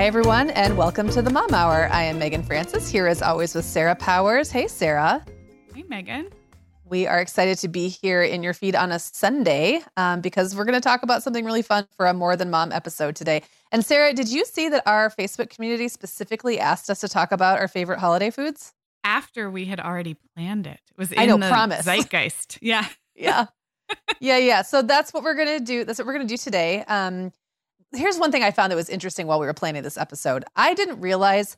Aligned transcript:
Hi, 0.00 0.06
everyone, 0.06 0.48
and 0.48 0.78
welcome 0.78 1.10
to 1.10 1.20
the 1.20 1.28
Mom 1.28 1.52
Hour. 1.52 1.86
I 1.92 2.04
am 2.04 2.18
Meagan 2.18 2.42
Francis, 2.42 2.88
here 2.88 3.06
as 3.06 3.20
always 3.20 3.54
with 3.54 3.66
Sarah 3.66 3.94
Powers. 3.94 4.50
Hey, 4.50 4.66
Sarah. 4.66 5.22
Hey, 5.74 5.84
Meagan. 5.90 6.30
We 6.86 7.06
are 7.06 7.20
excited 7.20 7.58
to 7.58 7.68
be 7.68 7.88
here 7.88 8.22
in 8.22 8.42
your 8.42 8.54
feed 8.54 8.74
on 8.74 8.92
a 8.92 8.98
Sunday 8.98 9.82
um, 9.98 10.22
because 10.22 10.56
we're 10.56 10.64
going 10.64 10.72
to 10.72 10.80
talk 10.80 11.02
about 11.02 11.22
something 11.22 11.44
really 11.44 11.60
fun 11.60 11.86
for 11.98 12.06
a 12.06 12.14
More 12.14 12.34
Than 12.34 12.48
Mom 12.48 12.72
episode 12.72 13.14
today. 13.14 13.42
And 13.72 13.84
Sarah, 13.84 14.14
did 14.14 14.32
you 14.32 14.46
see 14.46 14.70
that 14.70 14.84
our 14.86 15.10
Facebook 15.10 15.50
community 15.50 15.86
specifically 15.88 16.58
asked 16.58 16.88
us 16.88 17.00
to 17.00 17.08
talk 17.08 17.30
about 17.30 17.58
our 17.58 17.68
favorite 17.68 17.98
holiday 17.98 18.30
foods? 18.30 18.72
After 19.04 19.50
we 19.50 19.66
had 19.66 19.80
already 19.80 20.16
planned 20.34 20.66
it. 20.66 20.80
It 20.92 20.96
was 20.96 21.12
in 21.12 21.18
I 21.18 21.26
know, 21.26 21.36
the 21.36 21.50
promise. 21.50 21.84
zeitgeist. 21.84 22.56
Yeah. 22.62 22.86
yeah. 23.14 23.48
Yeah, 24.18 24.38
yeah. 24.38 24.62
So 24.62 24.80
that's 24.80 25.12
what 25.12 25.24
we're 25.24 25.34
going 25.34 25.58
to 25.58 25.64
do. 25.64 25.84
That's 25.84 25.98
what 25.98 26.06
we're 26.06 26.14
going 26.14 26.26
to 26.26 26.32
do 26.32 26.38
today. 26.38 26.84
Um, 26.84 27.32
here's 27.92 28.18
one 28.18 28.32
thing 28.32 28.42
I 28.42 28.50
found 28.50 28.70
that 28.72 28.76
was 28.76 28.88
interesting 28.88 29.26
while 29.26 29.40
we 29.40 29.46
were 29.46 29.54
planning 29.54 29.82
this 29.82 29.98
episode. 29.98 30.44
I 30.56 30.74
didn't 30.74 31.00
realize 31.00 31.56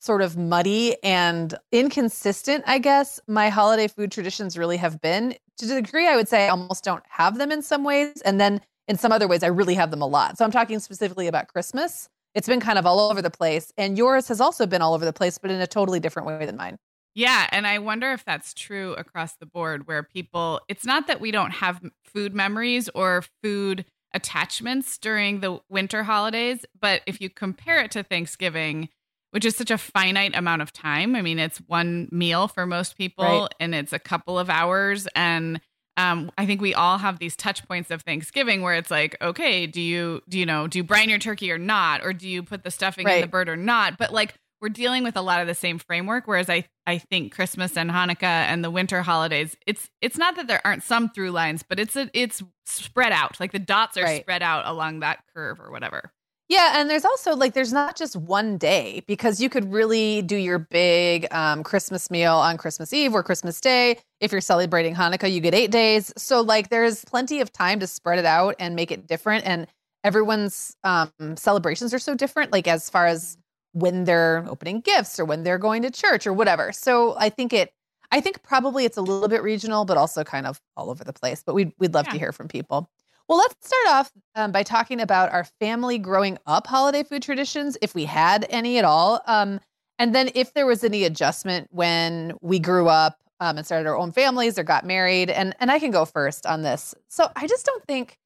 sort 0.00 0.20
of 0.20 0.36
muddy 0.36 0.96
and 1.04 1.54
inconsistent, 1.70 2.64
I 2.66 2.78
guess, 2.78 3.20
my 3.28 3.50
holiday 3.50 3.86
food 3.86 4.10
traditions 4.10 4.58
really 4.58 4.76
have 4.76 5.00
been. 5.00 5.36
To 5.58 5.66
the 5.66 5.80
degree 5.80 6.08
I 6.08 6.16
would 6.16 6.28
say 6.28 6.46
I 6.46 6.48
almost 6.48 6.82
don't 6.82 7.04
have 7.08 7.38
them 7.38 7.52
in 7.52 7.62
some 7.62 7.84
ways. 7.84 8.20
And 8.22 8.40
then 8.40 8.60
in 8.88 8.98
some 8.98 9.12
other 9.12 9.28
ways, 9.28 9.44
I 9.44 9.46
really 9.46 9.74
have 9.74 9.92
them 9.92 10.02
a 10.02 10.06
lot. 10.06 10.36
So 10.36 10.44
I'm 10.44 10.50
talking 10.50 10.80
specifically 10.80 11.28
about 11.28 11.46
Christmas. 11.46 12.08
It's 12.34 12.48
been 12.48 12.60
kind 12.60 12.78
of 12.78 12.86
all 12.86 12.98
over 13.10 13.22
the 13.22 13.30
place. 13.30 13.72
And 13.76 13.96
yours 13.96 14.26
has 14.28 14.40
also 14.40 14.66
been 14.66 14.82
all 14.82 14.94
over 14.94 15.04
the 15.04 15.12
place, 15.12 15.38
but 15.38 15.52
in 15.52 15.60
a 15.60 15.66
totally 15.66 16.00
different 16.00 16.26
way 16.26 16.46
than 16.46 16.56
mine. 16.56 16.78
Yeah. 17.14 17.46
And 17.52 17.66
I 17.66 17.78
wonder 17.78 18.12
if 18.12 18.24
that's 18.24 18.54
true 18.54 18.94
across 18.94 19.36
the 19.36 19.46
board, 19.46 19.86
where 19.86 20.02
people, 20.02 20.60
it's 20.66 20.84
not 20.84 21.06
that 21.06 21.20
we 21.20 21.30
don't 21.30 21.50
have 21.50 21.80
food 22.04 22.34
memories 22.34 22.88
or 22.94 23.24
food 23.42 23.84
attachments 24.14 24.98
during 24.98 25.40
the 25.40 25.60
winter 25.68 26.02
holidays, 26.02 26.64
but 26.78 27.02
if 27.06 27.20
you 27.20 27.30
compare 27.30 27.82
it 27.82 27.90
to 27.92 28.02
Thanksgiving, 28.02 28.88
which 29.32 29.44
is 29.46 29.56
such 29.56 29.70
a 29.70 29.78
finite 29.78 30.36
amount 30.36 30.62
of 30.62 30.72
time. 30.72 31.16
I 31.16 31.22
mean, 31.22 31.38
it's 31.38 31.58
one 31.66 32.08
meal 32.12 32.48
for 32.48 32.66
most 32.66 32.96
people 32.98 33.24
right. 33.24 33.54
and 33.58 33.74
it's 33.74 33.92
a 33.92 33.98
couple 33.98 34.38
of 34.38 34.50
hours. 34.50 35.08
And 35.16 35.58
um, 35.96 36.30
I 36.36 36.44
think 36.44 36.60
we 36.60 36.74
all 36.74 36.98
have 36.98 37.18
these 37.18 37.34
touch 37.34 37.66
points 37.66 37.90
of 37.90 38.02
Thanksgiving 38.02 38.60
where 38.60 38.74
it's 38.74 38.90
like, 38.90 39.16
okay, 39.22 39.66
do 39.66 39.80
you, 39.80 40.20
do 40.28 40.38
you 40.38 40.44
know, 40.44 40.66
do 40.66 40.78
you 40.78 40.84
brine 40.84 41.08
your 41.08 41.18
turkey 41.18 41.50
or 41.50 41.58
not? 41.58 42.04
Or 42.04 42.12
do 42.12 42.28
you 42.28 42.42
put 42.42 42.62
the 42.62 42.70
stuffing 42.70 43.06
right. 43.06 43.16
in 43.16 43.20
the 43.22 43.26
bird 43.26 43.48
or 43.48 43.56
not? 43.56 43.96
But 43.96 44.12
like, 44.12 44.34
we're 44.62 44.68
dealing 44.68 45.02
with 45.02 45.16
a 45.16 45.20
lot 45.20 45.40
of 45.40 45.46
the 45.46 45.54
same 45.54 45.78
framework 45.78 46.26
whereas 46.26 46.48
i 46.48 46.64
i 46.86 46.96
think 46.96 47.34
christmas 47.34 47.76
and 47.76 47.90
hanukkah 47.90 48.22
and 48.22 48.64
the 48.64 48.70
winter 48.70 49.02
holidays 49.02 49.56
it's 49.66 49.90
it's 50.00 50.16
not 50.16 50.36
that 50.36 50.46
there 50.46 50.60
aren't 50.64 50.82
some 50.82 51.10
through 51.10 51.30
lines 51.30 51.62
but 51.68 51.78
it's 51.78 51.96
a, 51.96 52.08
it's 52.14 52.42
spread 52.64 53.12
out 53.12 53.38
like 53.40 53.52
the 53.52 53.58
dots 53.58 53.96
are 53.96 54.04
right. 54.04 54.22
spread 54.22 54.42
out 54.42 54.66
along 54.66 55.00
that 55.00 55.18
curve 55.34 55.60
or 55.60 55.70
whatever 55.70 56.12
yeah, 56.52 56.74
and 56.74 56.90
there's 56.90 57.06
also 57.06 57.34
like 57.34 57.54
there's 57.54 57.72
not 57.72 57.96
just 57.96 58.14
one 58.14 58.58
day 58.58 59.02
because 59.06 59.40
you 59.40 59.48
could 59.48 59.72
really 59.72 60.20
do 60.20 60.36
your 60.36 60.58
big 60.58 61.26
um, 61.32 61.62
Christmas 61.62 62.10
meal 62.10 62.34
on 62.34 62.58
Christmas 62.58 62.92
Eve 62.92 63.14
or 63.14 63.22
Christmas 63.22 63.58
Day. 63.58 63.96
If 64.20 64.32
you're 64.32 64.42
celebrating 64.42 64.94
Hanukkah, 64.94 65.32
you 65.32 65.40
get 65.40 65.54
eight 65.54 65.70
days. 65.70 66.12
So 66.18 66.42
like 66.42 66.68
there's 66.68 67.06
plenty 67.06 67.40
of 67.40 67.54
time 67.54 67.80
to 67.80 67.86
spread 67.86 68.18
it 68.18 68.26
out 68.26 68.56
and 68.58 68.76
make 68.76 68.90
it 68.90 69.06
different. 69.06 69.46
And 69.46 69.66
everyone's 70.04 70.76
um, 70.84 71.10
celebrations 71.36 71.94
are 71.94 71.98
so 71.98 72.14
different, 72.14 72.52
like 72.52 72.68
as 72.68 72.90
far 72.90 73.06
as 73.06 73.38
when 73.72 74.04
they're 74.04 74.44
opening 74.48 74.80
gifts 74.80 75.18
or 75.18 75.24
when 75.24 75.42
they're 75.42 75.58
going 75.58 75.82
to 75.82 75.90
church 75.90 76.26
or 76.26 76.32
whatever. 76.32 76.72
So 76.72 77.14
I 77.18 77.28
think 77.28 77.52
it. 77.52 77.72
I 78.14 78.20
think 78.20 78.42
probably 78.42 78.84
it's 78.84 78.98
a 78.98 79.02
little 79.02 79.28
bit 79.28 79.42
regional, 79.42 79.86
but 79.86 79.96
also 79.96 80.22
kind 80.22 80.46
of 80.46 80.60
all 80.76 80.90
over 80.90 81.02
the 81.02 81.14
place. 81.14 81.42
But 81.44 81.54
we'd 81.54 81.72
we'd 81.78 81.94
love 81.94 82.06
yeah. 82.08 82.12
to 82.12 82.18
hear 82.18 82.32
from 82.32 82.48
people. 82.48 82.90
Well, 83.28 83.38
let's 83.38 83.54
start 83.66 83.88
off 83.88 84.12
um, 84.34 84.52
by 84.52 84.62
talking 84.62 85.00
about 85.00 85.32
our 85.32 85.44
family 85.44 85.96
growing 85.96 86.36
up 86.46 86.66
holiday 86.66 87.02
food 87.02 87.22
traditions, 87.22 87.78
if 87.80 87.94
we 87.94 88.04
had 88.04 88.46
any 88.50 88.78
at 88.78 88.84
all. 88.84 89.22
Um, 89.26 89.60
and 89.98 90.14
then 90.14 90.30
if 90.34 90.52
there 90.52 90.66
was 90.66 90.84
any 90.84 91.04
adjustment 91.04 91.68
when 91.70 92.34
we 92.42 92.58
grew 92.58 92.88
up 92.88 93.18
um, 93.40 93.56
and 93.56 93.64
started 93.64 93.88
our 93.88 93.96
own 93.96 94.12
families 94.12 94.58
or 94.58 94.64
got 94.64 94.84
married. 94.84 95.30
And, 95.30 95.54
and 95.60 95.70
I 95.70 95.78
can 95.78 95.90
go 95.90 96.04
first 96.04 96.46
on 96.46 96.62
this. 96.62 96.94
So 97.08 97.30
I 97.34 97.46
just 97.46 97.64
don't 97.64 97.84
think, 97.86 98.18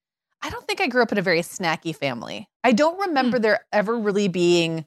I 0.42 0.50
don't 0.50 0.66
think 0.66 0.80
I 0.80 0.88
grew 0.88 1.02
up 1.02 1.12
in 1.12 1.18
a 1.18 1.22
very 1.22 1.40
snacky 1.40 1.94
family. 1.94 2.48
I 2.64 2.72
don't 2.72 2.98
remember 2.98 3.38
mm. 3.38 3.42
there 3.42 3.60
ever 3.72 3.98
really 3.98 4.28
being 4.28 4.86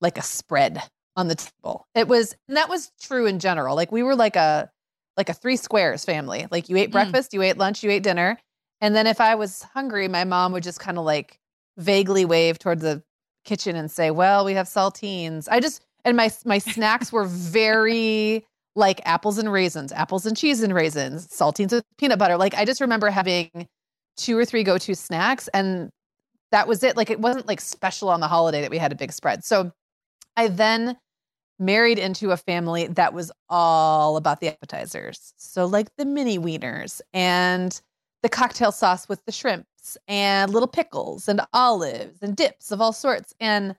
like 0.00 0.18
a 0.18 0.22
spread 0.22 0.82
on 1.16 1.28
the 1.28 1.34
table. 1.34 1.86
It 1.94 2.08
was, 2.08 2.34
and 2.48 2.56
that 2.56 2.68
was 2.68 2.92
true 3.00 3.26
in 3.26 3.38
general. 3.38 3.76
Like 3.76 3.92
we 3.92 4.02
were 4.02 4.16
like 4.16 4.36
a, 4.36 4.70
like 5.16 5.28
a 5.28 5.34
three 5.34 5.56
squares 5.56 6.04
family. 6.04 6.46
Like 6.50 6.68
you 6.68 6.76
ate 6.76 6.88
hmm. 6.88 6.92
breakfast, 6.92 7.30
mm. 7.30 7.34
you 7.34 7.42
ate 7.42 7.58
lunch, 7.58 7.82
you 7.82 7.90
ate 7.90 8.02
dinner 8.02 8.38
and 8.80 8.94
then 8.94 9.06
if 9.06 9.20
I 9.20 9.34
was 9.34 9.62
hungry, 9.62 10.08
my 10.08 10.24
mom 10.24 10.52
would 10.52 10.62
just 10.62 10.80
kind 10.80 10.98
of 10.98 11.04
like 11.04 11.38
vaguely 11.76 12.24
wave 12.24 12.58
towards 12.58 12.82
the 12.82 13.02
kitchen 13.44 13.76
and 13.76 13.90
say, 13.90 14.10
"Well, 14.10 14.44
we 14.44 14.54
have 14.54 14.66
saltines." 14.66 15.48
I 15.50 15.60
just 15.60 15.82
and 16.04 16.16
my 16.16 16.30
my 16.44 16.58
snacks 16.58 17.12
were 17.12 17.24
very 17.24 18.46
like 18.76 19.00
apples 19.04 19.38
and 19.38 19.52
raisins, 19.52 19.92
apples 19.92 20.26
and 20.26 20.36
cheese 20.36 20.62
and 20.62 20.74
raisins, 20.74 21.28
saltines 21.28 21.72
with 21.72 21.84
peanut 21.98 22.18
butter. 22.18 22.36
Like 22.36 22.54
I 22.54 22.64
just 22.64 22.80
remember 22.80 23.10
having 23.10 23.68
two 24.16 24.36
or 24.36 24.44
three 24.44 24.62
go-to 24.62 24.94
snacks 24.94 25.48
and 25.48 25.90
that 26.52 26.68
was 26.68 26.82
it. 26.82 26.96
Like 26.96 27.10
it 27.10 27.20
wasn't 27.20 27.46
like 27.48 27.60
special 27.60 28.08
on 28.08 28.20
the 28.20 28.28
holiday 28.28 28.60
that 28.62 28.70
we 28.70 28.78
had 28.78 28.92
a 28.92 28.94
big 28.94 29.12
spread. 29.12 29.44
So 29.44 29.72
I 30.40 30.48
then 30.48 30.96
married 31.58 31.98
into 31.98 32.30
a 32.30 32.36
family 32.38 32.86
that 32.86 33.12
was 33.12 33.30
all 33.50 34.16
about 34.16 34.40
the 34.40 34.48
appetizers. 34.48 35.34
So 35.36 35.66
like 35.66 35.94
the 35.98 36.06
mini 36.06 36.38
wieners 36.38 37.02
and 37.12 37.78
the 38.22 38.30
cocktail 38.30 38.72
sauce 38.72 39.06
with 39.06 39.22
the 39.26 39.32
shrimps 39.32 39.98
and 40.08 40.50
little 40.50 40.66
pickles 40.66 41.28
and 41.28 41.42
olives 41.52 42.22
and 42.22 42.34
dips 42.34 42.72
of 42.72 42.80
all 42.80 42.94
sorts. 42.94 43.34
And 43.38 43.76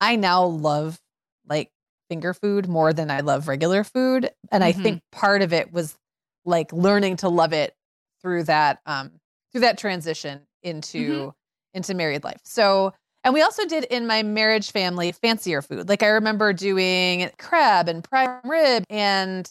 I 0.00 0.16
now 0.16 0.44
love 0.44 1.00
like 1.48 1.70
finger 2.08 2.34
food 2.34 2.68
more 2.68 2.92
than 2.92 3.08
I 3.08 3.20
love 3.20 3.46
regular 3.46 3.84
food. 3.84 4.28
And 4.50 4.64
mm-hmm. 4.64 4.80
I 4.80 4.82
think 4.82 5.02
part 5.12 5.42
of 5.42 5.52
it 5.52 5.72
was 5.72 5.96
like 6.44 6.72
learning 6.72 7.18
to 7.18 7.28
love 7.28 7.52
it 7.52 7.76
through 8.20 8.42
that 8.44 8.80
um 8.86 9.12
through 9.52 9.60
that 9.60 9.78
transition 9.78 10.40
into 10.64 10.98
mm-hmm. 10.98 11.28
into 11.74 11.94
married 11.94 12.24
life. 12.24 12.40
So 12.42 12.92
And 13.24 13.34
we 13.34 13.42
also 13.42 13.64
did 13.66 13.84
in 13.84 14.06
my 14.06 14.22
marriage 14.22 14.72
family 14.72 15.12
fancier 15.12 15.62
food. 15.62 15.88
Like 15.88 16.02
I 16.02 16.08
remember 16.08 16.52
doing 16.52 17.30
crab 17.38 17.88
and 17.88 18.02
prime 18.02 18.40
rib 18.44 18.84
and 18.90 19.48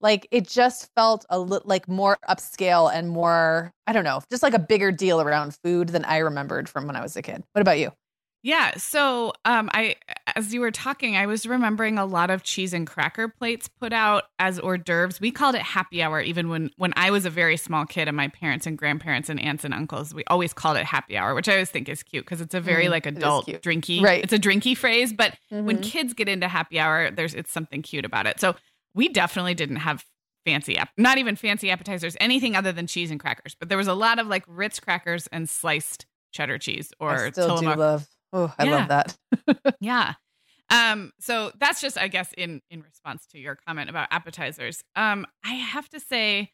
like 0.00 0.28
it 0.30 0.46
just 0.46 0.90
felt 0.94 1.24
a 1.30 1.38
little 1.38 1.66
like 1.66 1.88
more 1.88 2.18
upscale 2.28 2.92
and 2.92 3.08
more 3.08 3.72
I 3.86 3.92
don't 3.92 4.04
know, 4.04 4.20
just 4.30 4.42
like 4.42 4.54
a 4.54 4.58
bigger 4.58 4.92
deal 4.92 5.20
around 5.20 5.56
food 5.64 5.88
than 5.90 6.04
I 6.04 6.18
remembered 6.18 6.68
from 6.68 6.86
when 6.86 6.96
I 6.96 7.00
was 7.02 7.16
a 7.16 7.22
kid. 7.22 7.42
What 7.52 7.62
about 7.62 7.78
you? 7.78 7.90
Yeah. 8.42 8.76
So, 8.76 9.32
um, 9.44 9.70
I, 9.72 9.96
as 10.36 10.52
you 10.52 10.60
were 10.60 10.70
talking, 10.70 11.16
I 11.16 11.24
was 11.24 11.46
remembering 11.46 11.96
a 11.96 12.04
lot 12.04 12.30
of 12.30 12.42
cheese 12.42 12.74
and 12.74 12.86
cracker 12.86 13.26
plates 13.26 13.68
put 13.68 13.92
out 13.92 14.24
as 14.38 14.58
hors 14.58 14.76
d'oeuvres. 14.76 15.18
We 15.18 15.30
called 15.30 15.54
it 15.54 15.62
happy 15.62 16.02
hour, 16.02 16.20
even 16.20 16.50
when 16.50 16.70
when 16.76 16.92
I 16.94 17.10
was 17.10 17.24
a 17.24 17.30
very 17.30 17.56
small 17.56 17.86
kid, 17.86 18.06
and 18.06 18.16
my 18.16 18.28
parents 18.28 18.66
and 18.66 18.76
grandparents 18.76 19.30
and 19.30 19.40
aunts 19.40 19.64
and 19.64 19.72
uncles, 19.72 20.14
we 20.14 20.24
always 20.26 20.52
called 20.52 20.76
it 20.76 20.84
happy 20.84 21.16
hour, 21.16 21.34
which 21.34 21.48
I 21.48 21.52
always 21.54 21.70
think 21.70 21.88
is 21.88 22.02
cute 22.02 22.24
because 22.24 22.42
it's 22.42 22.54
a 22.54 22.60
very 22.60 22.84
mm, 22.84 22.90
like 22.90 23.06
adult 23.06 23.46
drinky, 23.46 24.02
right? 24.02 24.22
It's 24.22 24.34
a 24.34 24.38
drinky 24.38 24.76
phrase, 24.76 25.12
but 25.12 25.32
mm-hmm. 25.50 25.64
when 25.64 25.80
kids 25.80 26.12
get 26.12 26.28
into 26.28 26.48
happy 26.48 26.78
hour, 26.78 27.10
there's 27.10 27.34
it's 27.34 27.50
something 27.50 27.80
cute 27.80 28.04
about 28.04 28.26
it. 28.26 28.38
So 28.38 28.54
we 28.94 29.08
definitely 29.08 29.54
didn't 29.54 29.76
have 29.76 30.04
fancy, 30.44 30.78
not 30.98 31.16
even 31.16 31.34
fancy 31.34 31.70
appetizers, 31.70 32.14
anything 32.20 32.54
other 32.54 32.72
than 32.72 32.86
cheese 32.86 33.10
and 33.10 33.18
crackers. 33.18 33.56
But 33.58 33.70
there 33.70 33.78
was 33.78 33.88
a 33.88 33.94
lot 33.94 34.18
of 34.18 34.26
like 34.26 34.44
Ritz 34.46 34.80
crackers 34.80 35.26
and 35.28 35.48
sliced 35.48 36.04
cheddar 36.30 36.58
cheese 36.58 36.92
or 37.00 37.14
I 37.14 37.30
still 37.30 37.56
Tillamook. 37.56 37.74
do 37.76 37.80
love 37.80 38.08
Oh, 38.32 38.52
I 38.58 38.64
yeah. 38.64 38.70
love 38.70 38.88
that. 38.88 39.76
yeah. 39.80 40.14
Um, 40.70 41.12
so 41.20 41.52
that's 41.58 41.80
just, 41.80 41.96
I 41.98 42.08
guess, 42.08 42.32
in 42.36 42.60
in 42.70 42.82
response 42.82 43.26
to 43.32 43.38
your 43.38 43.56
comment 43.66 43.90
about 43.90 44.08
appetizers. 44.10 44.82
Um, 44.96 45.26
I 45.44 45.54
have 45.54 45.88
to 45.90 46.00
say, 46.00 46.50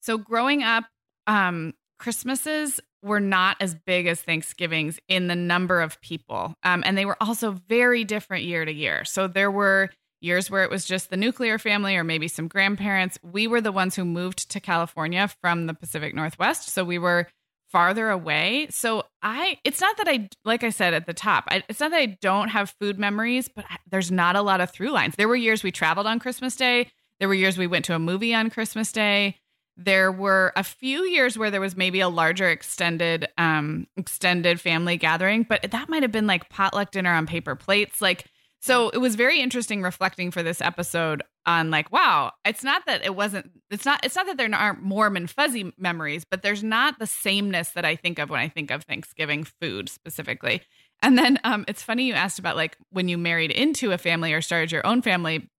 so 0.00 0.18
growing 0.18 0.62
up, 0.62 0.84
um, 1.26 1.74
Christmases 1.98 2.80
were 3.02 3.20
not 3.20 3.56
as 3.60 3.74
big 3.74 4.06
as 4.06 4.20
Thanksgivings 4.20 4.98
in 5.08 5.28
the 5.28 5.36
number 5.36 5.80
of 5.80 6.00
people, 6.00 6.54
um, 6.62 6.82
and 6.84 6.98
they 6.98 7.06
were 7.06 7.16
also 7.22 7.52
very 7.68 8.04
different 8.04 8.44
year 8.44 8.64
to 8.64 8.72
year. 8.72 9.04
So 9.04 9.28
there 9.28 9.50
were 9.50 9.90
years 10.20 10.50
where 10.50 10.64
it 10.64 10.70
was 10.70 10.84
just 10.84 11.10
the 11.10 11.16
nuclear 11.16 11.58
family 11.58 11.96
or 11.96 12.04
maybe 12.04 12.28
some 12.28 12.48
grandparents. 12.48 13.18
We 13.22 13.46
were 13.46 13.60
the 13.60 13.72
ones 13.72 13.94
who 13.94 14.04
moved 14.04 14.50
to 14.50 14.60
California 14.60 15.28
from 15.40 15.66
the 15.66 15.74
Pacific 15.74 16.14
Northwest, 16.14 16.68
so 16.70 16.84
we 16.84 16.98
were 16.98 17.28
farther 17.74 18.08
away. 18.08 18.68
So 18.70 19.02
I, 19.20 19.58
it's 19.64 19.80
not 19.80 19.96
that 19.96 20.06
I, 20.06 20.28
like 20.44 20.62
I 20.62 20.70
said 20.70 20.94
at 20.94 21.06
the 21.06 21.12
top, 21.12 21.42
I, 21.48 21.64
it's 21.68 21.80
not 21.80 21.90
that 21.90 21.98
I 21.98 22.16
don't 22.20 22.50
have 22.50 22.72
food 22.78 23.00
memories, 23.00 23.48
but 23.48 23.64
I, 23.68 23.78
there's 23.90 24.12
not 24.12 24.36
a 24.36 24.42
lot 24.42 24.60
of 24.60 24.70
through 24.70 24.90
lines. 24.90 25.16
There 25.16 25.26
were 25.26 25.34
years 25.34 25.64
we 25.64 25.72
traveled 25.72 26.06
on 26.06 26.20
Christmas 26.20 26.54
Day. 26.54 26.92
There 27.18 27.26
were 27.26 27.34
years 27.34 27.58
we 27.58 27.66
went 27.66 27.84
to 27.86 27.94
a 27.96 27.98
movie 27.98 28.32
on 28.32 28.48
Christmas 28.48 28.92
Day. 28.92 29.40
There 29.76 30.12
were 30.12 30.52
a 30.54 30.62
few 30.62 31.02
years 31.02 31.36
where 31.36 31.50
there 31.50 31.60
was 31.60 31.76
maybe 31.76 31.98
a 31.98 32.08
larger 32.08 32.48
extended, 32.48 33.26
um, 33.38 33.88
extended 33.96 34.60
family 34.60 34.96
gathering, 34.96 35.42
but 35.42 35.68
that 35.72 35.88
might 35.88 36.02
have 36.02 36.12
been 36.12 36.28
like 36.28 36.48
potluck 36.48 36.92
dinner 36.92 37.12
on 37.12 37.26
paper 37.26 37.56
plates. 37.56 38.00
Like 38.00 38.26
so 38.64 38.88
it 38.88 38.96
was 38.96 39.14
very 39.14 39.42
interesting 39.42 39.82
reflecting 39.82 40.30
for 40.30 40.42
this 40.42 40.62
episode 40.62 41.22
on 41.44 41.70
like, 41.70 41.92
wow, 41.92 42.32
it's 42.46 42.64
not 42.64 42.86
that 42.86 43.04
it 43.04 43.14
wasn't, 43.14 43.50
it's 43.70 43.84
not, 43.84 44.02
it's 44.02 44.16
not 44.16 44.24
that 44.24 44.38
there 44.38 44.48
aren't 44.54 44.82
warm 44.86 45.18
and 45.18 45.28
fuzzy 45.28 45.70
memories, 45.76 46.24
but 46.24 46.40
there's 46.40 46.64
not 46.64 46.98
the 46.98 47.06
sameness 47.06 47.68
that 47.72 47.84
I 47.84 47.94
think 47.94 48.18
of 48.18 48.30
when 48.30 48.40
I 48.40 48.48
think 48.48 48.70
of 48.70 48.84
Thanksgiving 48.84 49.44
food 49.44 49.90
specifically. 49.90 50.62
And 51.02 51.18
then 51.18 51.38
um, 51.44 51.66
it's 51.68 51.82
funny 51.82 52.06
you 52.06 52.14
asked 52.14 52.38
about 52.38 52.56
like 52.56 52.78
when 52.88 53.06
you 53.06 53.18
married 53.18 53.50
into 53.50 53.92
a 53.92 53.98
family 53.98 54.32
or 54.32 54.40
started 54.40 54.72
your 54.72 54.86
own 54.86 55.02
family, 55.02 55.50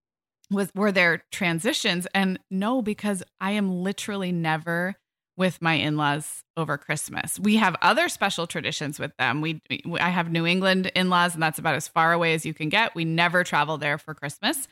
was 0.50 0.72
were 0.74 0.90
there 0.90 1.22
transitions? 1.30 2.08
And 2.12 2.40
no, 2.50 2.82
because 2.82 3.22
I 3.40 3.52
am 3.52 3.70
literally 3.70 4.32
never 4.32 4.96
with 5.36 5.60
my 5.60 5.74
in-laws 5.74 6.42
over 6.56 6.78
Christmas. 6.78 7.38
We 7.38 7.56
have 7.56 7.76
other 7.82 8.08
special 8.08 8.46
traditions 8.46 8.98
with 8.98 9.16
them. 9.18 9.40
We 9.40 9.60
I 10.00 10.08
have 10.08 10.30
New 10.30 10.46
England 10.46 10.90
in-laws 10.94 11.34
and 11.34 11.42
that's 11.42 11.58
about 11.58 11.74
as 11.74 11.88
far 11.88 12.12
away 12.12 12.34
as 12.34 12.46
you 12.46 12.54
can 12.54 12.68
get. 12.68 12.94
We 12.94 13.04
never 13.04 13.44
travel 13.44 13.76
there 13.76 13.98
for 13.98 14.14
Christmas. 14.14 14.66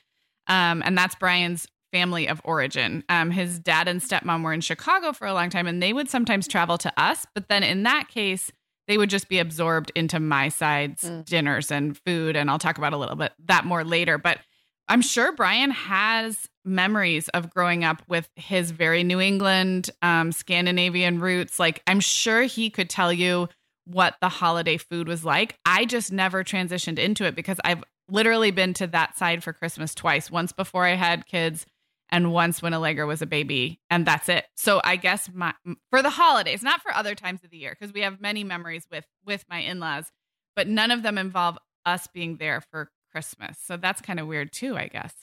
Um, 0.47 0.83
and 0.85 0.97
that's 0.97 1.15
Brian's 1.15 1.67
family 1.93 2.27
of 2.27 2.41
origin. 2.45 3.05
Um, 3.09 3.31
his 3.31 3.59
dad 3.59 3.89
and 3.89 4.01
stepmom 4.01 4.43
were 4.43 4.53
in 4.53 4.61
Chicago 4.61 5.13
for 5.13 5.27
a 5.27 5.35
long 5.35 5.51
time 5.51 5.67
and 5.67 5.83
they 5.83 5.93
would 5.93 6.09
sometimes 6.09 6.49
travel 6.49 6.77
to 6.79 6.93
us, 7.01 7.27
but 7.35 7.49
then 7.49 7.63
in 7.63 7.85
that 7.85 8.09
case 8.09 8.51
they 8.87 8.99
would 8.99 9.11
just 9.11 9.29
be 9.29 9.39
absorbed 9.39 9.93
into 9.95 10.21
my 10.21 10.49
side's 10.49 11.05
mm. 11.05 11.25
dinners 11.25 11.71
and 11.71 11.97
food 11.99 12.37
and 12.37 12.51
I'll 12.51 12.59
talk 12.59 12.79
about 12.79 12.93
a 12.93 12.97
little 12.99 13.17
bit 13.17 13.33
that 13.47 13.65
more 13.65 13.85
later, 13.85 14.19
but 14.19 14.39
I'm 14.89 15.03
sure 15.03 15.33
Brian 15.33 15.71
has 15.71 16.49
memories 16.65 17.29
of 17.29 17.51
growing 17.51 17.85
up 17.85 18.03
with 18.09 18.29
his 18.37 18.71
very 18.71 19.03
New 19.03 19.21
England, 19.21 19.91
um, 20.03 20.33
Scandinavian 20.33 21.21
roots. 21.21 21.59
Like, 21.59 21.83
I'm 21.87 22.01
sure 22.01 22.43
he 22.43 22.71
could 22.71 22.91
tell 22.91 23.13
you 23.13 23.49
what 23.87 24.17
the 24.21 24.29
holiday 24.29 24.77
food 24.77 25.09
was 25.09 25.25
like. 25.25 25.59
I 25.65 25.85
just 25.85 26.13
never 26.13 26.45
transitioned 26.45 26.99
into 26.99 27.25
it 27.25 27.35
because 27.35 27.59
I've 27.65 27.85
literally 28.09 28.51
been 28.51 28.75
to 28.75 28.87
that 28.89 29.17
side 29.17 29.43
for 29.43 29.53
Christmas 29.53 29.95
twice 29.95 30.31
once 30.31 30.53
before 30.53 30.85
I 30.85 30.95
had 30.95 31.27
kids 31.27 31.67
and 32.11 32.33
once 32.33 32.63
when 32.63 32.75
Allegra 32.75 33.07
was 33.07 33.23
a 33.23 33.27
baby, 33.27 33.81
and 33.91 34.07
that's 34.07 34.29
it. 34.29 34.45
So 34.57 34.81
I 34.85 34.97
guess 34.97 35.29
my 35.33 35.55
for 35.91 36.03
the 36.03 36.11
holidays, 36.11 36.63
not 36.63 36.83
for 36.83 36.95
other 36.95 37.15
times 37.15 37.43
of 37.43 37.51
the 37.51 37.57
year, 37.57 37.77
because 37.79 37.95
we 37.95 38.03
have 38.03 38.21
many 38.21 38.45
memories 38.45 38.87
with 38.91 39.07
with 39.25 39.45
my 39.49 39.59
in 39.61 39.81
laws, 39.81 40.13
but 40.55 40.69
none 40.69 40.91
of 40.91 41.03
them 41.03 41.19
involve 41.19 41.59
us 41.87 42.07
being 42.13 42.37
there 42.37 42.61
for 42.71 42.91
Christmas. 43.15 43.57
So 43.65 43.77
that's 43.77 44.01
kind 44.01 44.19
of 44.19 44.27
weird 44.27 44.53
too, 44.53 44.77
I 44.77 44.89
guess. 44.89 45.15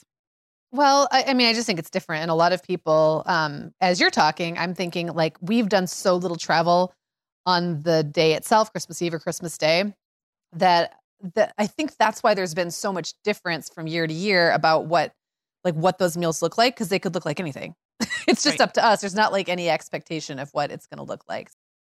Well, 0.72 1.06
I, 1.12 1.24
I, 1.28 1.34
mean, 1.34 1.48
I 1.48 1.52
just 1.52 1.66
think 1.66 1.78
it's 1.78 1.90
different. 1.90 2.22
And 2.22 2.30
a 2.30 2.34
lot 2.34 2.54
of 2.54 2.62
people, 2.62 3.22
um, 3.26 3.74
as 3.82 4.00
you're 4.00 4.10
talking, 4.10 4.56
I'm 4.56 4.74
thinking 4.74 5.08
like 5.08 5.36
we've 5.42 5.68
done 5.68 5.86
so 5.86 6.16
little 6.16 6.38
travel 6.38 6.94
on 7.44 7.82
the 7.82 8.02
day 8.02 8.32
itself, 8.32 8.72
Christmas 8.72 9.02
Eve 9.02 9.12
or 9.12 9.18
Christmas 9.18 9.58
Day, 9.58 9.92
that 10.54 10.94
that 11.34 11.52
I 11.58 11.66
think 11.66 11.96
that's 11.98 12.22
why 12.22 12.32
there's 12.32 12.54
been 12.54 12.70
so 12.70 12.92
much 12.92 13.12
difference 13.22 13.68
from 13.68 13.86
year 13.86 14.06
to 14.06 14.14
year 14.14 14.50
about 14.52 14.86
what 14.86 15.12
like 15.62 15.74
what 15.74 15.98
those 15.98 16.16
meals 16.16 16.40
look 16.40 16.56
like 16.56 16.74
because 16.74 16.88
they 16.88 16.98
could 16.98 17.14
look 17.14 17.26
like 17.26 17.38
anything. 17.38 17.74
it's 18.26 18.42
just 18.42 18.58
right. 18.58 18.62
up 18.62 18.72
to 18.74 18.84
us. 18.84 19.02
There's 19.02 19.14
not 19.14 19.32
like 19.32 19.50
any 19.50 19.68
expectation 19.68 20.38
of 20.38 20.48
what 20.52 20.70
it's 20.70 20.86
going 20.86 20.98
to 20.98 21.04
look 21.04 21.24
like. 21.28 21.50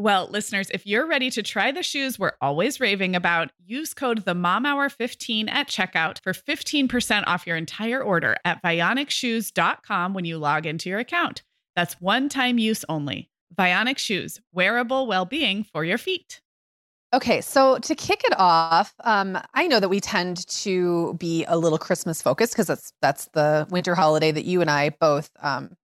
Well, 0.00 0.28
listeners, 0.30 0.70
if 0.72 0.86
you're 0.86 1.06
ready 1.06 1.30
to 1.32 1.42
try 1.42 1.72
the 1.72 1.82
shoes 1.82 2.18
we're 2.18 2.32
always 2.40 2.80
raving 2.80 3.14
about, 3.14 3.50
use 3.66 3.92
code 3.92 4.24
the 4.24 4.34
Mom 4.34 4.64
Hour 4.64 4.88
15 4.88 5.46
at 5.50 5.68
checkout 5.68 6.22
for 6.22 6.32
15% 6.32 7.24
off 7.26 7.46
your 7.46 7.58
entire 7.58 8.02
order 8.02 8.34
at 8.46 8.62
vionicshoes.com 8.62 10.14
when 10.14 10.24
you 10.24 10.38
log 10.38 10.64
into 10.64 10.88
your 10.88 11.00
account. 11.00 11.42
That's 11.76 12.00
one 12.00 12.30
time 12.30 12.56
use 12.56 12.82
only. 12.88 13.28
Vionic 13.54 13.98
Shoes, 13.98 14.40
wearable 14.54 15.06
well 15.06 15.26
being 15.26 15.64
for 15.64 15.84
your 15.84 15.98
feet. 15.98 16.40
Okay, 17.12 17.42
so 17.42 17.76
to 17.80 17.94
kick 17.94 18.22
it 18.24 18.32
off, 18.38 18.94
um, 19.04 19.36
I 19.52 19.66
know 19.66 19.80
that 19.80 19.90
we 19.90 20.00
tend 20.00 20.46
to 20.48 21.12
be 21.18 21.44
a 21.44 21.58
little 21.58 21.76
Christmas 21.76 22.22
focused 22.22 22.54
because 22.54 22.68
that's 22.68 22.94
that's 23.02 23.28
the 23.34 23.66
winter 23.68 23.94
holiday 23.94 24.32
that 24.32 24.46
you 24.46 24.62
and 24.62 24.70
I 24.70 24.96
both 24.98 25.28
um, 25.42 25.76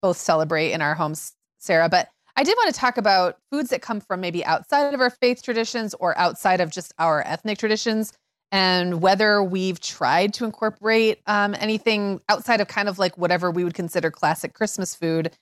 both 0.00 0.16
celebrate 0.16 0.70
in 0.70 0.80
our 0.80 0.94
homes, 0.94 1.32
Sarah. 1.58 1.88
But 1.88 2.08
I 2.38 2.44
did 2.44 2.56
want 2.56 2.72
to 2.72 2.80
talk 2.80 2.98
about 2.98 3.36
foods 3.50 3.70
that 3.70 3.82
come 3.82 4.00
from 4.00 4.20
maybe 4.20 4.44
outside 4.44 4.94
of 4.94 5.00
our 5.00 5.10
faith 5.10 5.42
traditions 5.42 5.92
or 5.94 6.16
outside 6.16 6.60
of 6.60 6.70
just 6.70 6.94
our 6.96 7.26
ethnic 7.26 7.58
traditions, 7.58 8.12
and 8.52 9.02
whether 9.02 9.42
we've 9.42 9.80
tried 9.80 10.34
to 10.34 10.44
incorporate 10.44 11.18
um, 11.26 11.56
anything 11.58 12.20
outside 12.28 12.60
of 12.60 12.68
kind 12.68 12.88
of 12.88 12.96
like 12.96 13.18
whatever 13.18 13.50
we 13.50 13.64
would 13.64 13.74
consider 13.74 14.12
classic 14.12 14.54
Christmas 14.54 14.94
food 14.94 15.32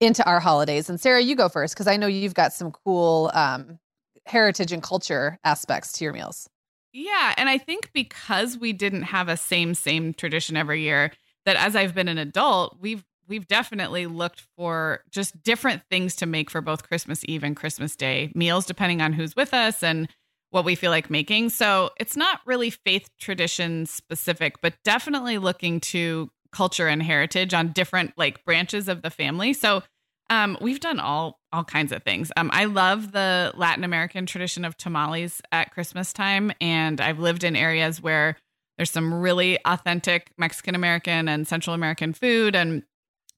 into 0.00 0.28
our 0.28 0.40
holidays. 0.40 0.90
And 0.90 1.00
Sarah, 1.00 1.20
you 1.20 1.36
go 1.36 1.48
first 1.48 1.74
because 1.74 1.86
I 1.86 1.96
know 1.96 2.08
you've 2.08 2.34
got 2.34 2.52
some 2.52 2.72
cool 2.72 3.30
um, 3.34 3.78
heritage 4.26 4.72
and 4.72 4.82
culture 4.82 5.38
aspects 5.44 5.92
to 5.92 6.04
your 6.04 6.12
meals. 6.12 6.50
Yeah, 6.92 7.34
and 7.36 7.48
I 7.48 7.56
think 7.56 7.92
because 7.92 8.58
we 8.58 8.72
didn't 8.72 9.02
have 9.02 9.28
a 9.28 9.36
same 9.36 9.74
same 9.74 10.12
tradition 10.12 10.56
every 10.56 10.82
year, 10.82 11.12
that 11.46 11.54
as 11.54 11.76
I've 11.76 11.94
been 11.94 12.08
an 12.08 12.18
adult, 12.18 12.78
we've 12.80 13.04
we've 13.32 13.48
definitely 13.48 14.04
looked 14.04 14.42
for 14.58 15.00
just 15.10 15.42
different 15.42 15.80
things 15.90 16.14
to 16.16 16.26
make 16.26 16.50
for 16.50 16.60
both 16.60 16.86
Christmas 16.86 17.24
Eve 17.26 17.42
and 17.42 17.56
Christmas 17.56 17.96
Day 17.96 18.30
meals, 18.34 18.66
depending 18.66 19.00
on 19.00 19.14
who's 19.14 19.34
with 19.34 19.54
us 19.54 19.82
and 19.82 20.06
what 20.50 20.66
we 20.66 20.74
feel 20.74 20.90
like 20.90 21.08
making. 21.08 21.48
So 21.48 21.88
it's 21.98 22.14
not 22.14 22.40
really 22.44 22.68
faith 22.68 23.08
tradition 23.18 23.86
specific, 23.86 24.60
but 24.60 24.74
definitely 24.84 25.38
looking 25.38 25.80
to 25.80 26.30
culture 26.52 26.88
and 26.88 27.02
heritage 27.02 27.54
on 27.54 27.72
different 27.72 28.12
like 28.18 28.44
branches 28.44 28.86
of 28.86 29.00
the 29.00 29.08
family. 29.08 29.54
So 29.54 29.82
um, 30.28 30.58
we've 30.60 30.80
done 30.80 31.00
all 31.00 31.40
all 31.54 31.64
kinds 31.64 31.90
of 31.90 32.02
things. 32.02 32.30
Um, 32.36 32.50
I 32.52 32.66
love 32.66 33.12
the 33.12 33.50
Latin 33.54 33.82
American 33.82 34.26
tradition 34.26 34.66
of 34.66 34.76
tamales 34.76 35.40
at 35.52 35.70
Christmas 35.70 36.12
time, 36.12 36.52
and 36.60 37.00
I've 37.00 37.18
lived 37.18 37.44
in 37.44 37.56
areas 37.56 38.02
where 38.02 38.36
there's 38.76 38.90
some 38.90 39.14
really 39.14 39.58
authentic 39.64 40.32
Mexican 40.36 40.74
American 40.74 41.28
and 41.28 41.48
Central 41.48 41.72
American 41.72 42.12
food, 42.12 42.54
and 42.54 42.82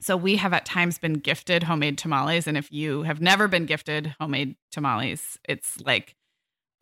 so 0.01 0.17
we 0.17 0.37
have 0.37 0.53
at 0.53 0.65
times 0.67 0.99
been 0.99 1.15
gifted 1.15 1.63
homemade 1.63 1.99
tamales. 1.99 2.47
And 2.47 2.57
if 2.57 2.71
you 2.73 3.03
have 3.03 3.21
never 3.21 3.49
been 3.49 3.67
gifted 3.67 4.15
homemade 4.21 4.57
tamales, 4.71 5.39
it's 5.49 5.81
like, 5.81 6.15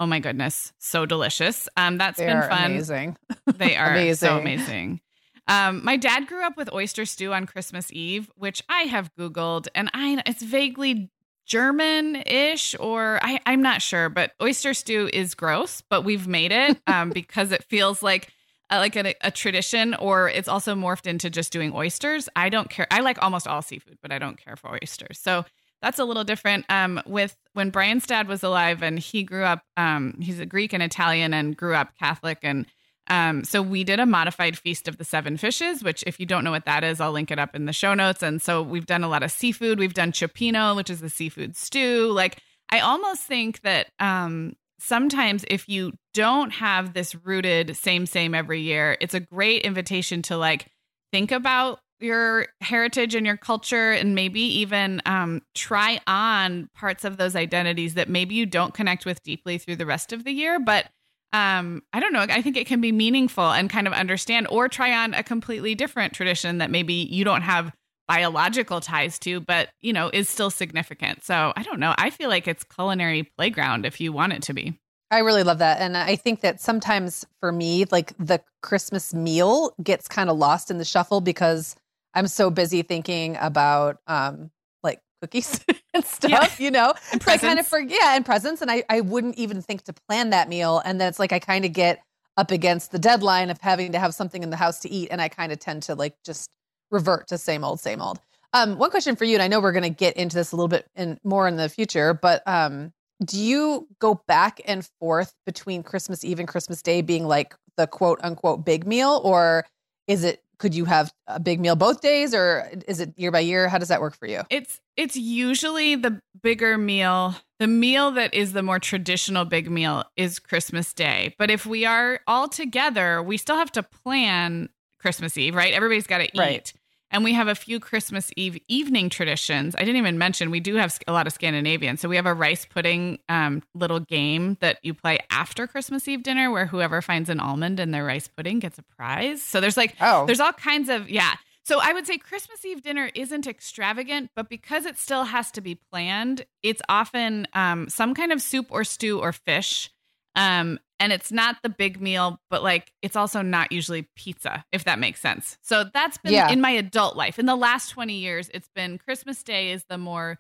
oh 0.01 0.07
my 0.07 0.19
goodness, 0.19 0.73
so 0.79 1.07
delicious. 1.07 1.69
Um, 1.77 1.99
that's 1.99 2.19
they 2.19 2.27
been 2.27 2.43
fun. 2.43 2.73
Amazing. 2.73 3.17
They 3.57 3.77
are 3.77 3.91
amazing. 3.91 4.29
so 4.29 4.39
amazing. 4.39 5.01
Um, 5.49 5.85
my 5.85 5.97
dad 5.97 6.27
grew 6.27 6.45
up 6.45 6.57
with 6.57 6.73
oyster 6.73 7.05
stew 7.05 7.33
on 7.33 7.47
Christmas 7.47 7.93
Eve, 7.93 8.31
which 8.37 8.63
I 8.69 8.83
have 8.83 9.13
Googled, 9.15 9.69
and 9.75 9.91
I 9.93 10.23
it's 10.27 10.43
vaguely 10.43 11.11
German-ish, 11.47 12.77
or 12.79 13.19
I, 13.23 13.41
I'm 13.47 13.63
not 13.63 13.83
sure, 13.83 14.09
but 14.09 14.33
oyster 14.41 14.75
stew 14.75 15.11
is 15.13 15.35
gross, 15.35 15.83
but 15.91 16.03
we've 16.03 16.29
made 16.29 16.53
it 16.53 16.81
um, 16.87 17.11
because 17.15 17.53
it 17.53 17.65
feels 17.65 18.03
like 18.03 18.29
uh, 18.73 18.79
like 18.79 18.97
a, 18.97 19.15
a, 19.21 19.31
tradition, 19.31 19.95
or 19.95 20.29
it's 20.29 20.49
also 20.49 20.75
morphed 20.75 21.07
into 21.07 21.29
just 21.29 21.53
doing 21.53 21.73
oysters. 21.75 22.29
I 22.35 22.49
don't 22.49 22.71
care. 22.71 22.87
I 22.91 23.01
like 23.01 23.23
almost 23.23 23.47
all 23.47 23.63
seafood, 23.63 23.99
but 24.01 24.11
I 24.11 24.19
don't 24.19 24.43
care 24.43 24.57
for 24.57 24.73
oysters. 24.73 25.19
So 25.19 25.45
that's 25.83 25.99
a 25.99 26.05
little 26.05 26.25
different. 26.25 26.65
Um, 26.69 27.01
with 27.07 27.37
when 27.53 27.71
Brian's 27.71 28.07
dad 28.07 28.29
was 28.29 28.43
alive, 28.43 28.83
and 28.83 28.99
he 28.99 29.25
grew 29.25 29.45
up, 29.45 29.63
um, 29.77 30.17
he's 30.21 30.41
a 30.41 30.47
Greek 30.47 30.73
and 30.73 30.83
Italian, 30.83 31.35
and 31.35 31.57
grew 31.57 31.75
up 31.75 31.97
Catholic, 31.99 32.39
and 32.43 32.67
um, 33.09 33.45
so 33.45 33.61
we 33.61 33.85
did 33.85 34.01
a 34.01 34.07
modified 34.07 34.57
feast 34.57 34.89
of 34.89 34.97
the 34.97 35.05
seven 35.05 35.37
fishes, 35.37 35.83
which 35.83 36.03
if 36.07 36.19
you 36.21 36.25
don't 36.25 36.45
know 36.45 36.51
what 36.51 36.65
that 36.67 36.85
is, 36.85 37.01
I'll 37.01 37.13
link 37.13 37.31
it 37.31 37.39
up 37.39 37.55
in 37.55 37.67
the 37.67 37.73
show 37.73 37.95
notes. 37.95 38.23
And 38.23 38.41
so 38.41 38.63
we've 38.63 38.87
done 38.87 39.03
a 39.03 39.09
lot 39.09 39.23
of 39.23 39.33
seafood. 39.33 39.79
We've 39.79 39.93
done 39.93 40.13
cioppino, 40.13 40.77
which 40.77 40.89
is 40.89 41.01
the 41.01 41.11
seafood 41.11 41.57
stew. 41.57 42.11
Like 42.13 42.39
I 42.71 42.79
almost 42.81 43.23
think 43.23 43.61
that 43.63 43.91
um, 43.99 44.55
sometimes 44.83 45.45
if 45.49 45.69
you 45.69 45.93
don't 46.13 46.51
have 46.51 46.93
this 46.93 47.15
rooted 47.15 47.77
same 47.77 48.07
same 48.07 48.35
every 48.35 48.61
year, 48.61 48.97
it's 49.01 49.15
a 49.15 49.21
great 49.21 49.63
invitation 49.63 50.23
to 50.23 50.37
like 50.37 50.67
think 51.13 51.31
about 51.31 51.81
your 52.01 52.47
heritage 52.61 53.15
and 53.15 53.25
your 53.25 53.37
culture 53.37 53.93
and 53.93 54.15
maybe 54.15 54.41
even 54.41 55.01
um, 55.07 55.41
try 55.55 56.01
on 56.07 56.69
parts 56.75 57.05
of 57.05 57.17
those 57.17 57.37
identities 57.37 57.95
that 57.95 58.09
maybe 58.09 58.35
you 58.35 58.45
don't 58.45 58.75
connect 58.75 59.07
with 59.07 59.23
deeply 59.23 59.57
through 59.57 59.77
the 59.77 59.87
rest 59.87 60.13
of 60.13 60.25
the 60.25 60.33
year 60.33 60.59
but 60.59 60.87
um, 61.33 61.81
i 61.93 62.01
don't 62.01 62.13
know 62.13 62.27
i 62.29 62.43
think 62.43 62.57
it 62.57 62.67
can 62.67 62.81
be 62.81 62.91
meaningful 62.91 63.53
and 63.53 63.71
kind 63.71 63.87
of 63.87 63.93
understand 63.93 64.49
or 64.51 64.69
try 64.69 64.93
on 64.93 65.15
a 65.15 65.23
completely 65.23 65.75
different 65.75 66.13
tradition 66.13 66.59
that 66.59 66.71
maybe 66.71 66.93
you 66.93 67.25
don't 67.25 67.43
have 67.43 67.73
biological 68.13 68.81
ties 68.81 69.19
to 69.19 69.41
but 69.41 69.71
you 69.81 69.93
know 69.93 70.11
is 70.13 70.29
still 70.29 70.51
significant 70.51 71.25
so 71.25 71.53
i 71.57 71.63
don't 71.63 71.81
know 71.81 71.95
i 71.97 72.11
feel 72.11 72.29
like 72.29 72.47
it's 72.47 72.63
culinary 72.65 73.23
playground 73.39 73.87
if 73.87 74.03
you 74.03 74.13
want 74.13 74.35
it 74.35 74.43
to 74.43 74.53
be 74.53 74.79
I 75.13 75.19
really 75.19 75.43
love 75.43 75.59
that. 75.59 75.83
And 75.83 75.95
I 75.95 76.17
think 76.17 76.41
that 76.41 76.59
sometimes 76.59 77.27
for 77.39 77.53
me, 77.53 77.85
like 77.91 78.15
the 78.19 78.41
Christmas 78.63 79.13
meal 79.13 79.75
gets 79.83 80.09
kind 80.09 80.31
of 80.31 80.39
lost 80.39 80.71
in 80.71 80.79
the 80.79 80.87
shuffle 80.87 81.21
because 81.21 81.77
I'm 82.15 82.27
so 82.27 82.49
busy 82.49 82.81
thinking 82.81 83.37
about 83.39 83.99
um 84.07 84.51
like 84.83 85.01
cookies 85.21 85.63
and 85.95 86.03
stuff, 86.03 86.59
yeah. 86.59 86.65
you 86.65 86.71
know? 86.71 86.95
And 87.13 87.23
I 87.27 87.37
kind 87.37 87.59
of 87.59 87.67
forget, 87.67 87.99
yeah, 88.01 88.17
and 88.17 88.25
presents. 88.25 88.63
And 88.63 88.71
I, 88.71 88.85
I 88.89 89.03
wouldn't 89.03 89.37
even 89.37 89.61
think 89.61 89.83
to 89.83 89.93
plan 90.09 90.31
that 90.31 90.49
meal. 90.49 90.81
And 90.83 90.99
then 90.99 91.09
it's 91.09 91.19
like 91.19 91.33
I 91.33 91.41
kind 91.41 91.67
of 91.67 91.75
get 91.75 92.03
up 92.39 92.51
against 92.51 92.91
the 92.91 92.99
deadline 92.99 93.51
of 93.51 93.61
having 93.61 93.93
to 93.93 93.99
have 93.99 94.15
something 94.15 94.43
in 94.43 94.49
the 94.49 94.57
house 94.57 94.81
to 94.81 94.91
eat. 94.91 95.09
And 95.11 95.21
I 95.21 95.29
kind 95.29 95.53
of 95.53 95.59
tend 95.59 95.83
to 95.85 95.95
like 95.95 96.17
just 96.25 96.49
revert 96.93 97.27
to 97.29 97.39
same 97.39 97.65
old, 97.65 97.81
same 97.81 98.01
old. 98.01 98.21
Um, 98.53 98.79
one 98.79 98.91
question 98.91 99.17
for 99.17 99.25
you, 99.25 99.35
and 99.35 99.43
I 99.43 99.49
know 99.49 99.61
we're 99.61 99.73
going 99.73 99.83
to 99.83 99.91
get 99.91 100.17
into 100.17 100.37
this 100.37 100.53
a 100.53 100.57
little 100.57 100.69
bit 100.69 100.87
in 100.95 101.19
more 101.25 101.49
in 101.49 101.57
the 101.57 101.69
future, 101.69 102.15
but 102.15 102.47
um, 102.47 102.93
do 103.25 103.41
you 103.41 103.89
go 103.99 104.23
back 104.29 104.61
and 104.67 104.89
forth 105.01 105.35
between 105.47 105.83
Christmas 105.83 106.23
Eve 106.23 106.39
and 106.39 106.47
Christmas 106.47 106.83
Day 106.83 107.01
being 107.01 107.27
like 107.27 107.55
the 107.77 107.87
quote 107.87 108.21
unquote 108.23 108.65
big 108.65 108.87
meal, 108.87 109.21
or 109.25 109.65
is 110.07 110.23
it 110.23 110.43
could 110.59 110.75
you 110.75 110.85
have 110.85 111.13
a 111.27 111.41
big 111.41 111.61
meal 111.61 111.75
both 111.75 112.01
days, 112.01 112.35
or 112.35 112.71
is 112.87 113.01
it 113.01 113.15
year 113.17 113.31
by 113.31 113.41
year? 113.41 113.69
How 113.69 113.79
does 113.79 113.89
that 113.89 114.01
work 114.01 114.17
for 114.17 114.27
you? 114.27 114.43
It's 114.51 114.81
it's 114.97 115.17
usually 115.17 115.97
the 115.97 116.21
bigger 116.43 116.77
meal. 116.77 117.35
The 117.59 117.67
meal 117.67 118.11
that 118.13 118.35
is 118.35 118.53
the 118.53 118.63
more 118.63 118.79
traditional 118.79 119.45
big 119.45 119.71
meal 119.71 120.05
is 120.17 120.39
Christmas 120.39 120.93
Day. 120.93 121.35
But 121.39 121.51
if 121.51 121.65
we 121.65 121.87
are 121.87 122.21
all 122.27 122.49
together, 122.49 123.23
we 123.23 123.39
still 123.39 123.57
have 123.57 123.73
to 123.73 123.83
plan 123.83 124.69
Christmas 124.99 125.37
Eve, 125.37 125.55
right? 125.55 125.73
Everybody's 125.73 126.07
got 126.07 126.19
to 126.19 126.25
eat. 126.25 126.39
Right. 126.39 126.73
And 127.13 127.23
we 127.23 127.35
have 127.35 127.47
a 127.47 127.55
few 127.55 127.79
Christmas 127.79 128.31
Eve 128.37 128.59
evening 128.69 129.11
traditions. 129.11 129.77
I 129.77 129.81
didn't 129.81 129.97
even 129.97 130.17
mention 130.17 130.51
we 130.51 130.61
do 130.61 130.77
have 130.77 130.99
a 131.07 131.13
lot 131.13 131.27
of 131.27 131.35
Scandinavian. 131.35 131.99
So 131.99 132.09
we 132.09 132.17
have 132.17 132.27
a 132.27 132.33
rice 132.33 132.65
pudding 132.65 133.19
um, 133.29 133.63
little 133.75 134.01
game 134.01 134.57
that 134.61 134.79
you 134.83 134.95
play 134.95 135.19
after 135.31 135.67
Christmas 135.67 136.09
Eve 136.09 136.23
dinner, 136.23 136.51
where 136.51 136.67
whoever 136.67 137.03
finds 137.03 137.29
an 137.29 137.39
almond 137.39 137.79
in 137.79 137.91
their 137.91 138.05
rice 138.05 138.29
pudding 138.29 138.59
gets 138.59 138.79
a 138.79 138.83
prize. 138.83 139.43
So 139.43 139.61
there's 139.61 139.77
like, 139.77 139.95
oh, 140.01 140.25
there's 140.25 140.41
all 140.41 140.55
kinds 140.55 140.89
of 140.89 141.11
yeah. 141.11 141.35
So 141.65 141.79
I 141.81 141.93
would 141.93 142.07
say 142.07 142.19
Christmas 142.19 142.65
Eve 142.65 142.83
dinner 142.83 143.11
isn't 143.15 143.47
extravagant, 143.47 144.31
but 144.35 144.49
because 144.49 144.85
it 144.85 144.99
still 144.99 145.25
has 145.25 145.53
to 145.53 145.61
be 145.61 145.77
planned, 145.77 146.45
it's 146.63 146.83
often 146.89 147.47
um, 147.53 147.89
some 147.89 148.15
kind 148.15 148.33
of 148.33 148.43
soup 148.43 148.67
or 148.71 148.83
stew 148.85 149.21
or 149.21 149.33
fish. 149.33 149.91
Um, 150.35 150.81
and 151.03 151.13
it's 151.13 151.33
not 151.33 151.57
the 151.65 151.69
big 151.69 152.01
meal, 152.01 152.41
but 152.49 152.63
like 152.63 152.93
it's 153.03 153.17
also 153.17 153.43
not 153.43 153.73
usually 153.73 154.09
pizza, 154.15 154.65
if 154.71 154.85
that 154.85 155.01
makes 155.01 155.21
sense. 155.21 155.59
So 155.61 155.85
that's 155.93 156.17
been 156.17 156.33
yeah. 156.33 156.49
in 156.49 156.61
my 156.61 156.71
adult 156.71 157.17
life. 157.17 157.41
In 157.41 157.47
the 157.47 157.57
last 157.57 157.89
20 157.89 158.15
years, 158.15 158.49
it's 158.55 158.69
been 158.73 158.99
Christmas 158.99 159.43
Day 159.43 159.73
is 159.73 159.85
the 159.89 159.99
more 159.99 160.39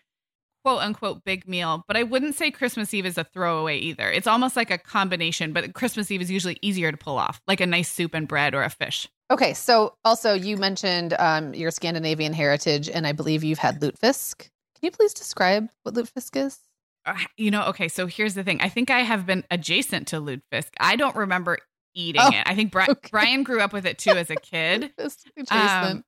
quote 0.64 0.80
unquote 0.80 1.24
big 1.24 1.48
meal, 1.48 1.82
but 1.88 1.96
I 1.96 2.04
wouldn't 2.04 2.36
say 2.36 2.52
Christmas 2.52 2.94
Eve 2.94 3.06
is 3.06 3.18
a 3.18 3.24
throwaway 3.24 3.78
either. 3.78 4.08
It's 4.08 4.28
almost 4.28 4.54
like 4.54 4.70
a 4.70 4.78
combination, 4.78 5.52
but 5.52 5.74
Christmas 5.74 6.12
Eve 6.12 6.22
is 6.22 6.30
usually 6.30 6.58
easier 6.62 6.92
to 6.92 6.96
pull 6.96 7.18
off, 7.18 7.42
like 7.48 7.60
a 7.60 7.66
nice 7.66 7.90
soup 7.90 8.14
and 8.14 8.28
bread 8.28 8.54
or 8.54 8.62
a 8.62 8.70
fish. 8.70 9.08
Okay, 9.32 9.54
so 9.54 9.96
also 10.04 10.32
you 10.32 10.56
mentioned 10.56 11.16
um, 11.18 11.54
your 11.54 11.72
Scandinavian 11.72 12.32
heritage, 12.32 12.88
and 12.88 13.04
I 13.04 13.10
believe 13.10 13.42
you've 13.42 13.58
had 13.58 13.80
lutefisk. 13.80 14.38
Can 14.38 14.82
you 14.82 14.90
please 14.92 15.12
describe 15.12 15.68
what 15.82 15.96
lutefisk 15.96 16.36
is? 16.36 16.60
Uh, 17.04 17.16
you 17.36 17.50
know, 17.50 17.64
okay, 17.66 17.88
so 17.88 18.06
here's 18.06 18.34
the 18.34 18.44
thing. 18.44 18.60
I 18.60 18.68
think 18.68 18.90
I 18.90 19.00
have 19.00 19.26
been 19.26 19.44
adjacent 19.50 20.06
to 20.08 20.20
lutefisk. 20.20 20.68
I 20.78 20.96
don't 20.96 21.16
remember 21.16 21.58
eating 21.94 22.22
Oh, 22.22 22.28
it. 22.28 22.42
I 22.46 22.54
think 22.54 22.70
Bri- 22.72 22.86
okay. 22.88 23.08
Brian 23.10 23.42
grew 23.42 23.60
up 23.60 23.72
with 23.72 23.84
it 23.86 23.98
too 23.98 24.12
as 24.12 24.30
a 24.30 24.36
kid. 24.42 24.92
Adjacent. 25.36 26.04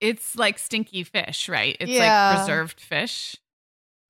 It's 0.00 0.36
like 0.36 0.58
stinky 0.58 1.02
fish, 1.02 1.48
right? 1.48 1.76
It's 1.80 1.90
Yeah. 1.90 2.30
like 2.30 2.38
preserved 2.38 2.80
fish. 2.80 3.36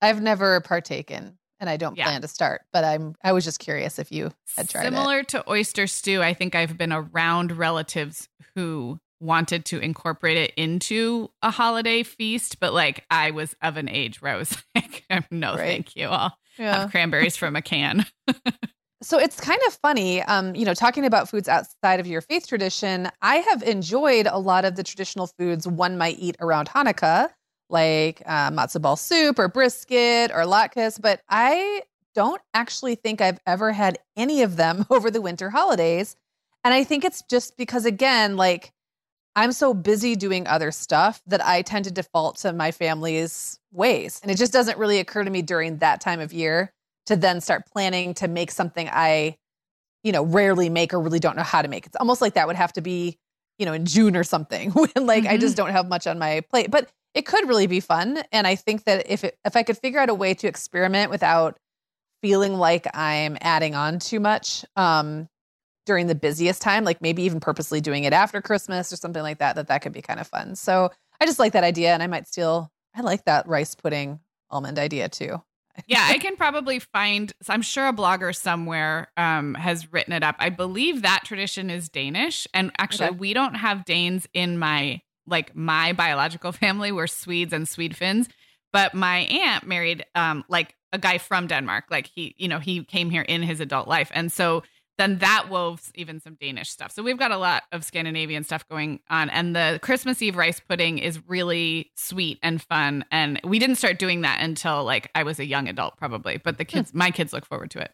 I've 0.03 0.21
never 0.21 0.61
partaken, 0.61 1.39
and 1.59 1.69
I 1.71 1.77
don't 1.79 1.97
Yeah. 1.97 2.05
plan 2.05 2.21
to 2.23 2.29
start. 2.29 2.61
But 2.73 2.85
I'm. 2.85 3.15
I 3.25 3.33
was 3.33 3.45
just 3.45 3.59
curious 3.59 3.99
if 3.99 4.13
you 4.13 4.31
had 4.57 4.69
tried 4.69 4.83
it. 4.83 4.85
Similar 4.85 5.23
to 5.25 5.51
oyster 5.51 5.87
stew, 5.87 6.23
I 6.23 6.35
think 6.35 6.55
I've 6.55 6.77
been 6.77 6.93
around 6.93 7.53
relatives 7.57 8.29
who 8.55 9.01
wanted 9.21 9.65
to 9.67 9.79
incorporate 9.81 10.37
it 10.37 10.53
into 10.57 11.31
a 11.43 11.51
holiday 11.51 12.03
feast, 12.03 12.61
but 12.61 12.73
like 12.73 13.05
I 13.11 13.31
was 13.33 13.55
of 13.63 13.77
an 13.77 13.89
age 13.89 14.21
where 14.23 14.33
I 14.35 14.37
was 14.37 14.57
like, 14.75 15.05
no, 15.31 15.51
Right. 15.57 15.59
thank 15.67 15.97
you. 15.97 16.07
I'll 16.09 16.37
Yeah. 16.59 16.81
have 16.83 16.91
cranberries 16.91 17.37
from 17.37 17.57
a 17.57 17.63
can. 17.63 18.07
So 19.01 19.17
it's 19.17 19.39
kind 19.39 19.61
of 19.69 19.75
funny, 19.75 20.23
um, 20.23 20.57
you 20.57 20.65
know, 20.65 20.75
talking 20.75 21.05
about 21.05 21.29
foods 21.29 21.49
outside 21.49 22.01
of 22.01 22.09
your 22.09 22.21
faith 22.21 22.49
tradition. 22.49 23.09
I 23.23 23.37
have 23.37 23.63
enjoyed 23.63 24.27
a 24.27 24.39
lot 24.39 24.65
of 24.65 24.75
the 24.75 24.83
traditional 24.83 25.29
foods 25.39 25.69
one 25.69 25.97
might 25.97 26.19
eat 26.19 26.35
around 26.41 26.69
Hanukkah, 26.69 27.31
like 27.71 28.23
uh, 28.27 28.51
matzo 28.51 28.83
ball 28.83 28.97
soup 28.97 29.39
or 29.39 29.47
brisket 29.47 30.33
or 30.33 30.43
latkes, 30.43 31.01
but 31.01 31.21
I 31.29 31.83
don't 32.17 32.43
actually 32.55 32.97
think 32.97 33.21
I've 33.21 33.39
ever 33.47 33.71
had 33.71 33.99
any 34.17 34.43
of 34.43 34.57
them 34.57 34.85
over 34.91 35.13
the 35.13 35.21
winter 35.23 35.49
holidays. 35.51 36.17
And 36.65 36.75
I 36.75 36.83
think 36.83 37.05
it's 37.05 37.23
just 37.31 37.57
because, 37.57 37.85
again, 37.85 38.37
like 38.37 38.73
I'm 39.39 39.53
so 39.53 39.73
busy 39.73 40.17
doing 40.17 40.49
other 40.49 40.73
stuff 40.73 41.23
that 41.29 41.45
I 41.47 41.63
tend 41.63 41.85
to 41.85 41.93
default 41.93 42.39
to 42.39 42.53
my 42.53 42.73
family's 42.73 43.61
ways. 43.71 44.19
And 44.21 44.33
it 44.33 44.37
just 44.37 44.53
doesn't 44.53 44.77
really 44.79 44.99
occur 44.99 45.23
to 45.23 45.31
me 45.31 45.43
during 45.43 45.79
that 45.79 46.01
time 46.01 46.19
of 46.19 46.33
year 46.33 46.73
to 47.07 47.15
then 47.15 47.41
start 47.41 47.65
planning 47.65 48.15
to 48.15 48.27
make 48.27 48.51
something 48.51 48.89
I, 48.91 49.37
you 50.03 50.11
know, 50.11 50.25
rarely 50.25 50.69
make 50.69 50.93
or 50.93 51.01
really 51.01 51.21
don't 51.21 51.37
know 51.37 51.45
how 51.45 51.63
to 51.63 51.69
make. 51.69 51.87
It's 51.87 51.95
almost 51.95 52.21
like 52.21 52.35
that 52.35 52.49
would 52.49 52.57
have 52.57 52.73
to 52.73 52.81
be, 52.81 53.17
you 53.61 53.67
know, 53.67 53.73
in 53.73 53.87
June 53.87 54.17
or 54.17 54.25
something 54.25 54.71
when 54.73 55.07
like 55.07 55.25
I 55.25 55.37
just 55.37 55.57
don't 55.57 55.71
have 55.71 55.89
much 55.89 56.09
on 56.09 56.19
my 56.19 56.41
plate. 56.51 56.73
But 56.73 56.91
it 57.15 57.25
could 57.25 57.47
really 57.47 57.69
be 57.69 57.79
fun. 57.79 58.21
And 58.33 58.45
I 58.45 58.57
think 58.57 58.87
that 58.87 59.09
if 59.09 59.23
it, 59.23 59.39
if 59.45 59.55
I 59.55 59.63
could 59.63 59.79
figure 59.79 60.01
out 60.01 60.11
a 60.11 60.15
way 60.15 60.35
to 60.35 60.49
experiment 60.49 61.13
without 61.13 61.57
feeling 62.23 62.55
like 62.55 62.89
I'm 62.93 63.39
adding 63.41 63.77
on 63.77 64.01
too 64.01 64.19
much 64.19 64.65
um, 64.75 65.29
during 65.89 66.07
the 66.07 66.15
busiest 66.15 66.61
time, 66.61 66.85
like 66.85 67.01
maybe 67.01 67.23
even 67.23 67.41
purposely 67.41 67.81
doing 67.81 68.05
it 68.05 68.13
after 68.13 68.43
Christmas 68.43 68.93
or 68.93 68.97
something 68.97 69.23
like 69.23 69.39
that, 69.39 69.57
that 69.57 69.69
that 69.69 69.81
could 69.81 69.93
be 69.93 70.03
kind 70.03 70.21
of 70.21 70.27
fun. 70.29 70.55
So 70.55 70.91
I 71.19 71.25
just 71.27 71.39
like 71.39 71.55
that 71.55 71.65
idea, 71.65 71.95
and 71.95 72.03
I 72.03 72.07
might 72.07 72.29
steal. 72.29 72.71
I 72.95 73.01
like 73.01 73.25
that 73.25 73.49
rice 73.49 73.75
pudding 73.75 74.21
almond 74.51 74.79
idea 74.79 75.09
too. 75.09 75.43
yeah, 75.87 76.07
I 76.11 76.19
can 76.19 76.37
probably 76.37 76.79
find. 76.79 77.33
I'm 77.49 77.63
sure 77.63 77.89
a 77.89 77.93
blogger 77.93 78.37
somewhere 78.37 79.09
um, 79.17 79.55
has 79.55 79.91
written 79.91 80.13
it 80.13 80.23
up. 80.23 80.37
I 80.39 80.51
believe 80.51 81.03
that 81.03 81.23
tradition 81.25 81.71
is 81.71 81.89
Danish, 81.89 82.47
and 82.53 82.71
actually, 82.79 83.09
Okay. 83.09 83.17
we 83.17 83.33
don't 83.33 83.55
have 83.55 83.85
Danes 83.87 84.29
in 84.35 84.59
my 84.59 85.01
like 85.27 85.57
my 85.57 85.95
biological 85.95 86.53
family. 86.63 86.93
We're 86.93 87.07
Swedes 87.07 87.55
and 87.55 87.67
Swede 87.67 87.97
Finns, 87.97 88.29
but 88.75 88.93
my 88.93 89.21
aunt 89.21 89.67
married 89.67 90.05
um, 90.15 90.45
like 90.49 90.75
a 90.93 90.99
guy 90.99 91.17
from 91.19 91.47
Denmark. 91.47 91.85
Like 91.91 92.11
he, 92.15 92.35
you 92.37 92.49
know, 92.49 92.59
he 92.59 92.85
came 92.85 93.09
here 93.09 93.23
in 93.23 93.43
his 93.43 93.61
adult 93.61 93.89
life, 93.89 94.11
and 94.13 94.31
so 94.31 94.63
then 94.99 95.19
that 95.19 95.49
wove 95.49 95.91
even 95.95 96.21
some 96.21 96.35
Danish 96.35 96.71
stuff. 96.71 96.93
So 96.93 97.03
we've 97.03 97.19
got 97.19 97.31
a 97.31 97.39
lot 97.39 97.63
of 97.73 97.85
Scandinavian 97.85 98.45
stuff 98.45 98.69
going 98.69 99.01
on. 99.09 99.31
And 99.31 99.55
the 99.55 99.79
Christmas 99.81 100.21
Eve 100.21 100.37
rice 100.37 100.61
pudding 100.61 100.99
is 100.99 101.21
really 101.27 101.93
sweet 101.95 102.39
and 102.43 102.61
fun. 102.61 103.05
And 103.11 103.41
we 103.45 103.59
didn't 103.59 103.77
start 103.77 103.99
doing 103.99 104.23
that 104.23 104.41
until 104.43 104.85
like 104.85 105.11
I 105.15 105.23
was 105.23 105.39
a 105.39 105.47
young 105.47 105.69
adult, 105.69 105.97
probably. 105.97 106.39
But 106.39 106.59
the 106.59 106.65
kids, 106.65 106.91
hmm. 106.91 106.99
my 106.99 107.11
kids 107.11 107.33
look 107.33 107.47
forward 107.47 107.71
to 107.71 107.81
it. 107.81 107.93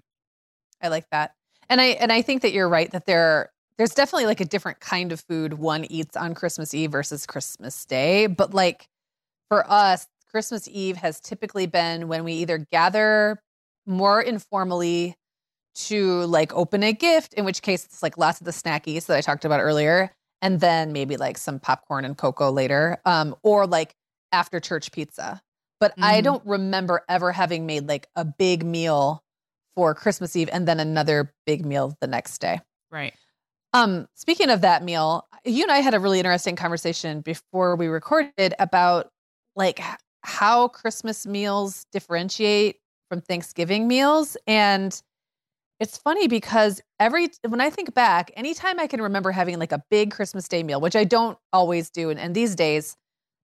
I 0.82 0.88
like 0.88 1.08
that. 1.10 1.34
And 1.68 1.80
I 1.80 1.84
and 1.84 2.10
I 2.10 2.22
think 2.22 2.42
that 2.42 2.52
you're 2.52 2.68
right 2.68 2.90
that 2.90 3.06
there 3.06 3.50
there's 3.76 3.94
definitely 3.94 4.26
like 4.26 4.40
a 4.40 4.44
different 4.44 4.80
kind 4.80 5.12
of 5.12 5.20
food 5.20 5.54
one 5.54 5.84
eats 5.90 6.16
on 6.16 6.34
Christmas 6.34 6.74
Eve 6.74 6.92
versus 6.92 7.26
Christmas 7.26 7.84
Day. 7.84 8.26
But 8.26 8.54
like 8.54 8.88
for 9.48 9.70
us, 9.70 10.06
Christmas 10.30 10.68
Eve 10.68 10.96
has 10.96 11.20
typically 11.20 11.66
been 11.66 12.08
when 12.08 12.24
we 12.24 12.32
either 12.34 12.58
gather 12.58 13.42
more 13.86 14.20
informally 14.20 15.16
to 15.74 16.22
like 16.24 16.52
open 16.54 16.82
a 16.82 16.92
gift, 16.92 17.34
in 17.34 17.44
which 17.44 17.62
case 17.62 17.84
it's 17.84 18.02
like 18.02 18.16
lots 18.18 18.40
of 18.40 18.44
the 18.44 18.50
snackies 18.52 19.06
that 19.06 19.16
I 19.16 19.20
talked 19.20 19.44
about 19.44 19.60
earlier, 19.60 20.12
and 20.42 20.60
then 20.60 20.92
maybe 20.92 21.16
like 21.16 21.38
some 21.38 21.58
popcorn 21.58 22.04
and 22.04 22.16
cocoa 22.16 22.50
later, 22.50 22.98
um, 23.04 23.34
or 23.42 23.66
like 23.66 23.94
after 24.32 24.60
church 24.60 24.92
pizza. 24.92 25.40
But 25.80 25.94
I 26.00 26.20
Mhm. 26.20 26.24
don't 26.24 26.46
remember 26.46 27.02
ever 27.08 27.32
having 27.32 27.66
made 27.66 27.88
like 27.88 28.08
a 28.16 28.24
big 28.24 28.64
meal 28.64 29.22
for 29.76 29.94
Christmas 29.94 30.36
Eve 30.36 30.48
and 30.52 30.68
then 30.68 30.80
another 30.80 31.34
big 31.46 31.66
meal 31.66 31.96
the 32.00 32.06
next 32.06 32.38
day. 32.38 32.60
Right. 32.90 33.14
Um, 33.72 34.06
speaking 34.14 34.50
of 34.50 34.60
that 34.60 34.84
meal, 34.84 35.26
you 35.44 35.64
and 35.64 35.72
I 35.72 35.78
had 35.80 35.94
a 35.94 35.98
really 36.00 36.20
interesting 36.20 36.54
conversation 36.54 37.20
before 37.22 37.74
we 37.74 37.88
recorded 37.88 38.54
about 38.60 39.10
like 39.56 39.80
how 40.22 40.68
Christmas 40.68 41.26
meals 41.26 41.84
differentiate 41.90 42.76
from 43.08 43.20
Thanksgiving 43.20 43.88
meals. 43.88 44.36
And 44.46 45.00
it's 45.84 45.98
funny 45.98 46.28
because 46.28 46.80
every 46.98 47.28
when 47.46 47.60
I 47.60 47.68
think 47.68 47.92
back, 47.92 48.30
anytime 48.36 48.80
I 48.80 48.86
can 48.86 49.02
remember 49.02 49.32
having 49.32 49.58
like 49.58 49.70
a 49.70 49.82
big 49.90 50.12
Christmas 50.12 50.48
Day 50.48 50.62
meal, 50.62 50.80
which 50.80 50.96
I 50.96 51.04
don't 51.04 51.36
always 51.52 51.90
do, 51.90 52.08
and, 52.08 52.18
and 52.18 52.34
these 52.34 52.54
days 52.54 52.96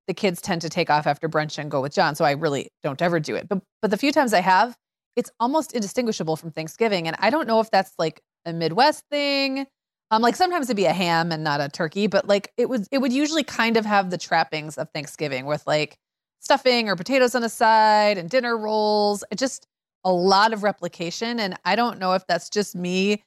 the 0.08 0.14
kids 0.14 0.40
tend 0.40 0.62
to 0.62 0.70
take 0.70 0.88
off 0.88 1.06
after 1.06 1.28
brunch 1.28 1.58
and 1.58 1.70
go 1.70 1.82
with 1.82 1.92
John, 1.92 2.14
so 2.14 2.24
I 2.24 2.30
really 2.30 2.70
don't 2.82 3.00
ever 3.02 3.20
do 3.20 3.36
it. 3.36 3.46
But 3.46 3.60
but 3.82 3.90
the 3.90 3.98
few 3.98 4.10
times 4.10 4.32
I 4.32 4.40
have, 4.40 4.74
it's 5.16 5.30
almost 5.38 5.74
indistinguishable 5.74 6.34
from 6.34 6.50
Thanksgiving, 6.50 7.06
and 7.06 7.14
I 7.20 7.28
don't 7.28 7.46
know 7.46 7.60
if 7.60 7.70
that's 7.70 7.92
like 7.98 8.22
a 8.46 8.54
Midwest 8.54 9.04
thing. 9.10 9.66
Um, 10.10 10.22
like 10.22 10.34
sometimes 10.34 10.66
it'd 10.66 10.78
be 10.78 10.86
a 10.86 10.94
ham 10.94 11.32
and 11.32 11.44
not 11.44 11.60
a 11.60 11.68
turkey, 11.68 12.06
but 12.06 12.26
like 12.26 12.52
it 12.56 12.70
was, 12.70 12.88
it 12.90 12.98
would 12.98 13.12
usually 13.12 13.44
kind 13.44 13.76
of 13.76 13.84
have 13.84 14.08
the 14.08 14.18
trappings 14.18 14.78
of 14.78 14.88
Thanksgiving 14.94 15.44
with 15.44 15.62
like 15.66 15.98
stuffing 16.40 16.88
or 16.88 16.96
potatoes 16.96 17.34
on 17.34 17.42
the 17.42 17.50
side 17.50 18.16
and 18.16 18.30
dinner 18.30 18.56
rolls. 18.56 19.22
It 19.30 19.38
just 19.38 19.66
a 20.04 20.12
lot 20.12 20.52
of 20.52 20.62
replication, 20.62 21.38
and 21.40 21.58
I 21.64 21.76
don't 21.76 21.98
know 21.98 22.12
if 22.14 22.26
that's 22.26 22.48
just 22.48 22.74
me 22.74 23.22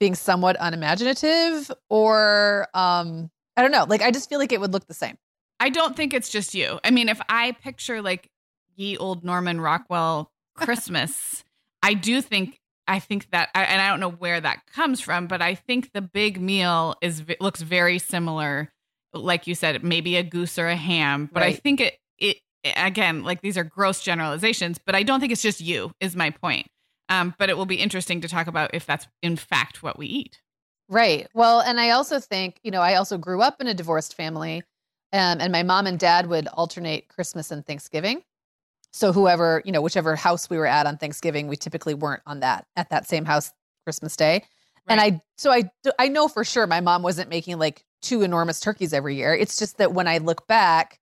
being 0.00 0.14
somewhat 0.14 0.56
unimaginative 0.60 1.70
or 1.88 2.68
um, 2.74 3.30
I 3.56 3.62
don't 3.62 3.70
know. 3.70 3.84
Like 3.88 4.02
I 4.02 4.10
just 4.10 4.28
feel 4.28 4.38
like 4.38 4.52
it 4.52 4.60
would 4.60 4.72
look 4.72 4.86
the 4.86 4.94
same. 4.94 5.16
I 5.60 5.70
don't 5.70 5.96
think 5.96 6.12
it's 6.12 6.28
just 6.30 6.54
you. 6.54 6.80
I 6.84 6.90
mean, 6.90 7.08
if 7.08 7.20
I 7.28 7.52
picture 7.52 8.02
like 8.02 8.28
ye 8.76 8.96
old 8.96 9.24
Norman 9.24 9.60
Rockwell 9.60 10.30
Christmas, 10.56 11.44
I 11.82 11.94
do 11.94 12.20
think 12.20 12.58
I 12.86 12.98
think 12.98 13.30
that, 13.30 13.48
I- 13.54 13.64
and 13.64 13.80
I 13.80 13.88
don't 13.88 14.00
know 14.00 14.10
where 14.10 14.38
that 14.42 14.66
comes 14.66 15.00
from, 15.00 15.26
but 15.26 15.40
I 15.40 15.54
think 15.54 15.92
the 15.94 16.02
big 16.02 16.38
meal 16.38 16.96
is 17.00 17.22
looks 17.40 17.62
very 17.62 17.98
similar. 17.98 18.70
Like 19.14 19.46
you 19.46 19.54
said, 19.54 19.82
maybe 19.84 20.16
a 20.16 20.22
goose 20.22 20.58
or 20.58 20.66
a 20.66 20.76
ham, 20.76 21.30
but 21.32 21.42
I 21.42 21.52
think 21.52 21.80
it 21.80 21.94
it 22.18 22.38
again 22.64 23.22
like 23.22 23.40
these 23.40 23.58
are 23.58 23.64
gross 23.64 24.02
generalizations, 24.02 24.78
but 24.84 24.94
I 24.94 25.02
don't 25.02 25.20
think 25.20 25.32
it's 25.32 25.42
just 25.42 25.60
you. 25.60 25.92
Is 26.00 26.16
my 26.16 26.30
point. 26.30 26.66
Um, 27.08 27.34
but 27.38 27.50
it 27.50 27.56
will 27.56 27.66
be 27.66 27.76
interesting 27.76 28.20
to 28.22 28.28
talk 28.28 28.46
about 28.46 28.70
if 28.72 28.86
that's 28.86 29.06
in 29.22 29.36
fact 29.36 29.82
what 29.82 29.98
we 29.98 30.06
eat. 30.06 30.40
Right. 30.88 31.28
Well, 31.34 31.60
and 31.60 31.80
I 31.80 31.90
also 31.90 32.18
think, 32.18 32.58
you 32.62 32.70
know, 32.70 32.80
I 32.80 32.94
also 32.94 33.18
grew 33.18 33.40
up 33.40 33.60
in 33.60 33.66
a 33.66 33.74
divorced 33.74 34.16
family, 34.16 34.62
um, 35.12 35.40
and 35.40 35.52
my 35.52 35.62
mom 35.62 35.86
and 35.86 35.98
dad 35.98 36.26
would 36.28 36.46
alternate 36.48 37.08
Christmas 37.08 37.50
and 37.50 37.64
Thanksgiving. 37.64 38.22
So 38.92 39.12
whoever, 39.12 39.62
you 39.64 39.72
know, 39.72 39.82
whichever 39.82 40.14
house 40.14 40.48
we 40.48 40.56
were 40.56 40.66
at 40.66 40.86
on 40.86 40.98
Thanksgiving, 40.98 41.48
we 41.48 41.56
typically 41.56 41.94
weren't 41.94 42.22
on 42.26 42.40
that 42.40 42.66
at 42.76 42.90
that 42.90 43.08
same 43.08 43.24
house 43.24 43.52
Christmas 43.84 44.16
Day. 44.16 44.44
And 44.86 45.00
I, 45.00 45.22
so 45.38 45.50
I, 45.50 45.70
I 45.98 46.08
know 46.08 46.28
for 46.28 46.44
sure 46.44 46.66
my 46.66 46.80
mom 46.80 47.02
wasn't 47.02 47.30
making 47.30 47.58
like 47.58 47.84
two 48.02 48.22
enormous 48.22 48.60
turkeys 48.60 48.92
every 48.92 49.16
year. 49.16 49.34
It's 49.34 49.56
just 49.56 49.78
that 49.78 49.94
when 49.94 50.06
I 50.06 50.18
look 50.18 50.46
back, 50.46 51.00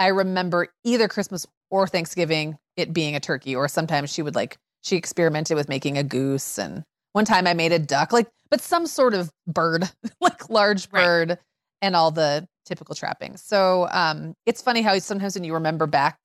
I 0.00 0.08
remember 0.08 0.68
either 0.82 1.06
Christmas 1.06 1.46
or 1.70 1.86
Thanksgiving 1.86 2.58
it 2.76 2.92
being 2.92 3.14
a 3.14 3.20
turkey, 3.20 3.54
or 3.54 3.68
sometimes 3.68 4.12
she 4.12 4.22
would 4.22 4.34
like 4.34 4.56
she 4.82 4.96
experimented 4.96 5.56
with 5.56 5.68
making 5.68 5.98
a 5.98 6.02
goose, 6.02 6.58
and 6.58 6.82
one 7.12 7.26
time 7.26 7.46
I 7.46 7.54
made 7.54 7.70
a 7.70 7.78
duck, 7.78 8.12
like 8.12 8.28
but 8.50 8.60
some 8.60 8.86
sort 8.86 9.14
of 9.14 9.30
bird, 9.46 9.88
like 10.20 10.48
large 10.50 10.88
Right. 10.90 11.04
bird, 11.04 11.38
and 11.82 11.94
all 11.94 12.10
the 12.10 12.48
typical 12.64 12.94
trappings. 12.94 13.42
So 13.42 13.88
um, 13.92 14.34
it's 14.46 14.62
funny 14.62 14.80
how 14.82 14.98
sometimes 14.98 15.34
when 15.34 15.44
you 15.44 15.54
remember 15.54 15.86
back, 15.86 16.18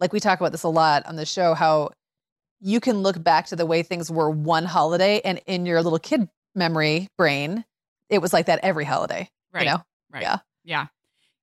like 0.00 0.12
we 0.12 0.18
talk 0.20 0.40
about 0.40 0.52
this 0.52 0.64
a 0.64 0.68
lot 0.68 1.06
on 1.06 1.16
the 1.16 1.24
show, 1.26 1.54
how 1.54 1.90
you 2.60 2.80
can 2.80 2.98
look 2.98 3.22
back 3.22 3.46
to 3.46 3.56
the 3.56 3.66
way 3.66 3.82
things 3.82 4.10
were 4.10 4.28
one 4.30 4.64
holiday, 4.64 5.20
and 5.24 5.40
in 5.46 5.66
your 5.66 5.80
little 5.82 5.98
kid 6.00 6.28
memory 6.56 7.06
brain, 7.16 7.64
it 8.10 8.18
was 8.18 8.32
like 8.32 8.46
that 8.46 8.60
every 8.64 8.84
holiday. 8.84 9.28
Right. 9.52 9.66
You 9.66 9.70
know, 9.70 9.82
Right. 10.12 10.22
Yeah. 10.22 10.38
Yeah. 10.64 10.86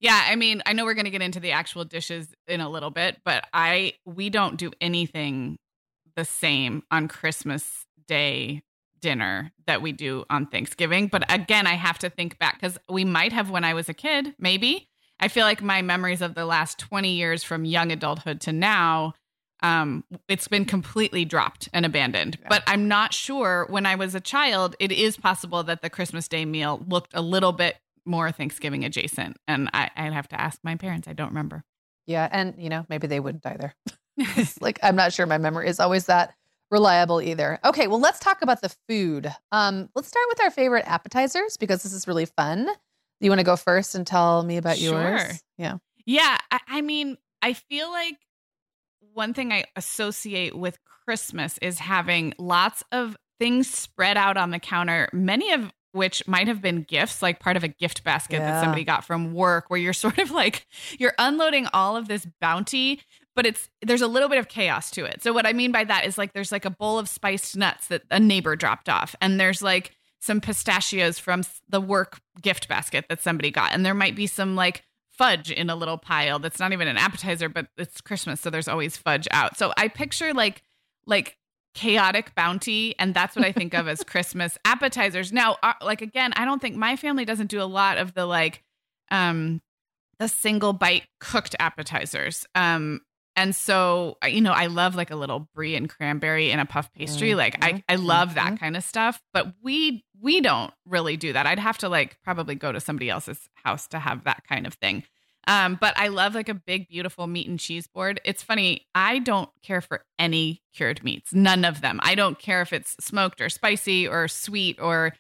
Yeah. 0.02 0.26
I 0.28 0.36
mean, 0.36 0.62
I 0.66 0.74
know 0.74 0.84
we're 0.84 0.96
going 0.96 1.06
to 1.06 1.12
get 1.12 1.22
into 1.22 1.40
the 1.40 1.52
actual 1.52 1.86
dishes 1.86 2.28
in 2.48 2.60
a 2.60 2.70
little 2.70 2.90
bit, 2.90 3.18
but 3.24 3.48
I, 3.54 3.94
we 4.06 4.30
don't 4.30 4.58
do 4.58 4.72
anything 4.82 5.58
the 6.16 6.26
same 6.26 6.84
on 6.92 7.08
Christmas 7.08 7.86
Day 8.08 8.64
dinner 9.00 9.52
that 9.68 9.82
we 9.82 9.92
do 9.92 10.26
on 10.30 10.46
Thanksgiving. 10.46 11.08
But 11.08 11.32
again, 11.34 11.66
I 11.68 11.74
have 11.74 12.00
to 12.00 12.10
think 12.10 12.38
back 12.38 12.60
because 12.60 12.78
we 12.90 13.06
might 13.06 13.32
have 13.32 13.50
when 13.50 13.64
I 13.64 13.74
was 13.74 13.90
a 13.90 13.94
kid, 13.94 14.36
maybe. 14.38 14.90
I 15.20 15.28
feel 15.28 15.46
like 15.46 15.62
my 15.62 15.82
memories 15.82 16.22
of 16.22 16.36
the 16.36 16.46
last 16.46 16.80
20 16.80 17.14
years 17.14 17.44
from 17.44 17.64
young 17.64 17.92
adulthood 17.92 18.42
to 18.42 18.52
now 18.52 19.14
um, 19.64 20.04
it's 20.28 20.48
been 20.48 20.66
completely 20.66 21.24
dropped 21.24 21.70
and 21.74 21.86
abandoned. 21.86 22.38
Yeah. 22.42 22.48
But 22.50 22.64
I'm 22.66 22.88
not 22.88 23.14
sure. 23.14 23.68
When 23.70 23.86
I 23.86 23.96
was 23.96 24.16
a 24.16 24.20
child, 24.20 24.76
it 24.80 24.92
is 24.92 25.18
possible 25.18 25.64
that 25.64 25.82
the 25.82 25.90
Christmas 25.90 26.28
Day 26.28 26.46
meal 26.46 26.84
looked 26.88 27.12
a 27.14 27.22
little 27.22 27.52
bit 27.52 27.78
more 28.06 28.32
Thanksgiving 28.32 28.84
adjacent, 28.86 29.38
and 29.48 29.70
I, 29.74 29.90
I'd 29.96 30.14
have 30.14 30.28
to 30.30 30.40
ask 30.40 30.60
my 30.64 30.76
parents. 30.76 31.08
I 31.08 31.14
don't 31.14 31.30
remember. 31.30 31.64
Yeah, 32.08 32.28
and 32.32 32.56
you 32.58 32.70
know 32.70 32.86
maybe 32.90 33.08
they 33.08 33.20
wouldn't 33.20 33.46
either. 33.46 33.74
like 34.62 34.80
I'm 34.84 34.96
not 34.96 35.14
sure 35.14 35.26
my 35.26 35.38
memory 35.38 35.68
is 35.68 35.80
always 35.80 36.06
that 36.06 36.34
reliable 36.70 37.22
either. 37.22 37.60
Okay, 37.64 37.88
well 37.88 38.00
let's 38.00 38.20
talk 38.20 38.42
about 38.42 38.62
the 38.62 38.74
food. 38.88 39.34
Um, 39.52 39.90
let's 39.96 40.08
start 40.08 40.26
with 40.30 40.42
our 40.42 40.52
favorite 40.52 40.86
appetizers 40.88 41.58
because 41.58 41.84
this 41.84 41.94
is 41.94 42.08
really 42.08 42.26
fun. 42.26 42.68
You 43.20 43.30
want 43.30 43.40
to 43.40 43.46
go 43.46 43.56
first 43.56 43.94
and 43.94 44.06
tell 44.06 44.44
me 44.44 44.58
about 44.58 44.78
sure. 44.78 45.00
yours? 45.00 45.44
Yeah. 45.58 45.78
Yeah. 46.06 46.38
I, 46.50 46.60
I 46.68 46.82
mean, 46.82 47.18
I 47.42 47.54
feel 47.54 47.92
like 47.92 48.16
one 49.14 49.34
thing 49.34 49.52
I 49.52 49.66
associate 49.76 50.58
with 50.58 50.80
Christmas 51.06 51.60
is 51.62 51.78
having 51.78 52.34
lots 52.40 52.84
of 52.92 53.16
things 53.40 53.70
spread 53.70 54.18
out 54.18 54.38
on 54.38 54.52
the 54.52 54.60
counter, 54.60 55.10
many 55.14 55.52
of 55.52 55.72
which 55.92 56.26
might 56.28 56.48
have 56.48 56.62
been 56.62 56.84
gifts, 56.84 57.22
like 57.22 57.40
part 57.40 57.58
of 57.58 57.64
a 57.64 57.68
gift 57.68 58.04
basket 58.04 58.38
yeah. 58.38 58.52
that 58.52 58.62
somebody 58.62 58.84
got 58.84 59.06
from 59.06 59.34
work, 59.34 59.70
where 59.70 59.80
you're 59.80 59.94
sort 59.94 60.18
of 60.18 60.32
like 60.32 60.68
you're 60.98 61.14
unloading 61.18 61.68
all 61.74 61.96
of 61.98 62.08
this 62.08 62.28
bounty, 62.40 63.02
but 63.36 63.46
it's 63.46 63.70
there's 63.82 64.02
a 64.02 64.08
little 64.08 64.30
bit 64.30 64.38
of 64.38 64.48
chaos 64.48 64.92
to 64.92 65.06
it. 65.06 65.22
So 65.24 65.34
what 65.34 65.46
I 65.46 65.54
mean 65.54 65.72
by 65.72 65.84
that 65.84 66.06
is 66.06 66.18
like 66.18 66.34
there's 66.34 66.52
like 66.52 66.66
a 66.66 66.70
bowl 66.70 67.00
of 67.00 67.10
spiced 67.10 67.56
nuts 67.56 67.88
that 67.88 68.04
a 68.10 68.20
neighbor 68.20 68.56
dropped 68.56 68.90
off, 68.90 69.16
and 69.22 69.40
there's 69.40 69.62
like 69.62 69.96
some 70.20 70.40
pistachios 70.40 71.18
from 71.18 71.44
the 71.68 71.82
work 71.82 72.20
gift 72.42 72.68
basket 72.68 73.06
that 73.10 73.22
somebody 73.22 73.52
got, 73.52 73.74
and 73.74 73.86
there 73.86 73.94
might 73.94 74.16
be 74.16 74.28
some 74.28 74.56
like 74.56 74.84
fudge 75.12 75.52
in 75.52 75.70
a 75.70 75.76
little 75.76 75.98
pile 75.98 76.40
that's 76.40 76.60
not 76.60 76.74
even 76.74 76.88
an 76.88 76.98
appetizer, 76.98 77.50
but 77.50 77.68
it's 77.78 78.02
Christmas, 78.02 78.42
so 78.42 78.50
there's 78.50 78.68
always 78.68 78.98
fudge 78.98 79.28
out. 79.32 79.58
So 79.58 79.74
I 79.78 79.88
picture 79.88 80.34
like 80.34 80.64
like 81.06 81.38
chaotic 81.74 82.36
bounty 82.36 82.94
and 83.00 83.14
that's 83.14 83.36
what 83.36 83.46
i 83.46 83.52
think 83.52 83.74
of 83.74 83.88
as 83.88 84.04
christmas 84.08 84.58
appetizers. 84.66 85.32
Now 85.32 85.58
uh, 85.64 85.74
like 85.82 86.02
again 86.02 86.34
i 86.36 86.46
don't 86.46 86.62
think 86.62 86.76
my 86.76 86.96
family 86.96 87.26
doesn't 87.26 87.48
do 87.48 87.62
a 87.62 87.66
lot 87.66 87.98
of 87.98 88.14
the 88.14 88.26
like 88.26 88.64
um 89.10 89.62
the 90.20 90.28
single 90.28 90.74
bite 90.74 91.04
cooked 91.20 91.56
appetizers. 91.60 92.46
Um 92.56 93.02
and 93.38 93.56
so 93.56 94.18
you 94.28 94.42
know 94.42 94.52
i 94.52 94.68
love 94.68 94.96
like 94.96 95.10
a 95.10 95.16
little 95.16 95.48
brie 95.56 95.76
and 95.76 95.90
cranberry 95.90 96.52
in 96.52 96.60
a 96.60 96.66
puff 96.66 96.92
pastry. 96.92 97.30
Mm-hmm. 97.30 97.38
like 97.38 97.64
i 97.64 97.84
i 97.88 97.96
love 97.96 98.34
that 98.36 98.48
mm-hmm. 98.48 98.56
kind 98.58 98.76
of 98.76 98.84
stuff 98.84 99.22
but 99.34 99.54
we 99.64 100.04
we 100.22 100.40
don't 100.40 100.74
really 100.86 101.18
do 101.18 101.34
that. 101.34 101.48
I'd 101.48 101.60
have 101.60 101.80
to 101.80 101.90
like 101.90 102.18
probably 102.24 102.56
go 102.56 102.72
to 102.72 102.80
somebody 102.80 103.10
else's 103.10 103.50
house 103.56 103.88
to 103.88 104.00
have 104.00 104.24
that 104.24 104.44
kind 104.48 104.68
of 104.68 104.76
thing 104.76 105.04
um, 105.48 105.78
but 105.80 105.98
I 105.98 106.10
love 106.10 106.36
like 106.36 106.50
a 106.50 106.54
big, 106.54 106.88
beautiful 106.88 107.28
meat 107.28 107.48
and 107.48 107.60
cheese 107.60 107.88
board. 107.88 108.22
It's 108.24 108.44
funny. 108.44 108.86
I 108.94 109.20
don't 109.20 109.50
care 109.64 109.82
for 109.82 110.04
any 110.20 110.62
cured 110.74 111.04
meats, 111.04 111.34
none 111.34 111.66
of 111.66 111.82
them. 111.82 112.00
I 112.04 112.16
don't 112.16 112.38
care 112.38 112.62
if 112.62 112.74
it's 112.74 112.96
smoked 113.00 113.42
or 113.42 113.50
spicy 113.50 114.08
or 114.08 114.28
sweet 114.28 114.80
or 114.80 115.14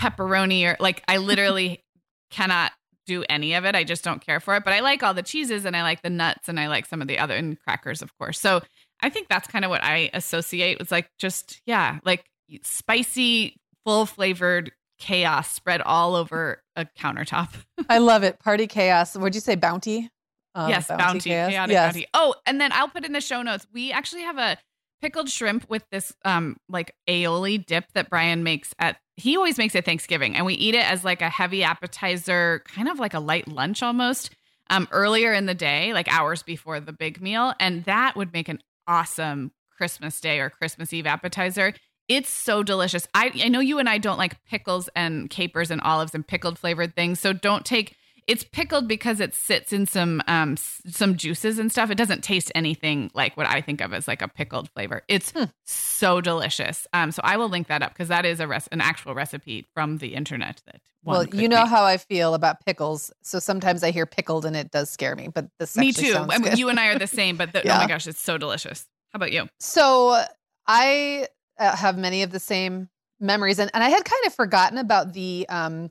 pepperoni 0.00 0.66
or 0.66 0.76
like 0.80 1.02
I 1.08 1.16
literally 1.16 1.82
cannot 2.30 2.72
do 3.06 3.24
any 3.28 3.54
of 3.54 3.64
it. 3.64 3.74
I 3.74 3.84
just 3.84 4.04
don't 4.04 4.24
care 4.24 4.40
for 4.40 4.56
it. 4.56 4.64
But 4.64 4.72
I 4.72 4.80
like 4.80 5.02
all 5.02 5.14
the 5.14 5.22
cheeses 5.22 5.64
and 5.64 5.76
I 5.76 5.82
like 5.82 6.02
the 6.02 6.10
nuts 6.10 6.48
and 6.48 6.58
I 6.58 6.68
like 6.68 6.86
some 6.86 7.02
of 7.02 7.08
the 7.08 7.18
other 7.18 7.34
and 7.34 7.60
crackers, 7.60 8.02
of 8.02 8.16
course. 8.18 8.40
So 8.40 8.62
I 9.02 9.10
think 9.10 9.28
that's 9.28 9.48
kind 9.48 9.64
of 9.64 9.70
what 9.70 9.84
I 9.84 10.10
associate 10.14 10.78
with 10.78 10.90
like 10.90 11.10
just, 11.18 11.60
yeah, 11.66 11.98
like 12.04 12.24
spicy, 12.62 13.56
full 13.84 14.06
flavored 14.06 14.72
chaos 14.98 15.50
spread 15.52 15.80
all 15.80 16.14
over 16.14 16.62
a 16.76 16.86
countertop. 16.98 17.48
I 17.88 17.98
love 17.98 18.22
it. 18.22 18.38
Party 18.38 18.66
chaos. 18.66 19.16
What'd 19.16 19.34
you 19.34 19.40
say? 19.40 19.54
Bounty? 19.54 20.10
Um, 20.54 20.68
yes, 20.70 20.86
bounty, 20.88 21.02
bounty 21.02 21.30
chaotic 21.30 21.72
yes. 21.72 21.94
bounty. 21.94 22.06
Oh, 22.14 22.34
and 22.46 22.60
then 22.60 22.70
I'll 22.72 22.88
put 22.88 23.04
in 23.04 23.12
the 23.12 23.20
show 23.20 23.42
notes. 23.42 23.66
We 23.72 23.90
actually 23.90 24.22
have 24.22 24.38
a 24.38 24.56
pickled 25.00 25.28
shrimp 25.28 25.68
with 25.68 25.84
this 25.90 26.14
um 26.24 26.56
like 26.68 26.94
aioli 27.06 27.64
dip 27.64 27.84
that 27.92 28.08
Brian 28.08 28.42
makes 28.42 28.72
at 28.78 28.96
he 29.16 29.36
always 29.36 29.58
makes 29.58 29.74
it 29.74 29.84
Thanksgiving 29.84 30.34
and 30.34 30.46
we 30.46 30.54
eat 30.54 30.74
it 30.74 30.90
as 30.90 31.04
like 31.04 31.20
a 31.20 31.28
heavy 31.28 31.62
appetizer, 31.62 32.62
kind 32.66 32.88
of 32.88 32.98
like 32.98 33.12
a 33.12 33.20
light 33.20 33.46
lunch 33.48 33.82
almost. 33.82 34.30
Um 34.70 34.88
earlier 34.92 35.34
in 35.34 35.46
the 35.46 35.54
day, 35.54 35.92
like 35.92 36.08
hours 36.08 36.42
before 36.42 36.80
the 36.80 36.92
big 36.92 37.20
meal, 37.20 37.52
and 37.60 37.84
that 37.84 38.16
would 38.16 38.32
make 38.32 38.48
an 38.48 38.60
awesome 38.86 39.52
Christmas 39.76 40.20
Day 40.20 40.38
or 40.40 40.50
Christmas 40.50 40.92
Eve 40.92 41.06
appetizer. 41.06 41.74
It's 42.08 42.28
so 42.28 42.62
delicious. 42.62 43.08
I 43.14 43.30
I 43.42 43.48
know 43.48 43.60
you 43.60 43.78
and 43.78 43.88
I 43.88 43.98
don't 43.98 44.18
like 44.18 44.42
pickles 44.44 44.88
and 44.94 45.30
capers 45.30 45.70
and 45.70 45.80
olives 45.80 46.14
and 46.14 46.26
pickled 46.26 46.58
flavored 46.58 46.94
things, 46.94 47.20
so 47.20 47.32
don't 47.32 47.64
take 47.64 47.96
it's 48.26 48.44
pickled 48.44 48.88
because 48.88 49.20
it 49.20 49.34
sits 49.34 49.72
in 49.72 49.86
some 49.86 50.22
um 50.26 50.56
some 50.56 51.16
juices 51.16 51.58
and 51.58 51.70
stuff. 51.70 51.90
It 51.90 51.96
doesn't 51.96 52.22
taste 52.22 52.50
anything 52.54 53.10
like 53.14 53.36
what 53.36 53.46
I 53.46 53.60
think 53.60 53.80
of 53.80 53.92
as 53.92 54.08
like 54.08 54.22
a 54.22 54.28
pickled 54.28 54.70
flavor. 54.70 55.02
It's 55.08 55.32
hmm. 55.32 55.44
so 55.64 56.20
delicious. 56.20 56.86
Um, 56.92 57.12
so 57.12 57.20
I 57.24 57.36
will 57.36 57.48
link 57.48 57.68
that 57.68 57.82
up 57.82 57.92
because 57.92 58.08
that 58.08 58.24
is 58.24 58.40
a 58.40 58.46
res- 58.46 58.68
an 58.68 58.80
actual 58.80 59.14
recipe 59.14 59.66
from 59.74 59.98
the 59.98 60.14
internet. 60.14 60.62
That 60.66 60.80
well, 61.04 61.26
you 61.26 61.48
know 61.48 61.62
make. 61.62 61.68
how 61.68 61.84
I 61.84 61.98
feel 61.98 62.34
about 62.34 62.64
pickles. 62.64 63.12
So 63.22 63.38
sometimes 63.38 63.82
I 63.82 63.90
hear 63.90 64.06
pickled 64.06 64.46
and 64.46 64.56
it 64.56 64.70
does 64.70 64.90
scare 64.90 65.14
me. 65.16 65.28
But 65.28 65.48
this 65.58 65.76
me 65.76 65.92
too. 65.92 66.16
I 66.16 66.38
mean, 66.38 66.56
you 66.56 66.68
and 66.68 66.80
I 66.80 66.88
are 66.88 66.98
the 66.98 67.06
same. 67.06 67.36
But 67.36 67.52
the, 67.52 67.62
yeah. 67.64 67.76
oh 67.76 67.80
my 67.80 67.86
gosh, 67.86 68.06
it's 68.06 68.20
so 68.20 68.38
delicious. 68.38 68.86
How 69.10 69.18
about 69.18 69.32
you? 69.32 69.48
So 69.60 70.24
I 70.66 71.28
uh, 71.58 71.76
have 71.76 71.98
many 71.98 72.22
of 72.22 72.30
the 72.30 72.40
same 72.40 72.88
memories, 73.20 73.58
and 73.58 73.70
and 73.74 73.82
I 73.82 73.88
had 73.88 74.04
kind 74.04 74.26
of 74.26 74.34
forgotten 74.34 74.78
about 74.78 75.12
the 75.12 75.46
um 75.48 75.90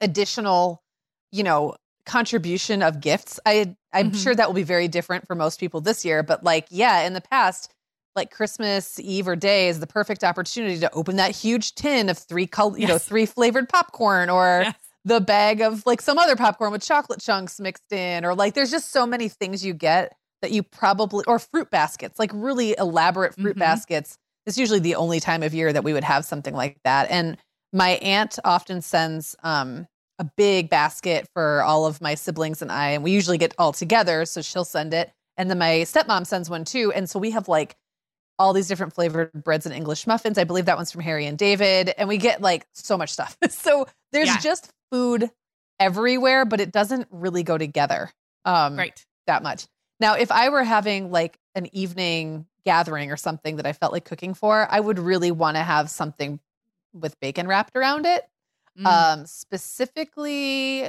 additional 0.00 0.82
you 1.30 1.42
know 1.42 1.74
contribution 2.06 2.82
of 2.82 3.00
gifts 3.00 3.38
i 3.46 3.74
i'm 3.92 4.10
mm-hmm. 4.10 4.18
sure 4.18 4.34
that 4.34 4.48
will 4.48 4.54
be 4.54 4.62
very 4.62 4.88
different 4.88 5.26
for 5.26 5.34
most 5.34 5.60
people 5.60 5.80
this 5.80 6.04
year 6.04 6.22
but 6.22 6.42
like 6.42 6.66
yeah 6.70 7.02
in 7.02 7.12
the 7.12 7.20
past 7.20 7.72
like 8.16 8.30
christmas 8.30 8.98
eve 8.98 9.28
or 9.28 9.36
day 9.36 9.68
is 9.68 9.80
the 9.80 9.86
perfect 9.86 10.24
opportunity 10.24 10.78
to 10.78 10.92
open 10.92 11.16
that 11.16 11.30
huge 11.30 11.74
tin 11.74 12.08
of 12.08 12.18
three 12.18 12.46
color 12.46 12.76
yes. 12.76 12.80
you 12.80 12.88
know 12.88 12.98
three 12.98 13.26
flavored 13.26 13.68
popcorn 13.68 14.30
or 14.30 14.62
yes. 14.64 14.74
the 15.04 15.20
bag 15.20 15.60
of 15.60 15.84
like 15.86 16.00
some 16.00 16.18
other 16.18 16.36
popcorn 16.36 16.72
with 16.72 16.82
chocolate 16.82 17.20
chunks 17.20 17.60
mixed 17.60 17.92
in 17.92 18.24
or 18.24 18.34
like 18.34 18.54
there's 18.54 18.70
just 18.70 18.90
so 18.90 19.06
many 19.06 19.28
things 19.28 19.64
you 19.64 19.74
get 19.74 20.16
that 20.42 20.50
you 20.52 20.62
probably 20.62 21.22
or 21.28 21.38
fruit 21.38 21.70
baskets 21.70 22.18
like 22.18 22.30
really 22.32 22.74
elaborate 22.78 23.34
fruit 23.34 23.50
mm-hmm. 23.50 23.60
baskets 23.60 24.16
it's 24.50 24.58
usually 24.58 24.80
the 24.80 24.96
only 24.96 25.20
time 25.20 25.42
of 25.42 25.54
year 25.54 25.72
that 25.72 25.84
we 25.84 25.92
would 25.92 26.04
have 26.04 26.24
something 26.24 26.54
like 26.54 26.76
that 26.84 27.10
and 27.10 27.38
my 27.72 27.90
aunt 28.02 28.38
often 28.44 28.82
sends 28.82 29.34
um 29.42 29.86
a 30.20 30.24
big 30.36 30.68
basket 30.68 31.26
for 31.32 31.62
all 31.62 31.86
of 31.86 32.00
my 32.02 32.14
siblings 32.14 32.60
and 32.60 32.70
I, 32.70 32.90
and 32.90 33.02
we 33.02 33.10
usually 33.10 33.38
get 33.38 33.54
all 33.56 33.72
together. 33.72 34.26
So 34.26 34.42
she'll 34.42 34.66
send 34.66 34.92
it. 34.92 35.10
And 35.38 35.48
then 35.48 35.58
my 35.58 35.86
stepmom 35.86 36.26
sends 36.26 36.50
one 36.50 36.66
too. 36.66 36.92
And 36.92 37.08
so 37.08 37.18
we 37.18 37.30
have 37.30 37.48
like 37.48 37.74
all 38.38 38.52
these 38.52 38.68
different 38.68 38.92
flavored 38.92 39.32
breads 39.32 39.64
and 39.64 39.74
English 39.74 40.06
muffins. 40.06 40.36
I 40.36 40.44
believe 40.44 40.66
that 40.66 40.76
one's 40.76 40.92
from 40.92 41.00
Harry 41.00 41.24
and 41.24 41.38
David. 41.38 41.94
And 41.96 42.06
we 42.06 42.18
get 42.18 42.42
like 42.42 42.66
so 42.74 42.98
much 42.98 43.10
stuff. 43.10 43.34
so 43.48 43.86
there's 44.12 44.28
yeah. 44.28 44.38
just 44.38 44.70
food 44.92 45.30
everywhere, 45.78 46.44
but 46.44 46.60
it 46.60 46.70
doesn't 46.70 47.08
really 47.10 47.42
go 47.42 47.56
together. 47.56 48.10
Um, 48.44 48.76
right. 48.76 49.02
That 49.26 49.42
much. 49.42 49.64
Now, 50.00 50.14
if 50.14 50.32
I 50.32 50.48
were 50.48 50.64
having 50.64 51.10
like 51.10 51.38
an 51.54 51.74
evening 51.74 52.46
gathering 52.64 53.10
or 53.10 53.16
something 53.16 53.56
that 53.56 53.66
I 53.66 53.72
felt 53.72 53.92
like 53.92 54.04
cooking 54.04 54.34
for, 54.34 54.66
I 54.70 54.80
would 54.80 54.98
really 54.98 55.30
want 55.30 55.56
to 55.56 55.62
have 55.62 55.90
something 55.90 56.40
with 56.92 57.18
bacon 57.20 57.46
wrapped 57.46 57.76
around 57.76 58.06
it. 58.06 58.22
Mm. 58.78 58.86
Um, 58.86 59.26
specifically, 59.26 60.88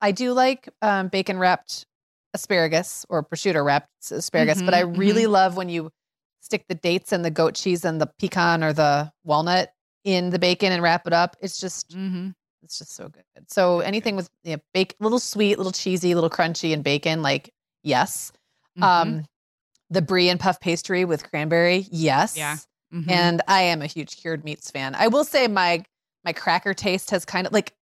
I 0.00 0.12
do 0.12 0.32
like 0.32 0.68
um, 0.82 1.08
bacon 1.08 1.38
wrapped 1.38 1.86
asparagus 2.34 3.04
or 3.08 3.24
prosciutto 3.24 3.64
wrapped 3.64 4.10
asparagus, 4.10 4.58
mm-hmm, 4.58 4.66
but 4.66 4.74
I 4.74 4.80
really 4.80 5.24
mm-hmm. 5.24 5.32
love 5.32 5.56
when 5.56 5.68
you 5.68 5.90
stick 6.40 6.64
the 6.68 6.74
dates 6.74 7.12
and 7.12 7.24
the 7.24 7.30
goat 7.30 7.54
cheese 7.54 7.84
and 7.84 8.00
the 8.00 8.10
pecan 8.18 8.62
or 8.62 8.72
the 8.72 9.12
walnut 9.24 9.72
in 10.04 10.30
the 10.30 10.38
bacon 10.38 10.72
and 10.72 10.82
wrap 10.82 11.06
it 11.06 11.12
up. 11.12 11.36
It's 11.40 11.60
just 11.60 11.90
mm-hmm. 11.90 12.30
it's 12.62 12.78
just 12.78 12.94
so 12.94 13.08
good. 13.08 13.24
So 13.48 13.80
anything 13.80 14.16
with 14.16 14.28
you 14.44 14.56
know, 14.56 14.62
bake, 14.74 14.94
little 15.00 15.18
sweet, 15.18 15.56
little 15.56 15.72
cheesy, 15.72 16.14
little 16.14 16.30
crunchy, 16.30 16.72
and 16.72 16.84
bacon, 16.84 17.22
like 17.22 17.52
yes. 17.82 18.32
Mm-hmm. 18.78 18.82
Um, 18.82 19.24
the 19.90 20.02
brie 20.02 20.28
and 20.28 20.38
puff 20.38 20.60
pastry 20.60 21.04
with 21.04 21.28
cranberry, 21.28 21.86
yes. 21.90 22.36
Yeah. 22.36 22.56
Mm-hmm. 22.94 23.10
And 23.10 23.42
I 23.46 23.62
am 23.62 23.82
a 23.82 23.86
huge 23.86 24.16
cured 24.16 24.44
meats 24.44 24.70
fan. 24.70 24.94
I 24.94 25.08
will 25.08 25.24
say 25.24 25.46
my 25.48 25.84
my 26.24 26.32
cracker 26.32 26.74
taste 26.74 27.10
has 27.10 27.24
kind 27.24 27.46
of 27.46 27.52
like 27.52 27.72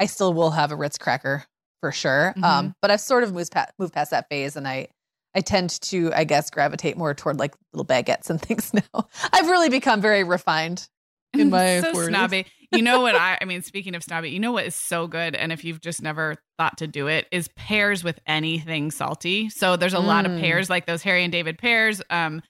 I 0.00 0.06
still 0.06 0.32
will 0.34 0.50
have 0.50 0.72
a 0.72 0.76
Ritz 0.76 0.98
cracker 0.98 1.44
for 1.80 1.92
sure. 1.92 2.28
Um, 2.36 2.42
mm-hmm. 2.42 2.44
Um, 2.44 2.74
but 2.80 2.90
I've 2.90 3.00
sort 3.00 3.24
of 3.24 3.32
moved 3.32 3.52
past, 3.52 3.72
moved 3.78 3.92
past 3.92 4.10
that 4.10 4.28
phase 4.28 4.56
and 4.56 4.66
I 4.66 4.88
I 5.34 5.40
tend 5.40 5.80
to, 5.82 6.12
I 6.14 6.24
guess, 6.24 6.48
gravitate 6.48 6.96
more 6.96 7.12
toward 7.12 7.38
like 7.38 7.54
little 7.72 7.84
baguettes 7.84 8.30
and 8.30 8.40
things 8.42 8.72
now. 8.72 9.08
I've 9.32 9.48
really 9.48 9.68
become 9.68 10.00
very 10.00 10.24
refined 10.24 10.88
in 11.32 11.50
my 11.50 11.80
so 11.80 11.92
snobby. 11.92 12.46
You 12.72 12.82
know 12.82 13.00
what 13.00 13.14
I 13.14 13.38
I 13.40 13.44
mean, 13.44 13.62
speaking 13.62 13.94
of 13.94 14.02
snobby, 14.02 14.30
you 14.30 14.38
know 14.38 14.52
what 14.52 14.66
is 14.66 14.74
so 14.74 15.06
good, 15.06 15.34
and 15.34 15.52
if 15.52 15.64
you've 15.64 15.80
just 15.80 16.02
never 16.02 16.36
thought 16.58 16.78
to 16.78 16.86
do 16.86 17.06
it, 17.06 17.26
is 17.30 17.48
pears 17.56 18.02
with 18.04 18.18
anything 18.26 18.90
salty. 18.90 19.48
So 19.50 19.76
there's 19.76 19.94
a 19.94 19.98
mm. 19.98 20.06
lot 20.06 20.26
of 20.26 20.32
mm. 20.32 20.40
pears, 20.40 20.70
like 20.70 20.86
those 20.86 21.02
Harry 21.02 21.24
and 21.24 21.32
David 21.32 21.58
pears. 21.58 22.00
Um, 22.10 22.42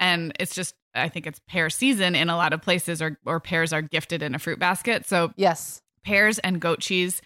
and 0.00 0.32
it's 0.38 0.54
just 0.54 0.74
I 0.94 1.08
think 1.08 1.26
it's 1.26 1.40
pear 1.48 1.70
season 1.70 2.14
in 2.14 2.28
a 2.28 2.36
lot 2.36 2.52
of 2.52 2.60
places, 2.62 3.00
or 3.00 3.18
or 3.24 3.40
pears 3.40 3.72
are 3.72 3.82
gifted 3.82 4.22
in 4.22 4.34
a 4.34 4.38
fruit 4.38 4.58
basket. 4.58 5.06
So 5.06 5.32
yes, 5.36 5.80
pears 6.04 6.38
and 6.38 6.60
goat 6.60 6.80
cheese, 6.80 7.22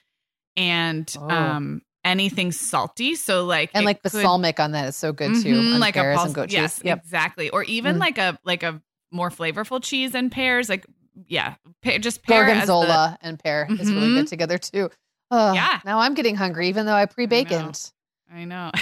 and 0.56 1.12
oh. 1.18 1.28
um 1.28 1.82
anything 2.04 2.52
salty. 2.52 3.16
So 3.16 3.44
like 3.44 3.70
and 3.74 3.84
like 3.84 4.02
could- 4.02 4.12
balsamic 4.12 4.60
on 4.60 4.72
that 4.72 4.88
is 4.88 4.96
so 4.96 5.12
good 5.12 5.34
too. 5.42 5.54
Mhm, 5.54 5.74
on 5.74 5.80
like 5.80 5.96
a 5.96 6.14
pulse, 6.14 6.26
and 6.26 6.34
goat 6.34 6.52
yes. 6.52 6.80
Yep. 6.84 6.98
exactly. 7.04 7.50
Or 7.50 7.64
even 7.64 7.96
Mm. 7.96 8.00
like 8.00 8.18
a 8.18 8.38
like 8.44 8.62
a 8.62 8.80
more 9.10 9.30
flavorful 9.30 9.82
cheese 9.82 10.14
and 10.14 10.30
pears. 10.30 10.68
Like 10.68 10.86
yeah, 11.28 11.54
pa- 11.82 11.98
just 11.98 12.22
pear 12.22 12.44
as 12.48 12.66
the- 12.68 13.18
and 13.22 13.38
pear 13.42 13.66
is 13.70 13.90
really 13.92 14.08
Mhm. 14.08 14.14
good 14.16 14.26
together 14.28 14.58
too. 14.58 14.90
Oh, 15.30 15.52
Yeah. 15.54 15.80
Now 15.84 15.98
I'm 16.00 16.14
getting 16.14 16.36
hungry, 16.36 16.68
even 16.68 16.86
though 16.86 16.94
I 16.94 17.06
pre-baconed. 17.06 17.92
I 18.32 18.44
know. 18.44 18.70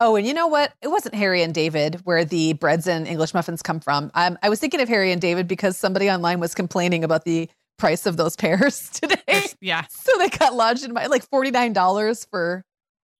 Oh, 0.00 0.14
and 0.14 0.24
you 0.24 0.32
know 0.32 0.46
what? 0.46 0.72
It 0.80 0.86
wasn't 0.86 1.16
Harry 1.16 1.42
and 1.42 1.52
David 1.52 1.96
where 2.04 2.24
the 2.24 2.52
breads 2.52 2.86
and 2.86 3.04
English 3.08 3.34
muffins 3.34 3.62
come 3.62 3.80
from. 3.80 4.12
Um, 4.14 4.38
I 4.44 4.48
was 4.48 4.60
thinking 4.60 4.80
of 4.80 4.88
Harry 4.88 5.10
and 5.10 5.20
David 5.20 5.48
because 5.48 5.76
somebody 5.76 6.08
online 6.08 6.38
was 6.38 6.54
complaining 6.54 7.02
about 7.02 7.24
the 7.24 7.50
price 7.78 8.06
of 8.06 8.16
those 8.16 8.36
pears 8.36 8.90
today. 8.90 9.46
yeah. 9.60 9.84
so 9.90 10.12
they 10.18 10.28
got 10.28 10.54
lodged 10.54 10.84
in 10.84 10.92
my 10.92 11.06
like 11.06 11.28
forty 11.28 11.50
nine 11.50 11.72
dollars 11.72 12.24
for 12.30 12.64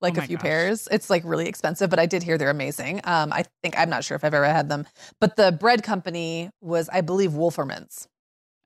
like 0.01 0.17
Oh 0.19 0.23
a 0.23 0.27
few 0.27 0.37
gosh. 0.37 0.43
pears. 0.45 0.89
It's 0.93 1.11
like 1.11 1.25
really 1.25 1.49
expensive, 1.49 1.91
but 1.91 1.99
I 1.99 2.07
did 2.07 2.23
hear 2.23 2.39
they're 2.39 2.49
amazing. 2.49 3.01
Um, 3.03 3.33
I 3.33 3.43
think 3.65 3.77
I'm 3.77 3.91
not 3.91 4.05
sure 4.05 4.15
if 4.15 4.23
I've 4.23 4.33
ever 4.33 4.47
had 4.47 4.69
them, 4.69 4.87
but 5.21 5.35
the 5.35 5.51
bread 5.51 5.83
company 5.83 6.49
was, 6.61 6.89
I 6.91 7.01
believe, 7.01 7.33
Wolferman's. 7.33 8.07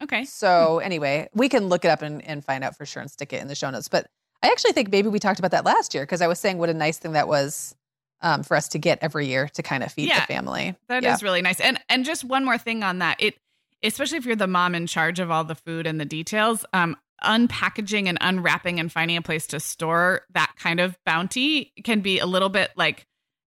Okay. 0.02 0.24
So 0.24 0.78
anyway, 0.80 1.28
we 1.34 1.48
can 1.48 1.66
look 1.68 1.84
it 1.84 1.88
up 1.88 2.02
and, 2.02 2.22
and 2.26 2.44
find 2.44 2.64
out 2.64 2.76
for 2.76 2.84
sure 2.86 3.00
and 3.02 3.10
stick 3.10 3.32
it 3.32 3.40
in 3.40 3.48
the 3.48 3.54
show 3.54 3.70
notes. 3.70 3.88
But 3.88 4.06
I 4.42 4.48
actually 4.48 4.72
think 4.72 4.90
maybe 4.90 5.08
we 5.08 5.18
talked 5.18 5.38
about 5.38 5.52
that 5.52 5.64
last 5.64 5.94
year 5.94 6.02
because 6.04 6.20
I 6.20 6.26
was 6.26 6.38
saying 6.40 6.58
what 6.58 6.68
a 6.68 6.74
nice 6.74 6.98
thing 6.98 7.12
that 7.12 7.28
was 7.28 7.74
um, 8.20 8.42
for 8.42 8.56
us 8.56 8.68
to 8.68 8.78
get 8.78 8.98
every 9.02 9.26
year 9.26 9.48
to 9.54 9.62
kind 9.62 9.82
of 9.84 9.92
feed 9.92 10.08
Yeah. 10.08 10.20
the 10.20 10.26
family. 10.26 10.74
That 10.88 11.04
is 11.04 11.22
Yeah. 11.22 11.24
really 11.24 11.42
nice. 11.42 11.60
And 11.60 11.78
and 11.88 12.04
just 12.04 12.24
one 12.24 12.44
more 12.44 12.58
thing 12.58 12.82
on 12.82 12.98
that. 12.98 13.16
It 13.20 13.36
especially 13.84 14.18
if 14.18 14.24
you're 14.26 14.36
the 14.36 14.46
mom 14.46 14.74
in 14.74 14.86
charge 14.86 15.18
of 15.20 15.30
all 15.30 15.44
the 15.44 15.54
food 15.54 15.86
and 15.86 16.00
the 16.00 16.04
details, 16.04 16.64
um 16.72 16.96
unpackaging 17.24 18.08
and 18.08 18.18
unwrapping 18.20 18.80
and 18.80 18.90
finding 18.90 19.16
a 19.16 19.22
place 19.22 19.46
to 19.46 19.60
store 19.60 20.22
that 20.34 20.52
kind 20.58 20.80
of 20.80 20.98
bounty 21.06 21.72
can 21.84 22.00
be 22.00 22.18
a 22.18 22.26
little 22.26 22.48
bit 22.48 22.70
like 22.76 23.06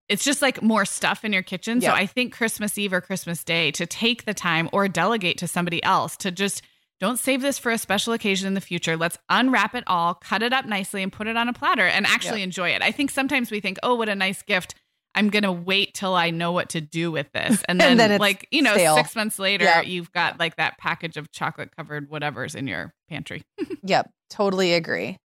it's 0.10 0.24
just 0.24 0.42
like 0.42 0.62
more 0.62 0.86
stuff 0.86 1.24
in 1.26 1.34
your 1.34 1.42
kitchen. 1.44 1.82
Yeah. 1.82 1.90
So 1.92 1.96
I 1.96 2.06
think 2.06 2.34
Christmas 2.34 2.78
Eve 2.78 2.94
or 2.94 3.02
Christmas 3.02 3.44
Day 3.44 3.72
to 3.72 3.86
take 3.86 4.26
the 4.26 4.34
time 4.34 4.70
or 4.72 4.88
delegate 4.88 5.38
to 5.40 5.48
somebody 5.48 5.84
else 5.84 6.16
to 6.18 6.32
just 6.32 6.62
don't 7.00 7.18
save 7.20 7.42
this 7.42 7.58
for 7.60 7.72
a 7.72 7.78
special 7.78 8.14
occasion 8.14 8.48
in 8.48 8.54
the 8.54 8.62
future. 8.62 8.96
Let's 8.96 9.18
unwrap 9.30 9.76
it 9.76 9.84
all, 9.88 10.14
cut 10.14 10.42
it 10.44 10.54
up 10.54 10.66
nicely, 10.66 11.04
and 11.04 11.12
put 11.12 11.28
it 11.28 11.36
on 11.36 11.50
a 11.50 11.54
platter 11.54 11.86
and 11.86 12.06
actually 12.06 12.42
enjoy 12.42 12.70
it. 12.70 12.82
I 12.82 12.92
think 12.92 13.12
sometimes 13.12 13.52
we 13.52 13.60
think, 13.60 13.78
oh, 13.84 13.96
what 13.96 14.08
a 14.08 14.16
nice 14.16 14.42
gift. 14.44 14.76
I'm 15.14 15.30
going 15.30 15.44
to 15.44 15.52
wait 15.52 15.94
till 15.94 16.14
I 16.14 16.30
know 16.30 16.52
what 16.52 16.70
to 16.70 16.82
do 16.82 17.12
with 17.12 17.32
this. 17.34 17.64
And 17.70 17.80
then, 17.82 17.92
And 17.92 18.00
then 18.00 18.20
like, 18.20 18.48
you 18.52 18.62
know, 18.62 18.74
stale. 18.74 18.96
six 18.96 19.16
months 19.16 19.40
later, 19.40 19.64
Yeah. 19.66 19.82
you've 19.82 20.12
got 20.12 20.40
like 20.40 20.58
that 20.58 20.78
package 20.78 21.18
of 21.18 21.32
chocolate 21.32 21.76
covered 21.76 22.10
whatever's 22.10 22.54
in 22.56 22.68
your 22.68 22.94
pantry. 23.10 23.44
Yep, 23.84 24.10
totally 24.30 24.74
agree. 24.74 25.18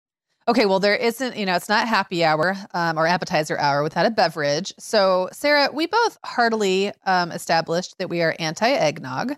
Okay, 0.48 0.66
well, 0.66 0.81
there 0.81 0.96
isn't, 0.96 1.37
you 1.37 1.46
know, 1.46 1.55
it's 1.55 1.68
not 1.68 1.87
happy 1.87 2.24
hour 2.24 2.57
um, 2.74 2.98
or 2.98 3.07
appetizer 3.07 3.59
hour 3.59 3.83
without 3.83 4.07
a 4.07 4.11
beverage. 4.11 4.72
So, 4.79 5.29
Sarah, 5.33 5.70
we 5.72 5.87
both 5.87 6.18
heartily 6.24 6.92
um, 7.05 7.31
established 7.31 7.96
that 7.98 8.09
we 8.09 8.22
are 8.22 8.35
anti 8.38 8.68
eggnog. 8.68 9.37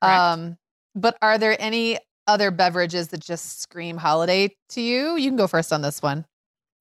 Um, 0.00 0.56
but 0.94 1.16
are 1.22 1.38
there 1.38 1.56
any 1.60 1.98
other 2.26 2.50
beverages 2.50 3.08
that 3.08 3.20
just 3.20 3.60
scream 3.60 3.96
holiday 3.96 4.54
to 4.70 4.80
you? 4.80 5.16
You 5.16 5.28
can 5.28 5.36
go 5.36 5.46
first 5.46 5.72
on 5.72 5.82
this 5.82 6.02
one. 6.02 6.24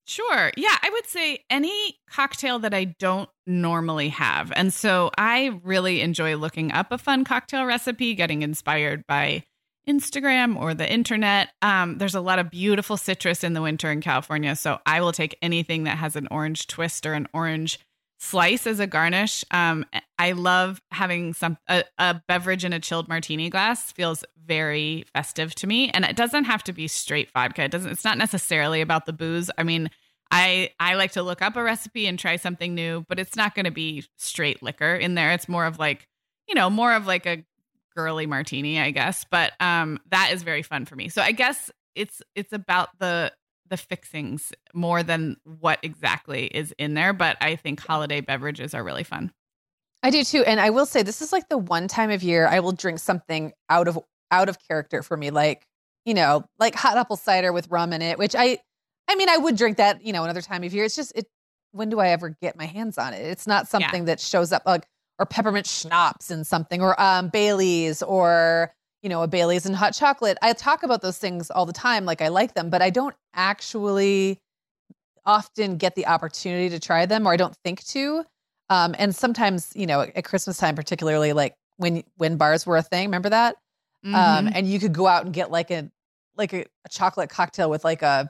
Sure. 0.05 0.51
Yeah, 0.55 0.77
I 0.81 0.89
would 0.89 1.05
say 1.05 1.39
any 1.49 1.99
cocktail 2.09 2.59
that 2.59 2.73
I 2.73 2.95
don't 2.97 3.29
normally 3.45 4.07
have. 4.09 4.53
And 4.55 4.73
so 4.73 5.11
I 5.17 5.59
really 5.63 5.99
enjoy 5.99 6.37
looking 6.37 6.71
up 6.71 6.93
a 6.93 6.97
fun 6.97 7.25
cocktail 7.25 7.65
recipe, 7.65 8.15
getting 8.15 8.41
inspired 8.41 9.05
by 9.05 9.43
Instagram 9.87 10.57
or 10.57 10.73
the 10.73 10.91
internet. 10.91 11.49
Um, 11.61 11.97
there's 11.97 12.15
a 12.15 12.21
lot 12.21 12.39
of 12.39 12.49
beautiful 12.49 12.97
citrus 12.97 13.43
in 13.43 13.53
the 13.53 13.61
winter 13.61 13.91
in 13.91 14.01
California. 14.01 14.55
So 14.55 14.79
I 14.85 15.01
will 15.01 15.11
take 15.11 15.37
anything 15.41 15.85
that 15.85 15.97
has 15.97 16.15
an 16.15 16.27
orange 16.29 16.67
twist 16.67 17.05
or 17.05 17.13
an 17.13 17.27
orange 17.33 17.79
slice 18.19 18.67
as 18.67 18.79
a 18.79 18.87
garnish. 18.87 19.45
Um, 19.51 19.85
I 20.17 20.31
love 20.31 20.81
having 20.91 21.33
some 21.33 21.57
a, 21.67 21.83
a 21.97 22.21
beverage 22.27 22.65
in 22.65 22.73
a 22.73 22.79
chilled 22.79 23.07
martini 23.07 23.49
glass 23.49 23.91
feels 23.91 24.23
very 24.45 25.05
festive 25.13 25.53
to 25.55 25.67
me, 25.67 25.89
and 25.89 26.03
it 26.03 26.15
doesn't 26.15 26.45
have 26.45 26.63
to 26.63 26.73
be 26.73 26.87
straight 26.87 27.29
vodka. 27.31 27.63
It 27.63 27.71
doesn't. 27.71 27.91
It's 27.91 28.05
not 28.05 28.17
necessarily 28.17 28.81
about 28.81 29.05
the 29.05 29.13
booze. 29.13 29.51
I 29.57 29.63
mean, 29.63 29.89
I 30.31 30.71
I 30.79 30.95
like 30.95 31.11
to 31.13 31.23
look 31.23 31.41
up 31.41 31.55
a 31.55 31.63
recipe 31.63 32.07
and 32.07 32.17
try 32.17 32.37
something 32.37 32.73
new, 32.73 33.05
but 33.07 33.19
it's 33.19 33.35
not 33.35 33.55
going 33.55 33.65
to 33.65 33.71
be 33.71 34.05
straight 34.17 34.63
liquor 34.63 34.95
in 34.95 35.15
there. 35.15 35.31
It's 35.31 35.47
more 35.47 35.65
of 35.65 35.79
like 35.79 36.07
you 36.47 36.55
know 36.55 36.69
more 36.69 36.93
of 36.93 37.05
like 37.05 37.25
a 37.25 37.43
girly 37.97 38.27
martini, 38.27 38.79
I 38.79 38.91
guess. 38.91 39.25
But 39.29 39.53
um, 39.59 39.99
that 40.11 40.29
is 40.31 40.43
very 40.43 40.61
fun 40.61 40.85
for 40.85 40.95
me. 40.95 41.09
So 41.09 41.21
I 41.21 41.31
guess 41.31 41.71
it's 41.95 42.21
it's 42.35 42.53
about 42.53 42.89
the 42.99 43.33
the 43.69 43.75
fixings 43.75 44.53
more 44.73 45.03
than 45.03 45.35
what 45.43 45.79
exactly 45.81 46.45
is 46.45 46.73
in 46.77 46.93
there. 46.93 47.11
But 47.11 47.37
I 47.41 47.55
think 47.55 47.79
holiday 47.79 48.21
beverages 48.21 48.75
are 48.75 48.83
really 48.83 49.03
fun. 49.03 49.33
I 50.03 50.11
do 50.11 50.23
too. 50.23 50.43
And 50.45 50.59
I 50.59 50.69
will 50.69 50.85
say 50.85 51.01
this 51.01 51.23
is 51.23 51.33
like 51.33 51.49
the 51.49 51.57
one 51.57 51.87
time 51.87 52.11
of 52.11 52.21
year 52.21 52.47
I 52.47 52.59
will 52.59 52.71
drink 52.71 52.99
something 52.99 53.51
out 53.67 53.87
of 53.87 53.97
out 54.29 54.47
of 54.47 54.57
character 54.67 55.01
for 55.01 55.17
me, 55.17 55.31
like, 55.31 55.65
you 56.05 56.13
know, 56.13 56.45
like 56.59 56.75
hot 56.75 56.97
apple 56.97 57.17
cider 57.17 57.51
with 57.51 57.67
rum 57.69 57.93
in 57.93 58.03
it, 58.03 58.19
which 58.19 58.35
I 58.35 58.59
I 59.07 59.15
mean 59.15 59.27
I 59.27 59.37
would 59.37 59.57
drink 59.57 59.77
that, 59.77 60.05
you 60.05 60.13
know, 60.13 60.23
another 60.23 60.41
time 60.41 60.63
of 60.63 60.71
year. 60.71 60.85
It's 60.85 60.95
just 60.95 61.13
it 61.15 61.25
when 61.71 61.89
do 61.89 61.99
I 61.99 62.09
ever 62.09 62.29
get 62.29 62.55
my 62.55 62.65
hands 62.65 62.99
on 62.99 63.15
it? 63.15 63.25
It's 63.25 63.47
not 63.47 63.67
something 63.67 64.05
that 64.05 64.19
shows 64.19 64.51
up 64.51 64.61
like 64.67 64.87
or 65.19 65.25
peppermint 65.25 65.65
schnapps 65.65 66.29
and 66.31 66.45
something 66.45 66.81
or 66.81 66.99
um 67.01 67.29
Bailey's 67.29 68.01
or 68.03 68.73
you 69.03 69.09
know, 69.09 69.21
a 69.21 69.27
Bailey's 69.27 69.65
and 69.65 69.75
hot 69.75 69.93
chocolate. 69.93 70.37
I 70.41 70.51
talk 70.53 70.81
about 70.83 71.01
those 71.01 71.17
things 71.19 71.51
all 71.51 71.65
the 71.65 71.73
time, 71.73 72.03
like 72.05 72.21
I 72.21 72.29
like 72.29 72.55
them, 72.55 72.69
but 72.69 72.81
I 72.81 72.89
don't 72.89 73.15
actually 73.35 74.39
often 75.25 75.77
get 75.77 75.95
the 75.95 76.07
opportunity 76.07 76.69
to 76.69 76.79
try 76.79 77.05
them 77.05 77.27
or 77.27 77.31
I 77.33 77.37
don't 77.37 77.55
think 77.63 77.83
to. 77.87 78.23
Um, 78.69 78.95
and 78.97 79.15
sometimes, 79.15 79.71
you 79.75 79.85
know, 79.85 80.01
at 80.01 80.25
Christmas 80.25 80.57
time, 80.57 80.75
particularly 80.75 81.33
like 81.33 81.53
when 81.77 82.03
when 82.15 82.37
bars 82.37 82.65
were 82.65 82.77
a 82.77 82.81
thing, 82.81 83.07
remember 83.07 83.29
that? 83.29 83.57
Um, 84.13 84.47
Mhm. 84.47 84.51
and 84.55 84.67
you 84.67 84.79
could 84.79 84.93
go 84.93 85.07
out 85.07 85.25
and 85.25 85.33
get 85.33 85.51
like 85.51 85.69
a 85.71 85.89
like 86.35 86.53
a, 86.53 86.61
a 86.85 86.89
chocolate 86.89 87.29
cocktail 87.29 87.69
with 87.69 87.83
like 87.83 88.01
a 88.01 88.29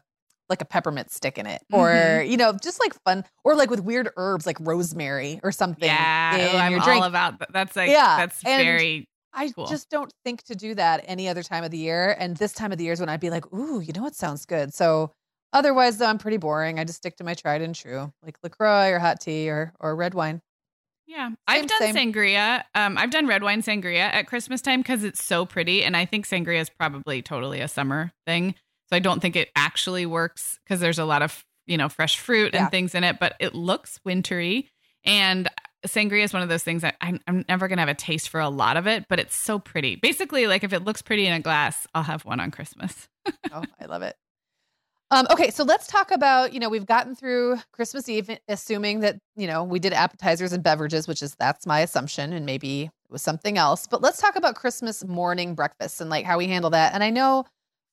like 0.49 0.61
a 0.61 0.65
peppermint 0.65 1.11
stick 1.11 1.37
in 1.37 1.45
it, 1.45 1.61
or 1.73 1.87
Mhm. 1.89 2.29
you 2.29 2.37
know, 2.37 2.53
just 2.61 2.79
like 2.79 2.93
fun, 3.05 3.23
or 3.43 3.55
like 3.55 3.69
with 3.69 3.81
weird 3.81 4.09
herbs 4.17 4.45
like 4.45 4.57
rosemary 4.59 5.39
or 5.43 5.51
something. 5.51 5.83
yeah, 5.87 6.35
in 6.35 6.55
oh, 6.55 6.57
I'm 6.59 6.71
your 6.71 6.79
all 6.81 6.85
drink. 6.85 7.05
about 7.05 7.39
that. 7.39 7.51
That's 7.51 7.75
like 7.75 7.89
Yeah, 7.89 8.17
that's 8.17 8.43
and 8.45 8.63
very 8.63 9.07
I 9.33 9.49
cool. 9.51 9.67
just 9.67 9.89
don't 9.89 10.11
think 10.23 10.43
to 10.43 10.55
do 10.55 10.73
that 10.75 11.03
any 11.05 11.27
other 11.29 11.43
time 11.43 11.63
of 11.63 11.71
the 11.71 11.77
year. 11.77 12.15
And 12.17 12.37
this 12.37 12.53
time 12.53 12.71
of 12.71 12.77
the 12.77 12.85
year 12.85 12.93
is 12.93 12.99
when 12.99 13.09
I'd 13.09 13.19
be 13.19 13.29
like, 13.29 13.51
ooh, 13.53 13.79
you 13.81 13.93
know 13.93 14.01
what 14.03 14.15
sounds 14.15 14.45
good. 14.45 14.73
So 14.73 15.11
otherwise, 15.53 15.97
though, 15.97 16.07
I'm 16.07 16.17
pretty 16.17 16.37
boring. 16.37 16.79
I 16.79 16.85
just 16.85 16.97
stick 16.97 17.17
to 17.17 17.23
my 17.23 17.33
tried 17.33 17.61
and 17.61 17.75
true, 17.75 18.11
like 18.23 18.37
Lacroix 18.41 18.91
or 18.91 18.99
hot 18.99 19.19
tea 19.21 19.49
or 19.49 19.73
or 19.79 19.95
red 19.95 20.13
wine. 20.13 20.41
Yeah, 21.05 21.29
I've 21.47 21.67
done 21.67 21.93
same. 21.93 21.95
sangria. 22.13 22.63
Um, 22.75 22.97
I've 22.97 23.11
done 23.11 23.27
red 23.27 23.41
wine 23.41 23.61
sangria 23.61 23.99
at 24.13 24.27
Christmas 24.27 24.61
time 24.61 24.81
because 24.81 25.03
it's 25.05 25.23
so 25.23 25.45
pretty, 25.45 25.81
and 25.83 25.95
I 25.95 26.05
think 26.05 26.27
sangria 26.27 26.59
is 26.59 26.69
probably 26.69 27.21
totally 27.21 27.61
a 27.61 27.67
summer 27.69 28.11
thing. 28.25 28.55
So 28.89 28.95
I 28.95 28.99
don't 28.99 29.21
think 29.21 29.35
it 29.35 29.49
actually 29.55 30.05
works 30.05 30.59
because 30.63 30.79
there's 30.79 30.99
a 30.99 31.05
lot 31.05 31.21
of 31.21 31.43
you 31.65 31.77
know 31.77 31.89
fresh 31.89 32.17
fruit 32.19 32.53
and 32.53 32.63
Yeah. 32.65 32.69
things 32.69 32.95
in 32.95 33.03
it, 33.03 33.19
but 33.19 33.35
it 33.39 33.53
looks 33.55 33.99
wintry. 34.05 34.69
And 35.03 35.49
sangria 35.85 36.23
is 36.23 36.33
one 36.33 36.41
of 36.41 36.49
those 36.49 36.63
things 36.63 36.81
that 36.81 36.95
I'm, 37.01 37.19
I'm 37.27 37.45
never 37.47 37.67
gonna 37.67 37.81
have 37.81 37.89
a 37.89 37.93
taste 37.93 38.29
for 38.29 38.39
a 38.39 38.49
lot 38.49 38.77
of 38.77 38.87
it, 38.87 39.05
but 39.09 39.19
it's 39.19 39.35
so 39.35 39.59
pretty. 39.59 39.95
Basically, 39.95 40.47
like 40.47 40.63
if 40.63 40.73
it 40.73 40.83
looks 40.83 41.01
pretty 41.01 41.25
in 41.27 41.33
a 41.33 41.39
glass, 41.39 41.85
I'll 41.93 42.03
have 42.03 42.25
one 42.25 42.39
on 42.39 42.51
Christmas. 42.51 43.07
oh, 43.51 43.63
I 43.79 43.85
love 43.85 44.01
it. 44.01 44.15
Um, 45.09 45.25
okay, 45.31 45.51
so 45.51 45.63
let's 45.63 45.87
talk 45.87 46.11
about, 46.11 46.51
you 46.53 46.59
know, 46.59 46.67
we've 46.67 46.85
gotten 46.85 47.15
through 47.15 47.57
Christmas 47.71 48.09
Eve, 48.09 48.29
assuming 48.49 48.99
that, 49.01 49.17
you 49.37 49.47
know, 49.47 49.63
we 49.63 49.79
did 49.79 49.93
appetizers 49.93 50.51
and 50.51 50.61
beverages, 50.61 51.07
which 51.07 51.21
is 51.23 51.33
that's 51.39 51.65
my 51.65 51.79
assumption, 51.79 52.33
and 52.33 52.45
maybe 52.45 52.83
it 52.83 52.91
was 53.09 53.21
something 53.21 53.57
else. 53.57 53.87
But 53.87 54.01
let's 54.01 54.19
talk 54.19 54.35
about 54.35 54.55
Christmas 54.55 55.05
morning 55.05 55.55
breakfast 55.55 56.01
and 56.01 56.09
like 56.09 56.25
how 56.25 56.37
we 56.37 56.47
handle 56.47 56.71
that. 56.71 56.93
And 56.93 57.03
I 57.05 57.09
know 57.09 57.45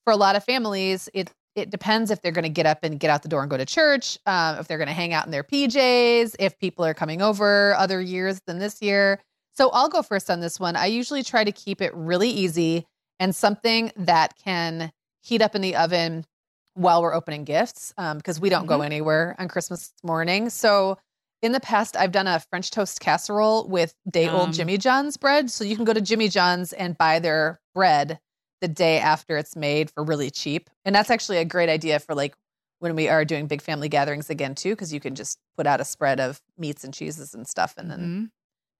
for 0.05 0.13
a 0.13 0.15
lot 0.15 0.37
of 0.37 0.43
families, 0.43 1.09
it 1.13 1.31
it 1.55 1.69
depends 1.69 2.11
if 2.11 2.21
they're 2.21 2.33
going 2.33 2.43
to 2.43 2.49
get 2.49 2.65
up 2.65 2.83
and 2.83 2.99
get 2.99 3.09
out 3.09 3.23
the 3.23 3.29
door 3.29 3.41
and 3.41 3.49
go 3.49 3.57
to 3.57 3.65
church, 3.65 4.17
um, 4.25 4.57
if 4.59 4.67
they're 4.67 4.77
going 4.77 4.89
to 4.89 4.93
hang 4.93 5.13
out 5.13 5.25
in 5.25 5.31
their 5.31 5.43
PJs, 5.43 6.35
if 6.37 6.57
people 6.59 6.83
are 6.83 6.93
coming 6.93 7.21
over 7.21 7.73
other 7.75 8.01
years 8.01 8.41
than 8.45 8.59
this 8.59 8.81
year. 8.81 9.21
So 9.53 9.69
I'll 9.69 9.87
go 9.87 10.01
first 10.01 10.29
on 10.29 10.41
this 10.41 10.59
one. 10.59 10.75
I 10.75 10.87
usually 10.87 11.23
try 11.23 11.45
to 11.45 11.51
keep 11.53 11.81
it 11.81 11.93
really 11.95 12.29
easy 12.29 12.85
and 13.21 13.33
something 13.33 13.91
that 13.95 14.33
can 14.43 14.91
heat 15.21 15.41
up 15.41 15.55
in 15.55 15.61
the 15.61 15.77
oven 15.77 16.25
while 16.73 17.01
we're 17.01 17.13
opening 17.13 17.45
gifts 17.45 17.93
um, 17.97 18.17
because 18.17 18.39
we 18.39 18.49
don't 18.49 18.65
go 18.65 18.75
mm-hmm. 18.75 18.87
anywhere 18.87 19.35
on 19.39 19.47
Christmas 19.47 19.93
morning. 20.03 20.49
So 20.49 20.97
in 21.41 21.53
the 21.53 21.61
past, 21.61 21.95
I've 21.95 22.11
done 22.11 22.27
a 22.27 22.41
French 22.49 22.69
toast 22.69 22.99
casserole 22.99 23.67
with 23.69 23.95
day 24.09 24.27
old 24.27 24.47
Yum. 24.47 24.53
Jimmy 24.53 24.77
John's 24.77 25.15
bread. 25.15 25.49
So 25.49 25.63
you 25.63 25.77
can 25.77 25.85
go 25.85 25.93
to 25.93 26.01
Jimmy 26.01 26.27
John's 26.27 26.73
and 26.73 26.97
buy 26.97 27.19
their 27.19 27.61
bread 27.73 28.19
the 28.65 28.73
day 28.73 28.97
after 28.97 29.37
it's 29.37 29.55
made 29.55 29.91
for 29.91 30.03
really 30.03 30.31
cheap. 30.31 30.71
And 30.85 30.95
that's 30.95 31.11
actually 31.11 31.37
a 31.37 31.45
great 31.45 31.69
idea 31.69 31.99
for 31.99 32.15
like 32.15 32.33
when 32.79 32.95
we 32.95 33.07
are 33.07 33.23
doing 33.23 33.45
big 33.45 33.61
family 33.61 33.87
gatherings 33.87 34.31
again 34.31 34.55
too, 34.55 34.71
because 34.71 34.91
you 34.91 34.99
can 34.99 35.13
just 35.13 35.37
put 35.55 35.67
out 35.67 35.79
a 35.81 35.85
spread 35.85 36.19
of 36.19 36.41
meats 36.57 36.83
and 36.83 36.91
cheeses 36.91 37.35
and 37.35 37.47
stuff 37.47 37.75
and 37.77 37.91
then 37.91 37.99
Mhm. 37.99 38.31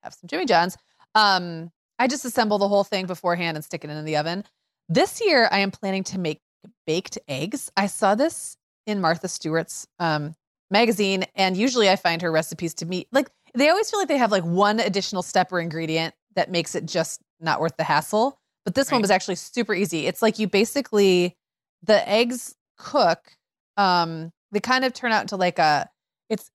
have 0.04 0.16
some 0.16 0.28
Jimmy 0.28 0.46
John's. 0.46 0.76
Um, 1.14 1.72
I 2.00 2.08
just 2.08 2.26
assemble 2.26 2.58
the 2.58 2.68
whole 2.68 2.84
thing 2.84 3.06
beforehand 3.06 3.58
and 3.58 3.64
stick 3.64 3.84
it 3.84 3.92
in 3.92 4.06
the 4.06 4.18
oven. 4.18 4.44
This 4.90 5.22
year, 5.22 5.48
I 5.52 5.60
am 5.60 5.70
planning 5.70 6.04
to 6.06 6.18
make 6.18 6.42
baked 6.88 7.20
eggs. 7.28 7.72
I 7.78 7.86
saw 7.86 8.16
this 8.16 8.58
in 8.88 9.02
Martha 9.02 9.28
Stewart's 9.28 9.86
um, 10.00 10.34
magazine, 10.72 11.26
and 11.36 11.56
usually 11.56 11.92
I 11.92 11.96
find 11.96 12.24
her 12.24 12.32
recipes 12.32 12.74
to 12.76 12.88
meet 12.88 13.08
like 13.12 13.30
they 13.54 13.70
always 13.70 13.92
feel 13.92 14.00
like 14.00 14.08
they 14.08 14.18
have 14.18 14.32
like 14.32 14.44
one 14.44 14.80
additional 14.80 15.22
step 15.22 15.54
or 15.54 15.60
ingredient 15.60 16.16
that 16.34 16.50
makes 16.50 16.74
it 16.74 16.88
just 16.88 17.22
not 17.40 17.60
worth 17.62 17.78
the 17.78 17.84
hassle. 17.84 18.40
But 18.66 18.74
this 18.74 18.88
right. 18.88 18.96
one 18.96 19.02
was 19.02 19.12
actually 19.12 19.36
super 19.36 19.74
easy. 19.74 20.08
It's 20.08 20.22
like 20.22 20.40
you 20.40 20.48
basically 20.48 21.38
the 21.84 22.08
eggs 22.10 22.56
cook. 22.78 23.32
Um, 23.78 24.32
they 24.52 24.60
kind 24.60 24.84
of 24.84 24.94
turn 24.94 25.12
out 25.12 25.22
into 25.22 25.38
like 25.38 25.60
a 25.60 25.88
it's 26.30 26.50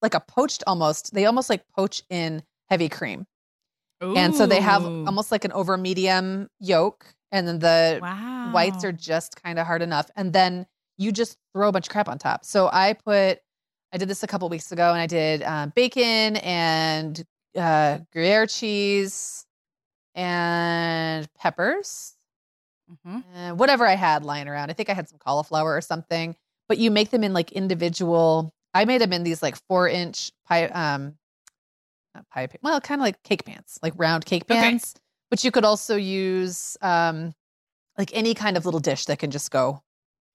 like 0.00 0.14
a 0.14 0.20
poached 0.20 0.62
almost. 0.66 1.12
They 1.12 1.26
almost 1.26 1.50
like 1.50 1.64
poach 1.76 2.02
in 2.08 2.42
heavy 2.68 2.88
cream. 2.88 3.26
Ooh. 4.02 4.14
And 4.14 4.34
so 4.34 4.46
they 4.46 4.60
have 4.60 4.84
almost 4.84 5.32
like 5.32 5.44
an 5.44 5.50
over 5.52 5.76
medium 5.76 6.48
yolk, 6.60 7.04
and 7.32 7.48
then 7.48 7.58
the 7.58 7.98
wow. 8.00 8.52
whites 8.52 8.84
are 8.84 8.92
just 8.92 9.42
kind 9.42 9.58
of 9.58 9.66
hard 9.66 9.82
enough. 9.82 10.08
And 10.14 10.32
then 10.32 10.66
you 10.98 11.10
just 11.10 11.36
throw 11.52 11.68
a 11.68 11.72
bunch 11.72 11.88
of 11.88 11.92
crap 11.92 12.08
on 12.08 12.18
top. 12.18 12.44
So 12.44 12.68
I 12.72 12.92
put, 12.92 13.40
I 13.92 13.98
did 13.98 14.08
this 14.08 14.22
a 14.22 14.28
couple 14.28 14.48
weeks 14.48 14.70
ago, 14.70 14.90
and 14.90 15.00
I 15.00 15.06
did 15.08 15.42
uh, 15.42 15.66
bacon 15.74 16.36
and 16.36 17.24
uh, 17.56 17.98
Gruyere 18.12 18.46
cheese 18.46 19.46
and 20.18 21.32
peppers, 21.34 22.16
mm-hmm. 22.90 23.20
and 23.34 23.58
whatever 23.58 23.86
I 23.86 23.94
had 23.94 24.24
lying 24.24 24.48
around. 24.48 24.68
I 24.68 24.72
think 24.72 24.90
I 24.90 24.92
had 24.92 25.08
some 25.08 25.18
cauliflower 25.18 25.74
or 25.74 25.80
something. 25.80 26.34
But 26.68 26.78
you 26.78 26.90
make 26.90 27.10
them 27.10 27.22
in 27.24 27.32
like 27.32 27.52
individual. 27.52 28.52
I 28.74 28.84
made 28.84 29.00
them 29.00 29.12
in 29.12 29.22
these 29.22 29.42
like 29.42 29.56
four 29.68 29.88
inch 29.88 30.32
pie, 30.46 30.66
um, 30.66 31.16
pie, 32.34 32.48
well, 32.62 32.80
kind 32.80 33.00
of 33.00 33.04
like 33.04 33.22
cake 33.22 33.44
pans, 33.44 33.78
like 33.80 33.94
round 33.96 34.26
cake 34.26 34.46
pans. 34.46 34.94
Okay. 34.96 35.02
But 35.30 35.44
you 35.44 35.50
could 35.50 35.64
also 35.64 35.96
use 35.96 36.76
um, 36.82 37.32
like 37.96 38.10
any 38.12 38.34
kind 38.34 38.56
of 38.56 38.64
little 38.64 38.80
dish 38.80 39.06
that 39.06 39.20
can 39.20 39.30
just 39.30 39.50
go 39.50 39.82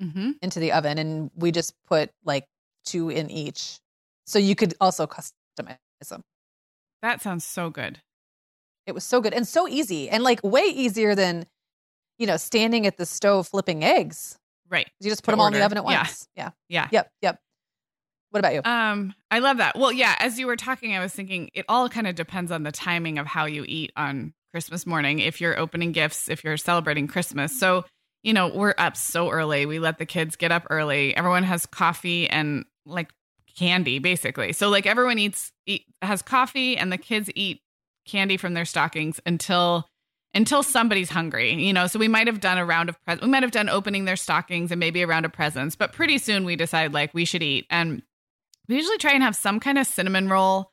mm-hmm. 0.02 0.32
into 0.41 0.60
the 0.60 0.72
oven. 0.72 0.98
And 0.98 1.30
we 1.36 1.52
just 1.52 1.74
put 1.88 2.10
like 2.24 2.46
two 2.86 3.10
in 3.10 3.30
each. 3.30 3.80
So 4.26 4.39
you 4.39 4.56
could 4.56 4.74
also 4.80 5.08
customize 5.08 5.78
them. 6.10 6.24
That 7.02 7.22
sounds 7.22 7.43
so 7.43 7.69
good. 7.69 8.00
It 8.86 8.93
was 8.93 9.04
so 9.04 9.22
good 9.22 9.34
and 9.34 9.48
so 9.48 9.67
easy 9.67 10.10
and 10.10 10.24
like 10.24 10.41
way 10.43 10.63
easier 10.63 11.15
than, 11.15 11.46
you 12.17 12.28
know, 12.28 12.38
standing 12.38 12.86
at 12.86 12.98
the 12.98 13.06
stove 13.06 13.48
flipping 13.48 13.84
eggs. 13.84 14.38
Right. 14.69 14.89
You 15.00 15.10
just 15.10 15.24
put 15.24 15.32
them 15.32 15.39
order. 15.39 15.43
all 15.43 15.54
in 15.54 15.60
the 15.60 15.65
oven 15.65 15.78
at 15.78 15.84
once. 15.86 16.28
Yeah. 16.36 16.52
Yeah. 16.67 16.88
Yep. 16.91 17.12
Yep. 17.22 17.39
What 18.32 18.39
about 18.39 18.54
you? 18.56 18.62
Um, 18.65 19.13
I 19.30 19.39
love 19.39 19.58
that. 19.58 19.78
Well, 19.78 19.91
yeah, 19.91 20.15
as 20.17 20.39
you 20.39 20.48
were 20.48 20.56
talking, 20.56 20.96
I 20.96 21.00
was 21.00 21.13
thinking 21.13 21.52
it 21.54 21.65
all 21.69 21.88
kind 21.88 22.08
of 22.08 22.15
depends 22.15 22.52
on 22.52 22.63
the 22.63 22.72
timing 22.72 23.19
of 23.19 23.28
how 23.28 23.46
you 23.46 23.63
eat 23.67 23.91
on 23.96 24.34
Christmas 24.52 24.88
morning. 24.88 25.19
If 25.19 25.39
you're 25.39 25.58
opening 25.58 25.91
gifts, 25.91 26.30
if 26.30 26.43
you're 26.43 26.58
celebrating 26.58 27.06
Christmas. 27.08 27.58
So, 27.60 27.86
you 28.24 28.34
know, 28.34 28.48
we're 28.48 28.74
up 28.78 28.98
so 28.98 29.30
early. 29.30 29.67
We 29.67 29.78
let 29.78 30.00
the 30.00 30.08
kids 30.08 30.36
get 30.36 30.52
up 30.52 30.65
early. 30.72 31.15
Everyone 31.15 31.43
has 31.43 31.67
coffee 31.67 32.28
and 32.28 32.65
like 32.88 33.12
candy 33.56 34.00
basically. 34.00 34.52
So 34.54 34.69
like 34.69 34.88
everyone 34.88 35.19
eats 35.19 35.52
eat, 35.67 35.86
has 36.02 36.24
coffee 36.24 36.76
and 36.76 36.91
the 36.91 36.98
kids 36.98 37.30
eat 37.36 37.62
candy 38.05 38.37
from 38.37 38.53
their 38.53 38.65
stockings 38.65 39.19
until 39.25 39.87
until 40.33 40.63
somebody's 40.63 41.09
hungry, 41.09 41.53
you 41.53 41.73
know. 41.73 41.87
So 41.87 41.99
we 41.99 42.07
might 42.07 42.27
have 42.27 42.39
done 42.39 42.57
a 42.57 42.65
round 42.65 42.89
of 42.89 42.99
presents. 43.03 43.23
We 43.23 43.31
might 43.31 43.43
have 43.43 43.51
done 43.51 43.69
opening 43.69 44.05
their 44.05 44.15
stockings 44.15 44.71
and 44.71 44.79
maybe 44.79 45.01
a 45.01 45.07
round 45.07 45.25
of 45.25 45.33
presents, 45.33 45.75
but 45.75 45.93
pretty 45.93 46.17
soon 46.17 46.45
we 46.45 46.55
decide 46.55 46.93
like 46.93 47.13
we 47.13 47.25
should 47.25 47.43
eat. 47.43 47.67
And 47.69 48.01
we 48.67 48.75
usually 48.75 48.97
try 48.97 49.13
and 49.13 49.23
have 49.23 49.35
some 49.35 49.59
kind 49.59 49.77
of 49.77 49.85
cinnamon 49.85 50.29
roll 50.29 50.71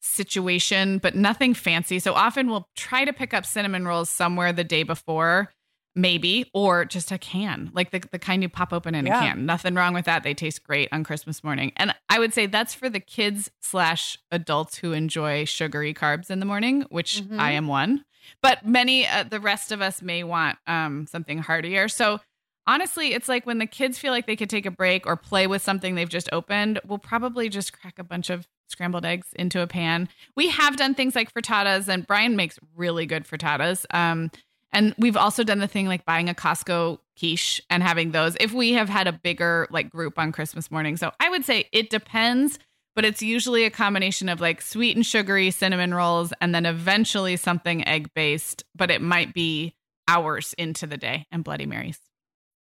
situation, 0.00 0.98
but 0.98 1.14
nothing 1.14 1.54
fancy. 1.54 1.98
So 1.98 2.14
often 2.14 2.48
we'll 2.48 2.68
try 2.76 3.04
to 3.04 3.12
pick 3.12 3.34
up 3.34 3.44
cinnamon 3.44 3.86
rolls 3.86 4.10
somewhere 4.10 4.52
the 4.52 4.64
day 4.64 4.82
before, 4.82 5.52
maybe, 5.96 6.50
or 6.54 6.84
just 6.84 7.10
a 7.10 7.18
can, 7.18 7.70
like 7.74 7.90
the, 7.90 8.00
the 8.12 8.18
kind 8.18 8.42
you 8.42 8.48
pop 8.48 8.72
open 8.72 8.94
in 8.94 9.06
yeah. 9.06 9.18
a 9.18 9.20
can. 9.20 9.46
Nothing 9.46 9.74
wrong 9.74 9.94
with 9.94 10.04
that. 10.04 10.22
They 10.22 10.34
taste 10.34 10.62
great 10.64 10.88
on 10.92 11.04
Christmas 11.04 11.42
morning. 11.42 11.72
And 11.76 11.94
I 12.08 12.18
would 12.18 12.32
say 12.32 12.46
that's 12.46 12.74
for 12.74 12.88
the 12.88 13.00
kids 13.00 13.50
slash 13.60 14.16
adults 14.30 14.78
who 14.78 14.92
enjoy 14.92 15.44
sugary 15.44 15.92
carbs 15.92 16.30
in 16.30 16.40
the 16.40 16.46
morning, 16.46 16.84
which 16.90 17.22
mm-hmm. 17.22 17.40
I 17.40 17.52
am 17.52 17.66
one. 17.66 18.04
But 18.42 18.64
many, 18.64 19.06
uh, 19.06 19.24
the 19.24 19.40
rest 19.40 19.72
of 19.72 19.80
us 19.80 20.02
may 20.02 20.22
want 20.22 20.58
um, 20.66 21.06
something 21.06 21.38
heartier. 21.38 21.88
So 21.88 22.20
honestly, 22.66 23.12
it's 23.12 23.28
like 23.28 23.46
when 23.46 23.58
the 23.58 23.66
kids 23.66 23.98
feel 23.98 24.12
like 24.12 24.26
they 24.26 24.36
could 24.36 24.50
take 24.50 24.66
a 24.66 24.70
break 24.70 25.06
or 25.06 25.16
play 25.16 25.46
with 25.46 25.62
something 25.62 25.94
they've 25.94 26.08
just 26.08 26.28
opened, 26.32 26.80
we'll 26.86 26.98
probably 26.98 27.48
just 27.48 27.72
crack 27.72 27.98
a 27.98 28.04
bunch 28.04 28.30
of 28.30 28.46
scrambled 28.68 29.04
eggs 29.04 29.26
into 29.34 29.60
a 29.60 29.66
pan. 29.66 30.08
We 30.36 30.48
have 30.50 30.76
done 30.76 30.94
things 30.94 31.16
like 31.16 31.34
frittatas, 31.34 31.88
and 31.88 32.06
Brian 32.06 32.36
makes 32.36 32.58
really 32.76 33.04
good 33.06 33.24
frittatas. 33.24 33.84
Um, 33.90 34.30
and 34.72 34.94
we've 34.98 35.16
also 35.16 35.42
done 35.42 35.58
the 35.58 35.68
thing 35.68 35.86
like 35.86 36.04
buying 36.04 36.28
a 36.28 36.34
Costco 36.34 36.98
quiche 37.18 37.60
and 37.68 37.82
having 37.82 38.12
those 38.12 38.36
if 38.40 38.52
we 38.52 38.72
have 38.72 38.88
had 38.88 39.06
a 39.06 39.12
bigger 39.12 39.66
like 39.70 39.90
group 39.90 40.18
on 40.18 40.32
Christmas 40.32 40.70
morning. 40.70 40.96
So 40.96 41.12
I 41.20 41.28
would 41.28 41.44
say 41.44 41.68
it 41.72 41.90
depends, 41.90 42.58
but 42.94 43.04
it's 43.04 43.22
usually 43.22 43.64
a 43.64 43.70
combination 43.70 44.28
of 44.28 44.40
like 44.40 44.62
sweet 44.62 44.96
and 44.96 45.04
sugary 45.04 45.50
cinnamon 45.50 45.92
rolls 45.92 46.32
and 46.40 46.54
then 46.54 46.66
eventually 46.66 47.36
something 47.36 47.86
egg 47.86 48.10
based, 48.14 48.64
but 48.74 48.90
it 48.90 49.02
might 49.02 49.34
be 49.34 49.74
hours 50.08 50.54
into 50.56 50.86
the 50.86 50.96
day 50.96 51.26
and 51.30 51.44
Bloody 51.44 51.66
Marys. 51.66 51.98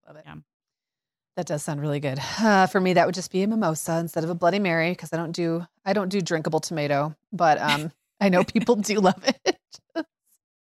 Love 0.08 0.18
it. 0.18 0.24
Yeah. 0.26 0.36
That 1.36 1.46
does 1.46 1.64
sound 1.64 1.80
really 1.80 2.02
good. 2.02 2.20
Uh, 2.42 2.68
for 2.68 2.82
me, 2.82 2.94
that 2.94 3.06
would 3.06 3.16
just 3.16 3.32
be 3.32 3.44
a 3.44 3.48
mimosa 3.48 3.98
instead 3.98 4.26
of 4.26 4.30
a 4.30 4.36
Bloody 4.36 4.60
Mary 4.60 4.92
because 4.92 5.14
I 5.14 5.18
don't 5.18 5.32
do 5.32 5.66
I 5.86 5.94
don't 5.94 6.10
do 6.10 6.20
drinkable 6.22 6.60
tomato, 6.60 7.16
but 7.32 7.62
um, 7.62 7.92
I 8.20 8.30
know 8.30 8.44
people 8.44 8.76
do 8.76 9.00
love 9.00 9.24
it. 9.24 9.60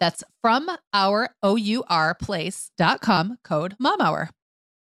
That's 0.00 0.22
from 0.42 0.70
our 0.92 1.30
place.com 2.20 3.38
code 3.42 3.76
MOMHOUR. 3.80 4.30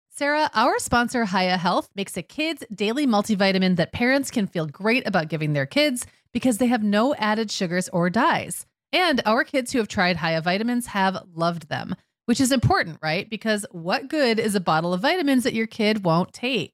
Sarah, 0.10 0.50
our 0.54 0.80
sponsor, 0.80 1.26
Hiya 1.26 1.58
Health, 1.58 1.90
makes 1.96 2.18
a 2.18 2.22
kids' 2.22 2.66
daily 2.76 3.08
multivitamin 3.08 3.78
that 3.78 3.94
parents 3.94 4.30
can 4.30 4.48
feel 4.48 4.66
great 4.66 5.08
about 5.08 5.30
giving 5.30 5.54
their 5.54 5.66
kids 5.66 6.06
because 6.34 6.58
they 6.58 6.68
have 6.68 6.84
no 6.84 7.16
added 7.16 7.50
sugars 7.50 7.88
or 7.90 8.10
dyes. 8.10 8.66
And 8.92 9.22
our 9.26 9.46
kids 9.46 9.72
who 9.72 9.78
have 9.78 9.88
tried 9.88 10.18
Hiya 10.18 10.42
vitamins 10.42 10.88
have 10.88 11.24
loved 11.34 11.70
them, 11.70 11.96
which 12.26 12.42
is 12.42 12.52
important, 12.52 12.98
right? 13.02 13.30
Because 13.30 13.66
what 13.72 14.10
good 14.10 14.40
is 14.40 14.56
a 14.56 14.60
bottle 14.60 14.94
of 14.94 15.02
vitamins 15.02 15.46
that 15.46 15.54
your 15.54 15.68
kid 15.68 16.04
won't 16.04 16.34
take? 16.34 16.74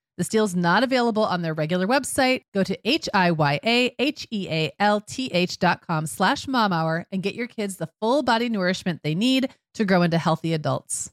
This 0.21 0.29
deal's 0.29 0.55
not 0.55 0.83
available 0.83 1.25
on 1.25 1.41
their 1.41 1.55
regular 1.55 1.87
website. 1.87 2.43
Go 2.53 2.61
to 2.61 2.77
H-I-Y-A-H-E-A-L-T-H 2.87 3.57
dot 5.57 5.81
com 5.87 6.05
slash 6.05 6.47
mom 6.47 6.71
hour 6.71 7.07
and 7.11 7.23
get 7.23 7.33
your 7.33 7.47
kids 7.47 7.77
the 7.77 7.89
full 7.99 8.21
body 8.21 8.47
nourishment 8.47 9.01
they 9.03 9.15
need 9.15 9.49
to 9.73 9.83
grow 9.83 10.03
into 10.03 10.19
healthy 10.19 10.53
adults. 10.53 11.11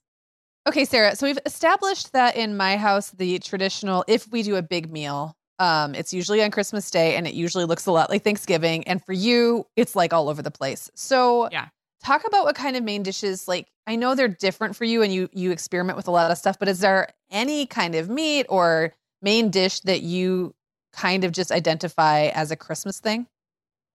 Okay, 0.67 0.85
Sarah. 0.85 1.17
So 1.17 1.27
we've 1.27 1.39
established 1.47 2.13
that 2.13 2.37
in 2.37 2.55
my 2.55 2.77
house, 2.77 3.09
the 3.13 3.39
traditional, 3.39 4.05
if 4.09 4.31
we 4.31 4.43
do 4.43 4.57
a 4.57 4.63
big 4.63 4.93
meal, 4.93 5.35
um, 5.59 5.95
it's 5.95 6.13
usually 6.13 6.43
on 6.43 6.51
Christmas 6.51 6.91
Day 6.91 7.17
and 7.17 7.27
it 7.27 7.33
usually 7.33 7.65
looks 7.65 7.87
a 7.87 7.93
lot 7.93 8.11
like 8.11 8.25
Thanksgiving. 8.25 8.87
And 8.87 9.03
for 9.03 9.15
you, 9.15 9.65
it's 9.75 9.97
like 9.97 10.13
all 10.13 10.29
over 10.29 10.43
the 10.43 10.51
place. 10.51 10.91
So 10.95 11.49
Yeah. 11.51 11.69
Talk 12.03 12.25
about 12.27 12.45
what 12.45 12.55
kind 12.55 12.77
of 12.77 12.83
main 12.83 13.03
dishes 13.03 13.49
like 13.49 13.69
I 13.87 13.97
know 13.97 14.15
they're 14.15 14.29
different 14.29 14.77
for 14.77 14.85
you 14.85 15.03
and 15.03 15.13
you 15.13 15.29
you 15.33 15.51
experiment 15.51 15.97
with 15.97 16.09
a 16.09 16.11
lot 16.11 16.31
of 16.31 16.39
stuff, 16.39 16.59
but 16.59 16.69
is 16.69 16.81
there 16.81 17.09
any 17.31 17.67
kind 17.67 17.95
of 17.95 18.09
meat 18.09 18.47
or 18.49 18.95
main 19.23 19.51
dish 19.51 19.81
that 19.81 20.03
you 20.03 20.55
kind 20.93 21.25
of 21.25 21.33
just 21.33 21.51
identify 21.51 22.27
as 22.27 22.51
a 22.51 22.57
Christmas 22.57 23.01
thing? 23.01 23.27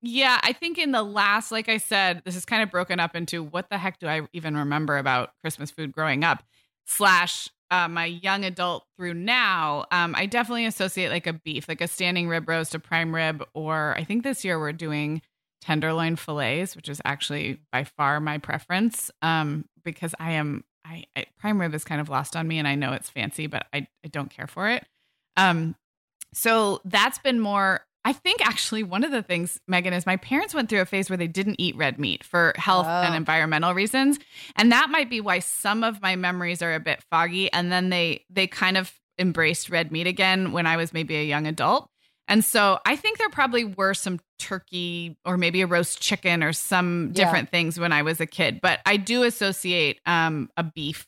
Yeah, 0.01 0.39
I 0.43 0.51
think 0.51 0.77
in 0.77 0.91
the 0.91 1.03
last, 1.03 1.51
like 1.51 1.69
I 1.69 1.77
said, 1.77 2.23
this 2.25 2.35
is 2.35 2.43
kind 2.43 2.61
of 2.61 2.69
broken 2.69 2.99
up 2.99 3.15
into 3.15 3.41
what 3.41 3.69
the 3.69 3.77
heck 3.77 3.99
do 3.99 4.07
I 4.07 4.27
even 4.33 4.57
remember 4.57 4.97
about 4.97 5.31
Christmas 5.41 5.71
food 5.71 5.93
growing 5.93 6.25
up, 6.25 6.43
slash 6.85 7.47
uh, 7.71 7.87
my 7.87 8.05
young 8.05 8.43
adult 8.43 8.85
through 8.97 9.13
now. 9.13 9.85
Um, 9.91 10.13
I 10.15 10.25
definitely 10.25 10.65
associate 10.65 11.09
like 11.09 11.25
a 11.25 11.33
beef, 11.33 11.67
like 11.67 11.81
a 11.81 11.87
standing 11.87 12.27
rib 12.27 12.49
roast, 12.49 12.75
a 12.75 12.79
prime 12.79 13.15
rib, 13.15 13.43
or 13.53 13.95
I 13.97 14.03
think 14.03 14.23
this 14.23 14.43
year 14.43 14.59
we're 14.59 14.73
doing 14.73 15.21
tenderloin 15.63 16.15
fillets, 16.15 16.75
which 16.75 16.89
is 16.89 17.01
actually 17.05 17.59
by 17.71 17.83
far 17.85 18.19
my 18.19 18.37
preference 18.37 19.09
um, 19.21 19.65
because 19.83 20.13
I 20.19 20.31
am, 20.33 20.63
I, 20.85 21.05
I 21.15 21.25
prime 21.39 21.59
rib 21.61 21.73
is 21.73 21.83
kind 21.85 22.01
of 22.01 22.09
lost 22.09 22.35
on 22.35 22.47
me 22.47 22.59
and 22.59 22.67
I 22.67 22.75
know 22.75 22.91
it's 22.93 23.09
fancy, 23.09 23.47
but 23.47 23.65
I, 23.73 23.87
I 24.03 24.09
don't 24.09 24.29
care 24.29 24.47
for 24.47 24.69
it. 24.69 24.85
Um, 25.37 25.75
so 26.33 26.81
that's 26.85 27.17
been 27.19 27.39
more. 27.39 27.81
I 28.05 28.11
think 28.11 28.45
actually 28.45 28.83
one 28.83 29.05
of 29.05 29.11
the 29.11 29.23
things, 29.23 29.59
Meagan, 29.67 29.93
is 29.93 30.05
my 30.05 30.17
parents 30.17 30.53
went 30.53 30.67
through 30.67 30.81
a 30.81 30.85
phase 30.85 31.09
where 31.09 31.15
they 31.15 31.27
didn't 31.27 31.55
eat 31.57 31.77
red 31.77 31.97
meat 31.97 32.21
for 32.23 32.53
health 32.57 32.85
and 32.85 33.13
Oh. 33.13 33.17
environmental 33.17 33.73
reasons, 33.73 34.19
and 34.57 34.73
that 34.73 34.89
might 34.89 35.09
be 35.09 35.21
why 35.21 35.39
some 35.39 35.85
of 35.85 36.01
my 36.01 36.17
memories 36.17 36.61
are 36.61 36.73
a 36.73 36.81
bit 36.81 37.01
foggy. 37.09 37.51
And 37.53 37.71
then 37.71 37.89
they 37.89 38.25
they 38.29 38.45
kind 38.45 38.75
of 38.77 38.91
embraced 39.17 39.69
red 39.69 39.89
meat 39.91 40.05
again 40.07 40.51
when 40.51 40.67
I 40.67 40.75
was 40.75 40.91
maybe 40.91 41.15
a 41.15 41.23
young 41.23 41.47
adult, 41.47 41.87
and 42.27 42.43
so 42.43 42.79
I 42.85 42.95
think 42.95 43.17
there 43.17 43.29
probably 43.29 43.65
were 43.65 43.93
some 43.93 44.19
turkey 44.39 45.17
or 45.25 45.37
maybe 45.37 45.61
a 45.61 45.67
roast 45.67 46.01
chicken 46.01 46.43
or 46.43 46.53
some 46.53 47.07
Yeah. 47.07 47.23
different 47.25 47.49
things 47.49 47.79
when 47.79 47.91
I 47.91 48.01
was 48.01 48.19
a 48.19 48.25
kid. 48.25 48.59
But 48.61 48.79
I 48.85 48.97
do 48.97 49.23
associate 49.23 49.99
um, 50.05 50.49
a 50.57 50.63
beef 50.63 51.05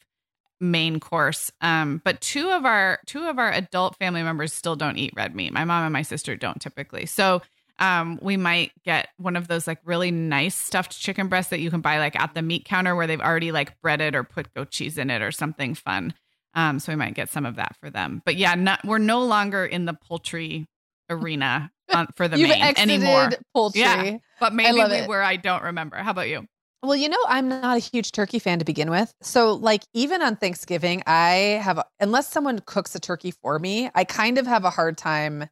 main 0.62 1.00
course. 1.00 1.52
Um, 1.62 2.02
but 2.06 2.22
two 2.22 2.50
of 2.50 2.66
our 2.66 3.00
two 3.06 3.28
of 3.28 3.38
our 3.40 3.52
adult 3.52 3.98
family 3.98 4.24
members 4.24 4.54
still 4.54 4.76
don't 4.76 4.98
eat 4.98 5.14
red 5.16 5.36
meat. 5.36 5.52
My 5.54 5.66
mom 5.66 5.84
and 5.84 5.94
my 5.94 6.02
sister 6.02 6.36
don't 6.36 6.62
typically. 6.62 7.06
So 7.06 7.42
um, 7.78 8.20
we 8.22 8.38
might 8.38 8.72
get 8.86 9.10
one 9.18 9.36
of 9.36 9.50
those 9.50 9.68
like 9.68 9.80
really 9.84 10.10
nice 10.12 10.56
stuffed 10.56 10.98
chicken 10.98 11.28
breasts 11.28 11.50
that 11.50 11.60
you 11.60 11.70
can 11.70 11.82
buy 11.82 11.98
like 12.00 12.18
at 12.18 12.34
the 12.34 12.42
meat 12.42 12.64
counter 12.64 12.96
where 12.96 13.06
they've 13.06 13.20
already 13.20 13.52
like 13.52 13.80
breaded 13.82 14.16
or 14.16 14.24
put 14.24 14.54
goat 14.54 14.72
cheese 14.72 14.98
in 14.98 15.10
it 15.10 15.22
or 15.22 15.32
something 15.32 15.76
fun. 15.76 16.14
Um, 16.54 16.80
so 16.80 16.94
we 16.94 16.96
might 16.96 17.16
get 17.16 17.30
some 17.30 17.46
of 17.46 17.58
that 17.58 17.76
for 17.82 17.90
them. 17.90 18.22
But 18.24 18.38
yeah, 18.38 18.56
not, 18.56 18.86
we're 18.86 18.98
no 18.98 19.22
longer 19.26 19.66
in 19.66 19.84
the 19.84 19.94
poultry 19.94 20.68
arena 21.10 21.72
on, 21.94 22.08
for 22.16 22.28
the 22.28 22.38
You've 22.38 22.50
main 22.50 22.74
anymore. 22.78 23.30
poultry. 23.54 23.82
Yeah. 23.82 24.18
But 24.40 24.54
maybe 24.54 24.78
we 24.78 24.84
it. 24.84 25.08
were. 25.08 25.22
I 25.22 25.36
don't 25.36 25.64
remember. 25.64 25.98
How 25.98 26.12
about 26.12 26.30
you? 26.30 26.46
Well, 26.84 26.96
you 26.96 27.10
know, 27.10 27.18
I'm 27.28 27.50
not 27.50 27.78
a 27.78 27.80
huge 27.80 28.12
turkey 28.12 28.38
fan 28.38 28.60
to 28.60 28.66
begin 28.66 28.92
with. 28.92 29.12
So, 29.22 29.54
like, 29.54 29.82
even 29.94 30.22
on 30.22 30.36
Thanksgiving, 30.36 31.02
I 31.08 31.60
have, 31.64 31.82
unless 32.00 32.30
someone 32.30 32.60
cooks 32.60 32.94
a 32.94 33.00
turkey 33.00 33.32
for 33.32 33.58
me, 33.58 33.90
I 33.96 34.04
kind 34.04 34.38
of 34.38 34.46
have 34.46 34.66
a 34.66 34.70
hard 34.70 34.96
time 34.98 35.50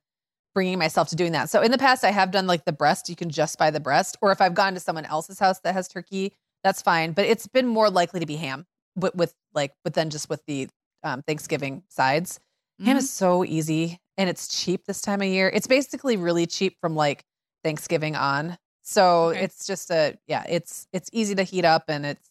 bringing 0.54 0.78
myself 0.78 1.10
to 1.10 1.16
doing 1.16 1.32
that. 1.32 1.50
So, 1.50 1.62
in 1.62 1.72
the 1.72 1.78
past, 1.80 2.04
I 2.04 2.12
have 2.12 2.30
done 2.30 2.46
like 2.46 2.66
the 2.66 2.72
breast, 2.74 3.10
you 3.10 3.16
can 3.16 3.30
just 3.32 3.58
buy 3.58 3.72
the 3.72 3.80
breast. 3.80 4.16
Or 4.22 4.32
if 4.32 4.42
I've 4.42 4.54
gone 4.54 4.76
to 4.76 4.80
someone 4.80 5.06
else's 5.06 5.40
house 5.40 5.60
that 5.62 5.74
has 5.74 5.88
turkey, 5.88 6.34
that's 6.64 6.84
fine. 6.84 7.14
But 7.14 7.26
it's 7.26 7.48
been 7.48 7.68
more 7.68 7.90
likely 7.90 8.20
to 8.20 8.28
be 8.28 8.36
ham 8.36 8.68
with, 8.96 9.16
with 9.16 9.34
like, 9.56 9.74
but 9.84 9.96
then 9.96 10.12
just 10.12 10.30
with 10.30 10.46
the 10.46 10.68
um, 11.04 11.24
Thanksgiving 11.24 11.82
sides. 11.90 12.40
Ham 12.86 12.96
Mhm. 12.96 13.00
is 13.00 13.10
so 13.10 13.44
easy 13.44 14.00
and 14.18 14.30
it's 14.30 14.48
cheap 14.64 14.86
this 14.86 15.02
time 15.02 15.22
of 15.22 15.28
year. 15.28 15.50
It's 15.54 15.68
basically 15.68 16.18
really 16.18 16.46
cheap 16.46 16.78
from 16.80 16.96
like 16.96 17.24
Thanksgiving 17.64 18.16
on. 18.16 18.58
So 18.84 19.30
Okay. 19.30 19.44
it's 19.44 19.66
just 19.66 19.90
a 19.92 20.18
yeah, 20.28 20.44
it's 20.48 20.88
it's 20.94 21.10
easy 21.14 21.36
to 21.36 21.44
heat 21.44 21.66
up 21.66 21.86
and 21.88 22.06
it's 22.06 22.30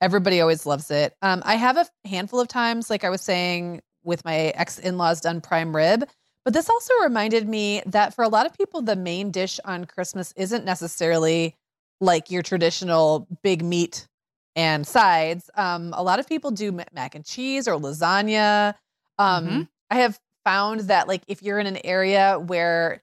everybody 0.00 0.40
always 0.40 0.64
loves 0.66 0.90
it. 0.90 1.14
Um 1.22 1.42
I 1.44 1.56
have 1.56 1.76
a 1.76 1.86
handful 2.08 2.40
of 2.40 2.48
times 2.48 2.88
like 2.90 3.04
I 3.04 3.10
was 3.10 3.20
saying 3.20 3.80
with 4.04 4.24
my 4.24 4.52
ex-in-laws 4.54 5.20
done 5.20 5.40
prime 5.40 5.74
rib, 5.74 6.08
but 6.44 6.54
this 6.54 6.70
also 6.70 6.92
reminded 7.02 7.48
me 7.48 7.82
that 7.86 8.14
for 8.14 8.22
a 8.22 8.28
lot 8.28 8.46
of 8.46 8.56
people 8.56 8.80
the 8.80 8.96
main 8.96 9.30
dish 9.32 9.58
on 9.64 9.84
Christmas 9.86 10.32
isn't 10.36 10.64
necessarily 10.64 11.56
like 12.00 12.30
your 12.30 12.42
traditional 12.42 13.26
big 13.42 13.64
meat 13.64 14.06
and 14.54 14.86
sides. 14.86 15.50
Um 15.56 15.92
a 15.96 16.02
lot 16.02 16.20
of 16.20 16.28
people 16.28 16.52
do 16.52 16.70
mac 16.70 17.16
and 17.16 17.24
cheese 17.24 17.66
or 17.66 17.74
lasagna. 17.78 18.74
Um 19.18 19.44
Mhm. 19.46 19.68
I 19.90 19.96
have 19.96 20.20
found 20.44 20.80
that 20.82 21.08
like 21.08 21.22
if 21.28 21.42
you're 21.42 21.58
in 21.58 21.66
an 21.66 21.78
area 21.84 22.38
where 22.38 23.02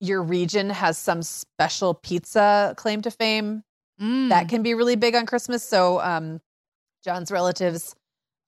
your 0.00 0.22
region 0.22 0.70
has 0.70 0.96
some 0.96 1.22
special 1.22 1.94
pizza 1.94 2.74
claim 2.76 3.02
to 3.02 3.10
fame, 3.10 3.62
Mm. 4.00 4.30
that 4.30 4.48
can 4.48 4.62
be 4.62 4.72
really 4.72 4.96
big 4.96 5.14
on 5.14 5.26
Christmas. 5.26 5.62
So 5.62 6.00
um 6.00 6.40
John's 7.04 7.30
relatives 7.30 7.94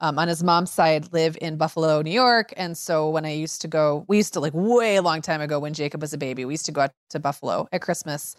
um, 0.01 0.19
on 0.19 0.27
his 0.29 0.43
mom's 0.43 0.71
side 0.73 1.13
live 1.13 1.37
in 1.41 1.57
Buffalo, 1.57 2.03
New 2.03 2.11
York. 2.11 2.53
And 2.57 2.77
so 2.77 3.09
when 3.11 3.25
I 3.25 3.33
used 3.33 3.61
to 3.61 3.69
go, 3.69 4.05
we 4.09 4.17
used 4.17 4.33
to 4.33 4.41
like 4.41 4.53
way 4.55 4.97
a 4.97 5.03
long 5.03 5.23
time 5.23 5.41
ago 5.41 5.61
when 5.61 5.75
Jacob 5.75 6.01
was 6.01 6.13
a 6.13 6.19
baby, 6.19 6.45
we 6.45 6.55
used 6.55 6.67
to 6.67 6.73
go 6.73 6.81
out 6.83 6.91
to 7.11 7.21
Buffalo 7.21 7.69
at 7.71 7.83
Christmas 7.83 8.35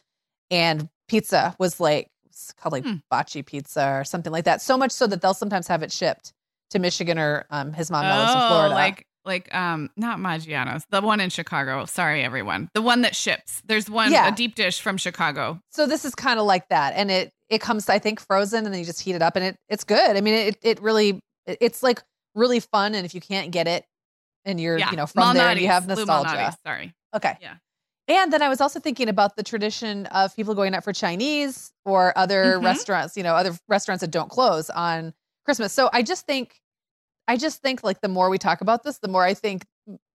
and 0.52 0.90
pizza 1.08 1.56
was 1.60 1.80
like 1.80 2.08
it's 2.26 2.52
called 2.54 2.74
like 2.74 2.84
Hmm. 2.84 2.96
bocce 3.12 3.46
pizza 3.46 3.88
or 4.00 4.04
something 4.04 4.32
like 4.32 4.46
that. 4.46 4.62
So 4.62 4.76
much 4.78 4.92
so 4.92 5.06
that 5.08 5.22
they'll 5.22 5.34
sometimes 5.36 5.68
have 5.68 5.84
it 5.84 5.92
shipped 5.92 6.34
to 6.72 6.80
Michigan 6.80 7.18
or 7.20 7.46
um, 7.52 7.74
his 7.74 7.92
mom 7.92 8.08
that 8.08 8.18
lives 8.18 8.34
in 8.34 8.42
Oh, 8.42 8.48
Florida. 8.48 8.74
like 8.76 9.06
like 9.26 9.54
um 9.56 9.90
not 9.96 10.20
Maggiano's, 10.20 10.86
the 10.90 11.02
one 11.02 11.20
in 11.20 11.30
Chicago. 11.30 11.86
Sorry, 11.86 12.24
everyone. 12.24 12.70
The 12.74 12.82
one 12.82 13.02
that 13.02 13.16
ships. 13.16 13.62
There's 13.66 13.90
one 13.90 14.12
Yeah. 14.12 14.28
a 14.28 14.36
deep 14.36 14.56
dish 14.56 14.82
from 14.82 14.98
Chicago. 14.98 15.60
so 15.72 15.88
this 15.88 16.06
is 16.06 16.14
kind 16.16 16.40
of 16.40 16.46
like 16.46 16.68
that 16.70 16.94
and 16.96 17.10
it 17.12 17.32
it 17.50 17.62
comes 17.62 17.88
i 17.90 18.00
think 18.00 18.20
frozen 18.20 18.66
and 18.66 18.74
then 18.74 18.80
you 18.80 18.86
just 18.86 19.00
heat 19.02 19.16
it 19.16 19.22
up 19.22 19.36
and 19.36 19.46
it 19.46 19.56
it's 19.70 19.84
good 19.84 20.16
i 20.18 20.22
mean 20.22 20.34
it 20.34 20.58
it 20.64 20.82
really 20.82 21.20
it's 21.46 21.84
like 21.84 22.02
really 22.36 22.60
fun 22.60 22.96
and 22.96 23.06
if 23.06 23.14
you 23.14 23.22
can't 23.22 23.52
get 23.52 23.68
it 23.68 23.86
and 24.46 24.60
you're 24.60 24.78
yeah, 24.80 24.90
you 24.92 24.98
know 24.98 25.06
from 25.06 25.36
there 25.36 25.48
and 25.50 25.60
you 25.60 25.68
have 25.68 25.88
nostalgia 25.88 26.30
Malnati's, 26.30 26.58
Sorry. 26.66 26.94
okay 27.16 27.36
Yeah. 27.42 27.56
and 28.08 28.34
then 28.34 28.42
i 28.42 28.50
was 28.50 28.60
also 28.62 28.80
thinking 28.80 29.08
about 29.10 29.36
the 29.36 29.44
tradition 29.44 30.06
of 30.08 30.36
people 30.36 30.56
going 30.56 30.74
out 30.74 30.84
for 30.84 30.94
chinese 30.94 31.72
or 31.86 32.18
other 32.18 32.58
Mhm. 32.58 32.64
restaurants 32.66 33.16
you 33.18 33.24
know 33.24 33.36
other 33.36 33.54
restaurants 33.68 34.02
that 34.02 34.10
don't 34.12 34.30
close 34.30 34.70
on 34.72 35.14
christmas 35.46 35.72
so 35.74 35.90
i 35.94 36.02
just 36.02 36.26
think 36.26 36.60
i 37.28 37.38
just 37.38 37.62
think 37.62 37.84
like 37.84 38.02
the 38.02 38.08
more 38.08 38.30
we 38.30 38.38
talk 38.38 38.62
about 38.62 38.84
this 38.84 39.00
the 39.00 39.08
more 39.08 39.24
i 39.24 39.34
think 39.34 39.66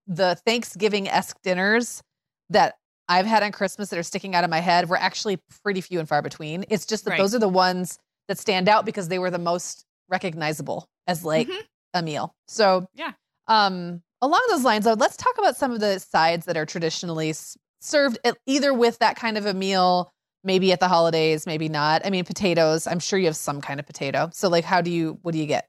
the 0.06 0.36
thanksgiving-esque 0.46 1.36
dinners 1.42 2.02
that 2.50 2.76
I've 3.10 3.26
had 3.26 3.42
on 3.42 3.52
Christmas 3.52 3.90
that 3.90 3.98
are 3.98 4.02
sticking 4.02 4.34
out 4.34 4.42
of 4.42 4.48
my 4.48 4.60
head 4.60 4.88
were 4.88 4.96
actually 4.96 5.38
pretty 5.62 5.82
few 5.82 5.98
and 5.98 6.08
far 6.08 6.22
between. 6.22 6.64
It's 6.70 6.86
just 6.86 7.04
that 7.04 7.10
Right. 7.12 7.18
those 7.18 7.34
are 7.34 7.38
the 7.38 7.48
ones 7.48 7.98
that 8.28 8.38
stand 8.38 8.68
out 8.70 8.86
because 8.86 9.08
they 9.08 9.18
were 9.18 9.30
the 9.30 9.38
most 9.38 9.84
recognizable 10.08 10.88
as 11.06 11.24
like 11.26 11.46
Mhm. 11.48 11.60
a 11.94 12.02
meal. 12.02 12.34
So 12.48 12.86
Yeah. 12.94 13.12
Um, 13.48 14.02
along 14.22 14.42
those 14.50 14.62
lines, 14.64 14.84
though, 14.86 14.94
let's 14.94 15.16
talk 15.18 15.36
about 15.38 15.56
some 15.56 15.72
of 15.72 15.80
the 15.80 15.98
sides 16.00 16.46
that 16.46 16.56
are 16.56 16.64
traditionally 16.66 17.34
served 17.82 18.18
at, 18.24 18.36
either 18.46 18.72
with 18.74 18.98
that 19.00 19.16
kind 19.16 19.36
of 19.38 19.44
a 19.46 19.52
meal, 19.54 20.10
maybe 20.44 20.72
at 20.72 20.80
the 20.80 20.88
holidays, 20.88 21.46
maybe 21.46 21.68
not. 21.68 22.04
I 22.06 22.10
mean, 22.10 22.24
potatoes. 22.24 22.86
I'm 22.86 22.98
sure 22.98 23.18
you 23.18 23.26
have 23.26 23.36
some 23.36 23.60
kind 23.60 23.78
of 23.80 23.86
potato. 23.86 24.30
So, 24.32 24.48
like, 24.48 24.64
how 24.64 24.80
do 24.80 24.90
you? 24.90 25.18
What 25.22 25.32
do 25.32 25.38
you 25.38 25.46
get? 25.46 25.68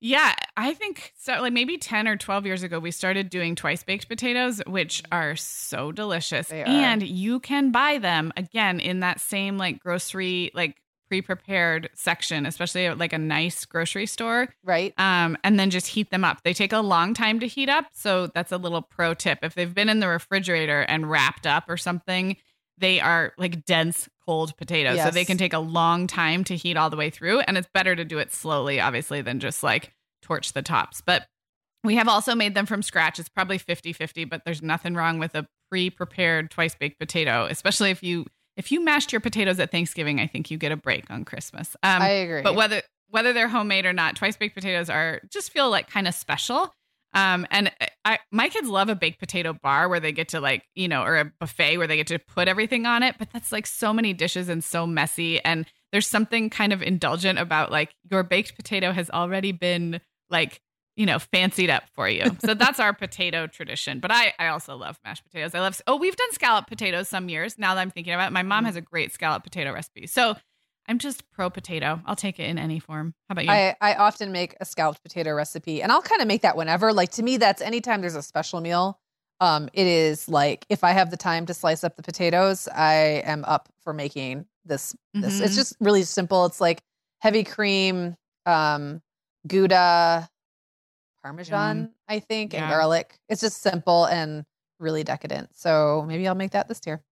Yeah, 0.00 0.34
I 0.56 0.74
think 0.74 1.12
so. 1.16 1.40
Like 1.40 1.52
maybe 1.52 1.78
10 1.78 2.06
or 2.08 2.16
12 2.16 2.46
years 2.46 2.62
ago, 2.62 2.78
we 2.78 2.90
started 2.90 3.30
doing 3.30 3.54
twice 3.54 3.82
baked 3.82 4.08
potatoes, 4.08 4.60
which 4.66 5.02
are 5.10 5.34
so 5.36 5.92
delicious. 5.92 6.48
They 6.48 6.62
are. 6.62 6.66
And 6.66 7.02
you 7.02 7.40
can 7.40 7.70
buy 7.70 7.98
them 7.98 8.32
again 8.36 8.80
in 8.80 9.00
that 9.00 9.20
same 9.20 9.56
like 9.56 9.80
grocery, 9.80 10.50
like 10.54 10.76
pre 11.08 11.22
prepared 11.22 11.88
section, 11.94 12.44
especially 12.44 12.86
at 12.86 12.98
like 12.98 13.12
a 13.12 13.18
nice 13.18 13.64
grocery 13.64 14.06
store. 14.06 14.48
Right? 14.62 14.92
Um, 14.98 15.38
and 15.42 15.58
then 15.58 15.70
just 15.70 15.86
heat 15.86 16.10
them 16.10 16.24
up. 16.24 16.42
They 16.42 16.52
take 16.52 16.72
a 16.72 16.80
long 16.80 17.14
time 17.14 17.40
to 17.40 17.46
heat 17.46 17.68
up. 17.68 17.86
So 17.92 18.26
that's 18.26 18.52
a 18.52 18.58
little 18.58 18.82
pro 18.82 19.14
tip. 19.14 19.38
If 19.42 19.54
they've 19.54 19.74
been 19.74 19.88
in 19.88 20.00
the 20.00 20.08
refrigerator 20.08 20.82
and 20.82 21.10
wrapped 21.10 21.46
up 21.46 21.64
or 21.68 21.76
something, 21.76 22.36
they 22.78 23.00
are 23.00 23.32
like 23.38 23.64
dense 23.64 24.08
cold 24.26 24.56
potatoes. 24.56 24.96
So 25.02 25.10
they 25.10 25.24
can 25.24 25.38
take 25.38 25.52
a 25.52 25.58
long 25.58 26.06
time 26.06 26.44
to 26.44 26.56
heat 26.56 26.76
all 26.76 26.90
the 26.90 26.96
way 26.96 27.10
through. 27.10 27.40
And 27.40 27.56
it's 27.56 27.68
better 27.72 27.94
to 27.94 28.04
do 28.04 28.18
it 28.18 28.32
slowly, 28.32 28.80
obviously, 28.80 29.20
than 29.22 29.40
just 29.40 29.62
like 29.62 29.92
torch 30.22 30.52
the 30.52 30.62
tops. 30.62 31.00
But 31.00 31.26
we 31.82 31.96
have 31.96 32.08
also 32.08 32.34
made 32.34 32.54
them 32.54 32.66
from 32.66 32.82
scratch. 32.82 33.18
It's 33.18 33.28
probably 33.28 33.58
50 33.58 33.92
50, 33.92 34.24
but 34.24 34.42
there's 34.44 34.62
nothing 34.62 34.94
wrong 34.94 35.18
with 35.18 35.34
a 35.34 35.46
pre 35.70 35.90
prepared 35.90 36.50
twice 36.50 36.74
baked 36.74 36.98
potato, 36.98 37.46
especially 37.50 37.90
if 37.90 38.02
you. 38.02 38.26
If 38.56 38.70
you 38.70 38.84
mashed 38.84 39.10
your 39.10 39.20
potatoes 39.20 39.58
at 39.58 39.72
Thanksgiving, 39.72 40.20
I 40.20 40.28
think 40.28 40.48
you 40.48 40.58
get 40.58 40.70
a 40.70 40.76
break 40.76 41.10
on 41.10 41.24
Christmas. 41.24 41.74
Um, 41.82 42.02
I 42.02 42.08
agree. 42.10 42.42
but 42.42 42.54
whether 42.54 42.82
whether 43.10 43.32
they're 43.32 43.48
homemade 43.48 43.84
or 43.84 43.92
not, 43.92 44.14
twice 44.16 44.36
baked 44.36 44.54
potatoes 44.54 44.88
are 44.88 45.20
just 45.28 45.50
feel 45.50 45.70
like 45.70 45.90
kind 45.90 46.06
of 46.06 46.14
special. 46.14 46.72
Um, 47.14 47.46
and 47.50 47.70
I 48.04 48.18
my 48.32 48.48
kids 48.48 48.68
love 48.68 48.88
a 48.88 48.94
baked 48.94 49.20
potato 49.20 49.52
bar 49.52 49.88
where 49.88 50.00
they 50.00 50.12
get 50.12 50.28
to 50.28 50.40
like 50.40 50.64
you 50.74 50.88
know 50.88 51.02
or 51.02 51.16
a 51.16 51.32
buffet 51.38 51.78
where 51.78 51.86
they 51.86 51.96
get 51.96 52.08
to 52.08 52.18
put 52.18 52.48
everything 52.48 52.86
on 52.86 53.02
it. 53.02 53.16
But 53.18 53.30
that's 53.32 53.52
like 53.52 53.66
so 53.66 53.92
many 53.92 54.12
dishes 54.12 54.48
and 54.48 54.62
so 54.62 54.86
messy. 54.86 55.42
And 55.44 55.64
there's 55.92 56.06
something 56.06 56.50
kind 56.50 56.72
of 56.72 56.82
indulgent 56.82 57.38
about 57.38 57.70
like 57.70 57.94
your 58.10 58.24
baked 58.24 58.56
potato 58.56 58.92
has 58.92 59.10
already 59.10 59.52
been 59.52 60.00
like 60.28 60.60
you 60.96 61.06
know 61.06 61.18
fancied 61.18 61.70
up 61.70 61.84
for 61.94 62.08
you. 62.08 62.24
so 62.44 62.54
that's 62.54 62.80
our 62.80 62.92
potato 62.92 63.46
tradition. 63.46 64.00
But 64.00 64.10
I 64.10 64.34
I 64.38 64.48
also 64.48 64.76
love 64.76 64.98
mashed 65.04 65.24
potatoes. 65.24 65.54
I 65.54 65.60
love 65.60 65.80
oh 65.86 65.96
we've 65.96 66.16
done 66.16 66.32
scallop 66.32 66.66
potatoes 66.66 67.08
some 67.08 67.28
years. 67.28 67.58
Now 67.58 67.74
that 67.74 67.80
I'm 67.80 67.90
thinking 67.90 68.12
about 68.12 68.28
it, 68.28 68.32
my 68.32 68.42
mom 68.42 68.64
has 68.64 68.74
a 68.76 68.80
great 68.80 69.12
scallop 69.12 69.44
potato 69.44 69.72
recipe. 69.72 70.08
So 70.08 70.34
I'm 70.86 70.98
just 70.98 71.28
pro 71.30 71.48
potato. 71.50 72.00
I'll 72.04 72.16
take 72.16 72.38
it 72.38 72.44
in 72.44 72.58
any 72.58 72.78
form. 72.78 73.14
How 73.28 73.32
about 73.34 73.44
you? 73.46 73.50
I, 73.50 73.74
I 73.80 73.94
often 73.94 74.32
make 74.32 74.54
a 74.60 74.64
scalloped 74.64 75.02
potato 75.02 75.32
recipe 75.32 75.82
and 75.82 75.90
I'll 75.90 76.02
kind 76.02 76.20
of 76.20 76.28
make 76.28 76.42
that 76.42 76.56
whenever. 76.56 76.92
Like 76.92 77.10
to 77.12 77.22
me, 77.22 77.36
that's 77.38 77.62
anytime 77.62 78.00
there's 78.00 78.14
a 78.16 78.22
special 78.22 78.60
meal. 78.60 78.98
Um, 79.40 79.68
it 79.72 79.86
is 79.86 80.28
like 80.28 80.64
if 80.68 80.84
I 80.84 80.92
have 80.92 81.10
the 81.10 81.16
time 81.16 81.46
to 81.46 81.54
slice 81.54 81.84
up 81.84 81.96
the 81.96 82.02
potatoes, 82.02 82.68
I 82.68 83.22
am 83.24 83.44
up 83.46 83.68
for 83.82 83.92
making 83.92 84.46
this. 84.64 84.94
This 85.14 85.40
it's 85.40 85.54
Mhm. 85.54 85.56
just 85.56 85.76
really 85.80 86.02
simple. 86.02 86.44
It's 86.46 86.60
like 86.60 86.82
heavy 87.20 87.44
cream, 87.44 88.16
um, 88.46 89.02
Gouda, 89.46 90.28
Parmesan, 91.22 91.88
I 92.08 92.20
think, 92.20 92.54
and 92.54 92.68
garlic. 92.68 93.18
It's 93.28 93.40
just 93.40 93.62
simple 93.62 94.04
and 94.06 94.44
really 94.78 95.02
decadent. 95.04 95.56
So 95.56 96.04
maybe 96.06 96.28
I'll 96.28 96.34
make 96.34 96.52
that 96.52 96.68
this 96.68 96.80
year. 96.86 97.02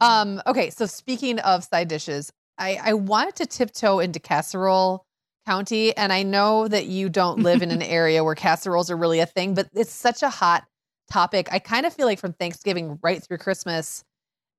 Um, 0.00 0.40
okay, 0.46 0.70
so 0.70 0.86
speaking 0.86 1.40
of 1.40 1.64
side 1.64 1.88
dishes, 1.88 2.32
I, 2.58 2.78
I 2.82 2.92
wanted 2.94 3.36
to 3.36 3.46
tiptoe 3.46 4.00
into 4.00 4.20
casserole 4.20 5.04
county, 5.46 5.96
and 5.96 6.12
I 6.12 6.22
know 6.22 6.68
that 6.68 6.86
you 6.86 7.08
don't 7.08 7.40
live 7.40 7.62
in 7.62 7.70
an 7.70 7.82
area 7.98 8.22
where 8.22 8.34
casseroles 8.34 8.90
are 8.90 8.96
really 8.96 9.20
a 9.20 9.26
thing, 9.26 9.54
but 9.54 9.68
it's 9.74 9.92
such 9.92 10.22
a 10.22 10.28
hot 10.28 10.64
topic. 11.10 11.48
I 11.50 11.58
kind 11.58 11.86
of 11.86 11.92
feel 11.92 12.06
like 12.06 12.18
from 12.18 12.34
Thanksgiving 12.34 12.98
right 13.02 13.22
through 13.22 13.38
Christmas, 13.38 14.04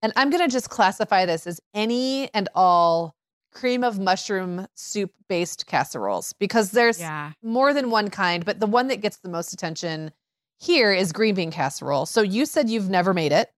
and 0.01 0.13
I'm 0.15 0.29
gonna 0.29 0.47
just 0.47 0.69
classify 0.69 1.25
this 1.25 1.45
as 1.45 1.59
any 1.73 2.33
and 2.33 2.49
all 2.55 3.15
cream 3.51 3.83
of 3.83 3.99
mushroom 3.99 4.67
soup 4.75 5.11
based 5.27 5.65
casseroles 5.65 6.33
because 6.33 6.71
there's 6.71 6.99
yeah. 6.99 7.31
more 7.43 7.73
than 7.73 7.89
one 7.89 8.09
kind, 8.09 8.45
but 8.45 8.59
the 8.59 8.67
one 8.67 8.87
that 8.87 9.01
gets 9.01 9.17
the 9.17 9.29
most 9.29 9.53
attention 9.53 10.11
here 10.59 10.91
is 10.91 11.11
green 11.11 11.35
bean 11.35 11.51
casserole. 11.51 12.05
So 12.05 12.21
you 12.21 12.45
said 12.45 12.69
you've 12.69 12.89
never 12.89 13.13
made 13.13 13.31
it. 13.31 13.51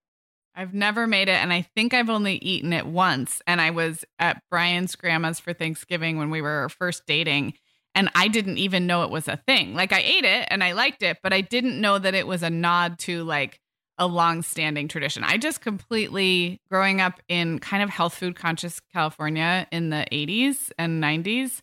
I've 0.56 0.74
never 0.74 1.08
made 1.08 1.30
it, 1.30 1.36
and 1.36 1.54
I 1.54 1.62
think 1.76 1.94
I've 1.94 2.10
only 2.10 2.36
eaten 2.36 2.74
it 2.74 2.86
once. 2.86 3.42
And 3.48 3.62
I 3.62 3.70
was 3.70 4.04
at 4.20 4.42
Brian's 4.50 4.96
grandma's 4.96 5.40
for 5.40 5.54
Thanksgiving 5.54 6.18
when 6.18 6.30
we 6.30 6.42
were 6.42 6.70
first 6.70 7.04
dating, 7.06 7.54
and 7.96 8.10
I 8.16 8.28
didn't 8.28 8.58
even 8.58 8.88
know 8.88 9.04
it 9.04 9.10
was 9.10 9.28
a 9.28 9.38
thing. 9.38 9.76
Like 9.76 9.94
I 9.94 10.00
ate 10.00 10.26
it 10.26 10.48
and 10.50 10.64
I 10.64 10.74
liked 10.74 11.04
it, 11.04 11.18
but 11.24 11.34
I 11.34 11.42
didn't 11.42 11.80
know 11.80 12.00
that 12.00 12.14
it 12.14 12.28
was 12.28 12.44
a 12.44 12.50
nod 12.50 13.00
to 13.00 13.24
like 13.24 13.60
a 13.98 14.08
long-standing 14.08 14.88
tradition. 14.88 15.24
I 15.24 15.38
just 15.38 15.62
completely 15.62 16.62
growing 16.70 17.02
up 17.02 17.20
in 17.28 17.60
kind 17.60 17.84
of 17.84 17.90
health 17.90 18.16
food 18.16 18.36
conscious 18.36 18.80
California 18.94 19.68
in 19.72 19.90
the 19.90 20.06
80s 20.12 20.72
and 20.78 21.04
90s. 21.04 21.60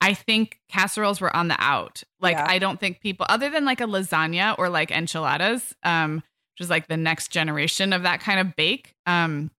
I 0.00 0.14
think 0.14 0.60
casseroles 0.68 1.20
were 1.20 1.34
on 1.34 1.48
the 1.48 1.56
out. 1.58 2.02
Like 2.20 2.36
Yeah. 2.36 2.46
I 2.48 2.58
don't 2.58 2.78
think 2.78 3.00
people 3.00 3.26
other 3.28 3.50
than 3.50 3.64
like 3.64 3.80
a 3.80 3.84
lasagna 3.84 4.54
or 4.58 4.68
like 4.68 4.90
enchiladas, 4.90 5.74
um, 5.82 6.22
which 6.60 6.66
is 6.66 6.70
like 6.70 6.88
the 6.88 6.96
next 6.96 7.28
generation 7.28 7.94
of 7.94 8.02
that 8.02 8.20
kind 8.20 8.38
of 8.38 8.54
bake. 8.54 8.94
Um, 9.06 9.50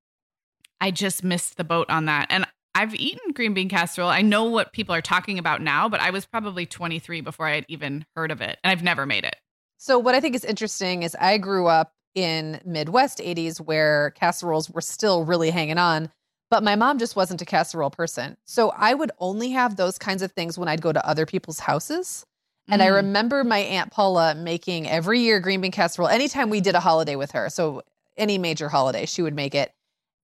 I 0.80 0.92
just 0.92 1.24
missed 1.24 1.58
the 1.58 1.64
boat 1.64 1.90
on 1.90 2.06
that. 2.06 2.28
And 2.30 2.46
I've 2.76 2.94
eaten 2.94 3.34
green 3.34 3.56
bean 3.56 3.70
casserole. 3.70 4.08
I 4.08 4.22
know 4.22 4.44
what 4.44 4.72
people 4.72 4.94
are 4.94 5.02
talking 5.02 5.40
about 5.40 5.64
now, 5.64 5.90
but 5.90 6.00
I 6.00 6.12
was 6.12 6.28
probably 6.28 6.68
23 6.68 7.22
before 7.22 7.48
I 7.48 7.56
had 7.56 7.66
even 7.68 8.06
heard 8.16 8.30
of 8.30 8.40
it. 8.40 8.60
And 8.64 8.70
I've 8.72 8.84
never 8.84 9.08
made 9.08 9.24
it. 9.24 9.36
So 9.78 9.98
what 9.98 10.14
I 10.14 10.20
think 10.20 10.36
is 10.36 10.46
interesting 10.46 11.02
is 11.02 11.18
I 11.20 11.40
grew 11.40 11.66
up 11.66 11.92
in 12.14 12.62
Midwest 12.64 13.18
80s 13.18 13.60
where 13.60 14.12
casseroles 14.12 14.70
were 14.70 14.82
still 14.82 15.26
really 15.26 15.50
hanging 15.50 15.80
on, 15.80 16.12
but 16.52 16.62
my 16.62 16.76
mom 16.76 17.00
just 17.00 17.16
wasn't 17.16 17.42
a 17.42 17.46
casserole 17.46 17.90
person. 17.90 18.38
So 18.46 18.70
I 18.78 18.94
would 18.94 19.12
only 19.18 19.50
have 19.52 19.76
those 19.76 19.98
kinds 19.98 20.22
of 20.22 20.34
things 20.34 20.56
when 20.56 20.68
I'd 20.68 20.84
go 20.84 20.94
to 20.94 21.08
other 21.08 21.26
people's 21.26 21.62
houses. 21.62 22.28
And 22.68 22.82
I 22.82 22.88
Mm. 22.88 22.96
remember 22.96 23.44
my 23.44 23.60
Aunt 23.60 23.92
Paula 23.92 24.36
making 24.36 24.88
every 24.88 25.20
year 25.20 25.40
green 25.40 25.62
bean 25.62 25.72
casserole 25.72 26.08
anytime 26.08 26.50
we 26.50 26.62
did 26.62 26.76
a 26.76 26.80
holiday 26.80 27.16
with 27.16 27.32
her. 27.32 27.50
So 27.50 27.82
any 28.18 28.38
major 28.38 28.70
holiday, 28.70 29.06
she 29.06 29.22
would 29.22 29.34
make 29.36 29.56
it. 29.56 29.74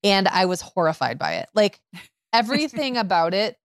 And 0.03 0.27
I 0.27 0.45
was 0.45 0.61
horrified 0.61 1.17
by 1.17 1.35
it. 1.35 1.49
Like 1.53 1.79
everything 2.33 2.97
about 2.97 3.33
it 3.33 3.57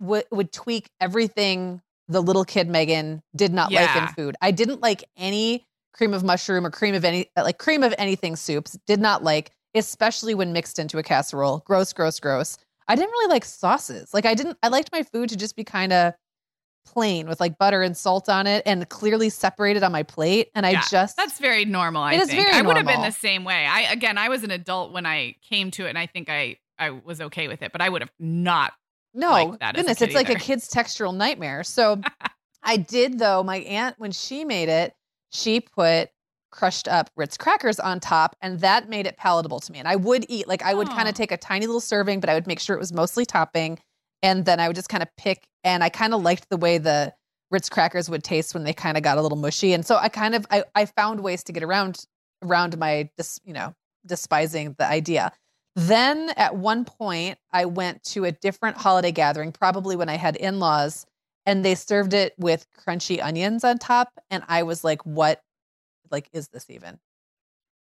would 0.00 0.24
would 0.30 0.52
tweak 0.52 0.88
everything 1.00 1.82
the 2.08 2.22
little 2.22 2.44
kid 2.44 2.68
Meagan 2.68 3.22
did 3.34 3.52
not 3.52 3.72
like 3.72 3.96
in 3.96 4.06
food. 4.08 4.36
I 4.40 4.50
didn't 4.52 4.80
like 4.80 5.04
any 5.16 5.64
cream 5.92 6.14
of 6.14 6.22
mushroom 6.22 6.64
or 6.64 6.70
cream 6.70 6.94
of 6.94 7.04
any 7.04 7.30
like 7.36 7.58
cream 7.58 7.82
of 7.82 7.94
anything 7.98 8.36
soups. 8.36 8.78
Did 8.86 9.00
not 9.00 9.24
like, 9.24 9.50
especially 9.74 10.34
when 10.34 10.52
mixed 10.52 10.78
into 10.78 10.98
a 10.98 11.02
casserole. 11.02 11.62
Gross, 11.66 11.92
gross, 11.92 12.20
gross. 12.20 12.58
I 12.86 12.94
didn't 12.94 13.10
really 13.10 13.30
like 13.32 13.44
sauces. 13.44 14.14
Like 14.14 14.26
I 14.26 14.34
didn't 14.34 14.58
I 14.62 14.68
liked 14.68 14.92
my 14.92 15.02
food 15.02 15.30
to 15.30 15.36
just 15.36 15.56
be 15.56 15.64
kind 15.64 15.92
of 15.92 16.14
plain 16.86 17.28
with 17.28 17.40
like 17.40 17.58
butter 17.58 17.82
and 17.82 17.96
salt 17.96 18.28
on 18.28 18.46
it 18.46 18.62
and 18.64 18.88
clearly 18.88 19.28
separated 19.28 19.82
on 19.82 19.92
my 19.92 20.02
plate. 20.02 20.50
And 20.54 20.64
I 20.64 20.80
just 20.90 21.16
That's 21.16 21.38
very 21.38 21.64
normal. 21.64 22.02
I 22.02 22.14
It 22.14 22.20
is 22.20 22.28
think 22.28 22.46
very 22.46 22.56
I 22.56 22.62
would 22.62 22.76
have 22.76 22.86
been 22.86 23.02
the 23.02 23.10
same 23.10 23.44
way. 23.44 23.66
I 23.66 23.82
again, 23.92 24.16
I 24.16 24.28
was 24.28 24.44
an 24.44 24.50
adult 24.50 24.92
when 24.92 25.04
I 25.04 25.36
came 25.46 25.70
to 25.72 25.86
it, 25.86 25.90
and 25.90 25.98
I 25.98 26.06
think 26.06 26.30
I 26.30 26.56
I 26.78 26.90
was 26.90 27.20
okay 27.20 27.48
with 27.48 27.62
it, 27.62 27.72
but 27.72 27.80
I 27.82 27.88
would 27.88 28.02
have 28.02 28.12
not. 28.18 28.72
No, 29.12 29.56
goodness, 29.74 30.00
it's 30.02 30.14
like 30.14 30.30
a 30.30 30.34
kid's 30.34 30.68
textural 30.68 31.14
nightmare. 31.14 31.64
So 31.64 32.00
I 32.62 32.76
did 32.76 33.18
though. 33.18 33.42
My 33.42 33.58
aunt, 33.58 33.96
when 33.98 34.12
she 34.12 34.44
made 34.44 34.68
it, 34.68 34.94
she 35.30 35.60
put 35.60 36.10
crushed 36.50 36.88
up 36.88 37.10
Ritz 37.16 37.36
crackers 37.36 37.78
on 37.78 38.00
top, 38.00 38.36
and 38.40 38.60
that 38.60 38.88
made 38.88 39.06
it 39.06 39.16
palatable 39.16 39.60
to 39.60 39.72
me. 39.72 39.78
And 39.78 39.88
I 39.88 39.96
would 39.96 40.24
eat 40.28 40.48
like 40.48 40.62
I 40.62 40.74
would 40.74 40.88
kind 40.88 41.08
of 41.08 41.14
take 41.14 41.32
a 41.32 41.36
tiny 41.36 41.66
little 41.66 41.80
serving, 41.80 42.20
but 42.20 42.30
I 42.30 42.34
would 42.34 42.46
make 42.46 42.60
sure 42.60 42.74
it 42.74 42.78
was 42.78 42.92
mostly 42.92 43.24
topping, 43.26 43.78
and 44.22 44.44
then 44.44 44.60
I 44.60 44.68
would 44.68 44.76
just 44.76 44.88
kind 44.88 45.02
of 45.02 45.08
pick. 45.16 45.46
And 45.64 45.82
I 45.82 45.88
kind 45.88 46.14
of 46.14 46.22
liked 46.22 46.48
the 46.48 46.56
way 46.56 46.78
the 46.78 47.12
Ritz 47.50 47.68
crackers 47.68 48.08
would 48.10 48.24
taste 48.24 48.54
when 48.54 48.64
they 48.64 48.72
kind 48.72 48.96
of 48.96 49.02
got 49.02 49.18
a 49.18 49.22
little 49.22 49.38
mushy, 49.38 49.72
and 49.72 49.86
so 49.86 49.96
I 49.96 50.08
kind 50.08 50.34
of 50.34 50.46
I, 50.50 50.64
I 50.74 50.86
found 50.86 51.20
ways 51.20 51.44
to 51.44 51.52
get 51.52 51.62
around 51.62 52.04
around 52.42 52.76
my 52.78 53.08
dis, 53.16 53.40
you 53.44 53.52
know 53.52 53.74
despising 54.06 54.74
the 54.78 54.86
idea. 54.86 55.32
Then 55.74 56.30
at 56.36 56.56
one 56.56 56.84
point, 56.84 57.38
I 57.52 57.66
went 57.66 58.02
to 58.04 58.24
a 58.24 58.32
different 58.32 58.78
holiday 58.78 59.12
gathering, 59.12 59.52
probably 59.52 59.94
when 59.96 60.08
I 60.08 60.16
had 60.16 60.36
in 60.36 60.58
laws, 60.58 61.04
and 61.44 61.64
they 61.64 61.74
served 61.74 62.14
it 62.14 62.34
with 62.38 62.66
crunchy 62.72 63.22
onions 63.22 63.62
on 63.62 63.78
top. 63.78 64.10
And 64.30 64.42
I 64.48 64.62
was 64.62 64.84
like, 64.84 65.02
what, 65.02 65.42
like, 66.10 66.30
is 66.32 66.48
this 66.48 66.70
even? 66.70 66.98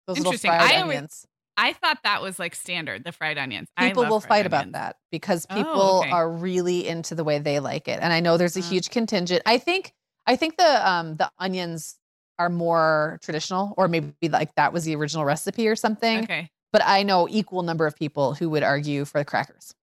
Those 0.06 0.16
little 0.18 0.32
Interesting. 0.32 0.50
fried 0.52 0.72
I 0.72 0.80
onions. 0.80 1.26
I 1.56 1.72
thought 1.74 1.98
that 2.04 2.22
was 2.22 2.38
like 2.38 2.54
standard, 2.54 3.04
the 3.04 3.12
fried 3.12 3.36
onions. 3.38 3.68
People 3.78 4.04
will 4.06 4.20
fight 4.20 4.46
about 4.46 4.72
that 4.72 4.96
because 5.10 5.46
Oh, 5.50 5.54
people 5.54 5.98
okay. 6.00 6.10
are 6.10 6.30
really 6.30 6.88
into 6.88 7.14
the 7.14 7.24
way 7.24 7.38
they 7.38 7.60
like 7.60 7.88
it. 7.88 7.98
And 8.02 8.12
I 8.12 8.20
know 8.20 8.36
there's 8.36 8.56
a 8.56 8.60
Uh. 8.60 8.64
huge 8.64 8.90
contingent. 8.90 9.42
I 9.46 9.58
think, 9.58 9.92
I 10.26 10.36
think 10.36 10.56
the, 10.56 10.88
um, 10.90 11.16
the 11.16 11.30
onions 11.38 11.96
are 12.38 12.48
more 12.48 13.18
traditional, 13.22 13.74
or 13.76 13.86
maybe 13.88 14.14
like 14.30 14.54
that 14.54 14.72
was 14.72 14.84
the 14.84 14.96
original 14.96 15.24
recipe 15.24 15.68
or 15.68 15.76
something. 15.76 16.24
Okay. 16.24 16.50
But 16.72 16.82
I 16.84 17.02
know 17.02 17.28
equal 17.30 17.62
number 17.62 17.86
of 17.86 17.94
people 17.96 18.32
who 18.34 18.48
would 18.50 18.62
argue 18.62 19.04
for 19.04 19.18
the 19.18 19.24
crackers. 19.24 19.74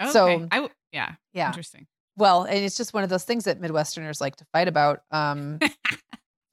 Okay. 0.00 0.10
So- 0.10 0.46
I 0.50 0.56
w- 0.56 0.68
yeah. 0.92 1.14
Yeah. 1.32 1.46
Interesting. 1.46 1.86
Well, 2.16 2.44
and 2.44 2.58
it's 2.58 2.76
just 2.76 2.94
one 2.94 3.02
of 3.02 3.08
those 3.10 3.24
things 3.24 3.44
that 3.44 3.60
Midwesterners 3.60 4.20
like 4.20 4.36
to 4.36 4.44
fight 4.52 4.68
about. 4.68 5.02
Um, 5.10 5.58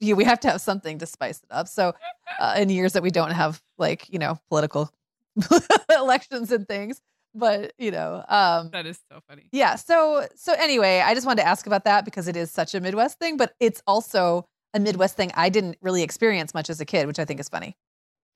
yeah, 0.02 0.14
we 0.14 0.24
have 0.24 0.40
to 0.40 0.50
have 0.50 0.60
something 0.60 0.98
to 0.98 1.06
spice 1.06 1.38
it 1.38 1.48
up. 1.50 1.68
So, 1.68 1.94
uh, 2.38 2.54
in 2.58 2.68
years 2.68 2.92
that 2.92 3.02
we 3.02 3.10
don't 3.10 3.30
have, 3.30 3.62
like 3.78 4.08
you 4.12 4.18
know, 4.18 4.38
political 4.50 4.90
elections 5.90 6.52
and 6.52 6.66
things, 6.68 7.00
but 7.34 7.72
you 7.78 7.90
know, 7.90 8.24
um, 8.28 8.70
That 8.72 8.86
is 8.86 8.98
so 9.10 9.20
funny. 9.28 9.48
yeah. 9.52 9.76
So, 9.76 10.26
so 10.36 10.52
anyway, 10.58 11.02
I 11.04 11.14
just 11.14 11.26
wanted 11.26 11.42
to 11.42 11.48
ask 11.48 11.66
about 11.66 11.84
that 11.84 12.04
because 12.04 12.28
it 12.28 12.36
is 12.36 12.50
such 12.50 12.74
a 12.74 12.80
Midwest 12.80 13.18
thing, 13.18 13.36
but 13.36 13.54
it's 13.60 13.82
also 13.86 14.44
a 14.74 14.80
Midwest 14.80 15.16
thing 15.16 15.30
I 15.34 15.48
didn't 15.48 15.76
really 15.80 16.02
experience 16.02 16.54
much 16.54 16.68
as 16.70 16.80
a 16.80 16.84
kid, 16.84 17.06
which 17.06 17.18
I 17.18 17.24
think 17.24 17.40
is 17.40 17.48
funny. 17.48 17.76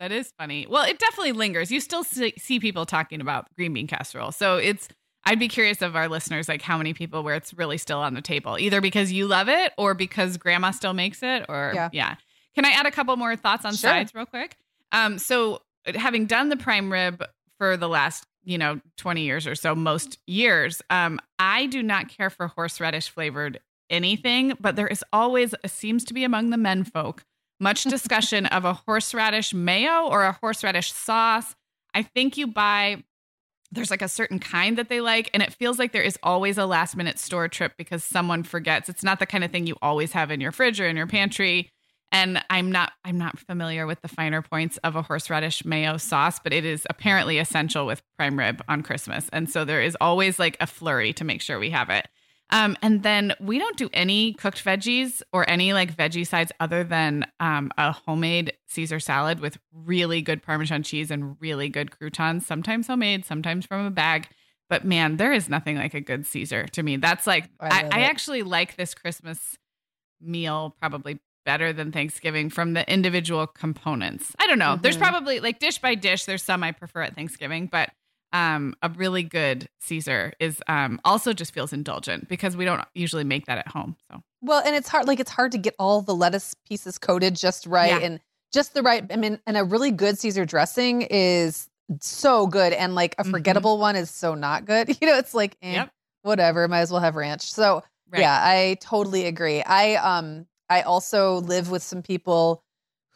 That 0.01 0.13
is 0.13 0.31
funny. 0.39 0.67
Well, 0.69 0.85
it 0.85 0.99
definitely 0.99 1.33
lingers. 1.33 1.71
You 1.71 1.81
still 1.81 2.05
see, 2.05 2.35
see 2.39 2.61
people 2.61 2.85
talking 2.85 3.21
about 3.23 3.47
green 3.57 3.73
bean 3.73 3.87
casserole. 3.87 4.31
So 4.33 4.59
it's, 4.59 4.89
I'd 5.27 5.39
be 5.39 5.49
curious 5.49 5.83
of 5.83 5.97
our 5.97 6.09
listeners, 6.09 6.49
like 6.49 6.63
how 6.63 6.79
many 6.79 6.95
people 6.95 7.23
where 7.23 7.35
it's 7.35 7.53
really 7.53 7.77
still 7.79 7.99
on 7.99 8.15
the 8.15 8.23
table, 8.23 8.59
either 8.59 8.81
because 8.81 9.13
you 9.13 9.27
love 9.27 9.49
it 9.49 9.73
or 9.77 9.93
because 9.95 10.37
grandma 10.39 10.71
still 10.71 10.95
makes 10.95 11.23
it 11.23 11.45
or, 11.49 11.73
Yeah. 11.75 11.91
yeah. 11.93 12.15
Can 12.55 12.65
I 12.65 12.71
add 12.71 12.87
a 12.87 12.91
couple 12.91 13.15
more 13.17 13.37
thoughts 13.37 13.65
on 13.65 13.73
Sure. 13.73 13.91
sides 13.91 14.15
real 14.15 14.25
quick? 14.25 14.57
Um, 14.93 15.19
so 15.19 15.61
having 15.95 16.27
done 16.27 16.49
the 16.49 16.57
prime 16.57 16.91
rib 16.93 17.23
for 17.59 17.77
the 17.77 17.89
last 17.89 18.25
you 18.45 18.57
know 18.59 18.81
20 18.97 19.23
years 19.23 19.45
or 19.47 19.55
so 19.57 19.75
most 19.75 20.19
years 20.29 20.81
um 20.91 21.19
i 21.41 21.67
do 21.67 21.83
not 21.83 22.09
care 22.09 22.31
for 22.31 22.47
horseradish 22.49 23.09
flavored 23.09 23.59
anything 23.91 24.53
but 24.61 24.77
there 24.77 24.87
is 24.87 25.03
always 25.13 25.53
seems 25.65 26.05
to 26.05 26.15
be 26.15 26.23
among 26.23 26.51
the 26.51 26.57
men 26.57 26.85
folk 26.85 27.25
much 27.59 27.83
discussion 27.97 28.47
of 28.47 28.65
a 28.65 28.73
horseradish 28.73 29.53
mayo 29.55 30.07
or 30.09 30.23
a 30.25 30.33
horseradish 30.41 30.93
sauce 30.93 31.55
i 31.95 32.03
think 32.03 32.37
you 32.37 32.47
buy 32.47 33.03
there's 33.73 33.91
like 33.91 34.03
a 34.03 34.09
certain 34.09 34.39
kind 34.39 34.79
that 34.79 34.89
they 34.89 35.01
like 35.01 35.31
and 35.35 35.43
it 35.43 35.53
feels 35.53 35.79
like 35.79 35.93
there 35.93 36.03
is 36.03 36.19
always 36.23 36.59
a 36.59 36.67
last 36.67 36.97
minute 36.97 37.19
store 37.19 37.49
trip 37.49 37.73
because 37.77 38.05
someone 38.05 38.43
forgets. 38.43 38.89
It's 38.89 39.03
not 39.03 39.19
the 39.19 39.27
kind 39.27 39.45
of 39.45 39.51
thing 39.51 39.67
you 39.67 39.77
always 39.83 40.13
have 40.13 40.31
in 40.31 40.41
your 40.41 40.53
fridge 40.53 40.81
or 40.81 40.89
in 40.89 40.97
your 40.97 41.07
pantry. 41.07 41.71
And 42.13 42.43
i'm 42.51 42.71
not 42.71 42.93
i'm 43.05 43.19
not 43.19 43.39
familiar 43.39 43.87
with 43.87 44.01
the 44.01 44.09
finer 44.09 44.41
points 44.41 44.79
of 44.85 44.95
a 44.95 45.03
horseradish 45.03 45.65
mayo 45.65 45.97
sauce 45.97 46.39
but 46.39 46.53
it 46.53 46.65
is 46.65 46.87
apparently 46.89 47.39
essential 47.39 47.85
with 47.85 48.01
prime 48.17 48.39
rib 48.39 48.63
on 48.69 48.83
christmas. 48.83 49.29
And 49.33 49.51
so 49.51 49.65
there 49.65 49.83
is 49.83 49.97
always 50.01 50.39
like 50.39 50.57
a 50.61 50.67
flurry 50.67 51.13
to 51.15 51.25
make 51.25 51.43
sure 51.43 51.59
we 51.59 51.71
have 51.71 51.91
it 51.91 52.07
um, 52.51 52.77
and 52.83 53.03
then 53.03 53.33
we 53.41 53.59
don't 53.59 53.77
do 53.77 53.89
any 53.93 54.33
cooked 54.35 54.65
veggies 54.65 55.23
or 55.33 55.49
any 55.49 55.73
like 55.73 55.97
veggie 55.97 56.27
sides 56.27 56.53
other 56.61 56.85
than 56.85 57.27
um, 57.41 57.71
a 57.77 57.93
homemade 57.93 58.53
Caesar 58.69 59.01
salad 59.01 59.41
with 59.41 59.59
really 59.73 60.23
good 60.23 60.43
Parmesan 60.43 60.83
cheese 60.83 61.11
and 61.11 61.37
really 61.41 61.69
good 61.69 61.91
croutons, 61.91 62.47
sometimes 62.47 62.87
homemade, 62.87 63.25
sometimes 63.25 63.67
from 63.67 63.85
a 63.85 63.91
bag. 63.91 64.29
But 64.69 64.85
man, 64.85 65.17
there 65.17 65.33
is 65.33 65.49
nothing 65.49 65.77
like 65.77 65.95
a 65.95 66.01
good 66.01 66.27
Caesar 66.27 66.67
to 66.69 66.83
me. 66.83 66.97
That's 66.97 67.27
like, 67.27 67.49
I 67.61 67.69
I, 67.93 67.99
I 67.99 68.01
actually 68.03 68.43
like 68.43 68.77
this 68.77 68.95
Christmas 68.95 69.57
meal 70.21 70.75
probably 70.81 71.19
better 71.45 71.73
than 71.73 71.93
Thanksgiving 71.93 72.51
from 72.51 72.73
the 72.73 72.89
individual 72.93 73.47
components. 73.47 74.35
I 74.41 74.47
don't 74.49 74.59
know. 74.59 74.77
There's 74.81 74.97
Mhm. 74.97 75.01
probably 75.01 75.41
like 75.41 75.59
dish 75.61 75.79
by 75.79 75.95
dish, 75.95 76.25
there's 76.25 76.43
some 76.43 76.65
I 76.65 76.73
prefer 76.73 77.03
at 77.03 77.15
Thanksgiving, 77.15 77.67
but 77.67 77.91
um, 78.33 78.75
a 78.83 78.89
really 78.91 79.23
good 79.23 79.69
Caesar 79.81 80.33
is 80.41 80.61
um, 80.69 81.01
also 81.05 81.33
just 81.33 81.53
feels 81.55 81.73
indulgent 81.73 82.29
because 82.29 82.57
we 82.57 82.65
don't 82.65 82.83
usually 82.95 83.25
make 83.25 83.47
that 83.47 83.59
at 83.59 83.69
home. 83.69 83.97
So 84.11 84.23
Well, 84.43 84.63
and 84.65 84.75
it's 84.77 84.89
hard 84.89 85.07
like 85.07 85.21
it's 85.21 85.31
hard 85.31 85.53
to 85.53 85.59
get 85.59 85.75
all 85.79 86.03
the 86.03 86.15
lettuce 86.15 86.55
pieces 86.69 86.99
coated 86.99 87.37
just 87.37 87.67
right 87.67 87.89
Yeah. 88.01 88.07
and 88.07 88.21
just 88.53 88.75
the 88.75 88.83
right 88.83 89.05
I 89.11 89.17
mean, 89.17 89.41
and 89.47 89.57
a 89.57 89.65
really 89.65 89.91
good 89.91 90.19
Caesar 90.19 90.45
dressing 90.45 91.03
is 91.03 91.69
so 92.01 92.47
good 92.47 92.73
and 92.73 92.95
like 92.95 93.15
a 93.19 93.25
Mhm. 93.25 93.31
forgettable 93.31 93.79
one 93.79 93.97
is 93.97 94.11
so 94.11 94.35
not 94.35 94.65
good. 94.65 94.89
You 95.01 95.07
know, 95.07 95.17
it's 95.19 95.35
like 95.35 95.57
eh, 95.63 95.73
Yep. 95.75 95.91
whatever, 96.23 96.67
might 96.69 96.81
as 96.81 96.91
well 96.91 97.01
have 97.01 97.17
ranch. 97.17 97.53
So 97.53 97.83
right. 98.11 98.21
Yeah, 98.21 98.39
I 98.43 98.77
totally 98.81 99.27
agree. 99.27 99.63
I 99.63 99.95
um 99.97 100.47
I 100.69 100.83
also 100.83 101.37
live 101.43 101.71
with 101.71 101.83
some 101.83 102.03
people 102.03 102.63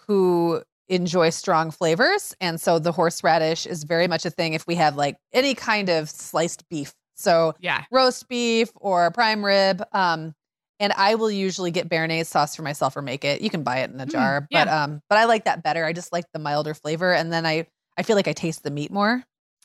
who 0.07 0.63
enjoy 0.91 1.31
strong 1.31 1.71
flavors 1.71 2.35
and 2.41 2.61
so 2.61 2.79
the 2.79 2.93
horseradish 2.93 3.67
is 3.67 3.85
very 3.85 4.09
much 4.09 4.27
a 4.27 4.31
thing 4.31 4.55
if 4.55 4.67
we 4.67 4.75
have 4.75 4.97
like 4.97 5.17
any 5.33 5.55
kind 5.55 5.89
of 5.89 6.11
sliced 6.11 6.69
beef. 6.69 6.95
So 7.15 7.55
yeah, 7.61 7.85
roast 7.93 8.29
beef 8.29 8.71
or 8.77 9.11
prime 9.13 9.45
rib 9.45 9.83
um 9.93 10.35
and 10.81 10.93
I 10.95 11.15
will 11.15 11.31
usually 11.31 11.71
get 11.71 11.89
béarnaise 11.91 12.27
sauce 12.27 12.57
for 12.57 12.63
myself 12.63 12.97
or 12.97 13.03
make 13.03 13.25
it. 13.25 13.43
You 13.43 13.51
can 13.51 13.63
buy 13.63 13.79
it 13.79 13.91
in 13.91 14.01
a 14.01 14.07
Mm, 14.07 14.13
jar, 14.13 14.49
yeah. 14.51 14.65
but 14.65 14.69
um 14.69 15.03
but 15.09 15.19
I 15.19 15.25
like 15.27 15.45
that 15.45 15.63
better. 15.63 15.85
I 15.85 15.93
just 15.93 16.13
like 16.13 16.25
the 16.33 16.39
milder 16.41 16.75
flavor 16.75 17.13
and 17.15 17.33
then 17.33 17.47
I 17.47 17.67
I 17.97 18.03
feel 18.03 18.17
like 18.17 18.29
I 18.29 18.33
taste 18.33 18.63
the 18.65 18.71
meat 18.71 18.91
more. 18.91 19.23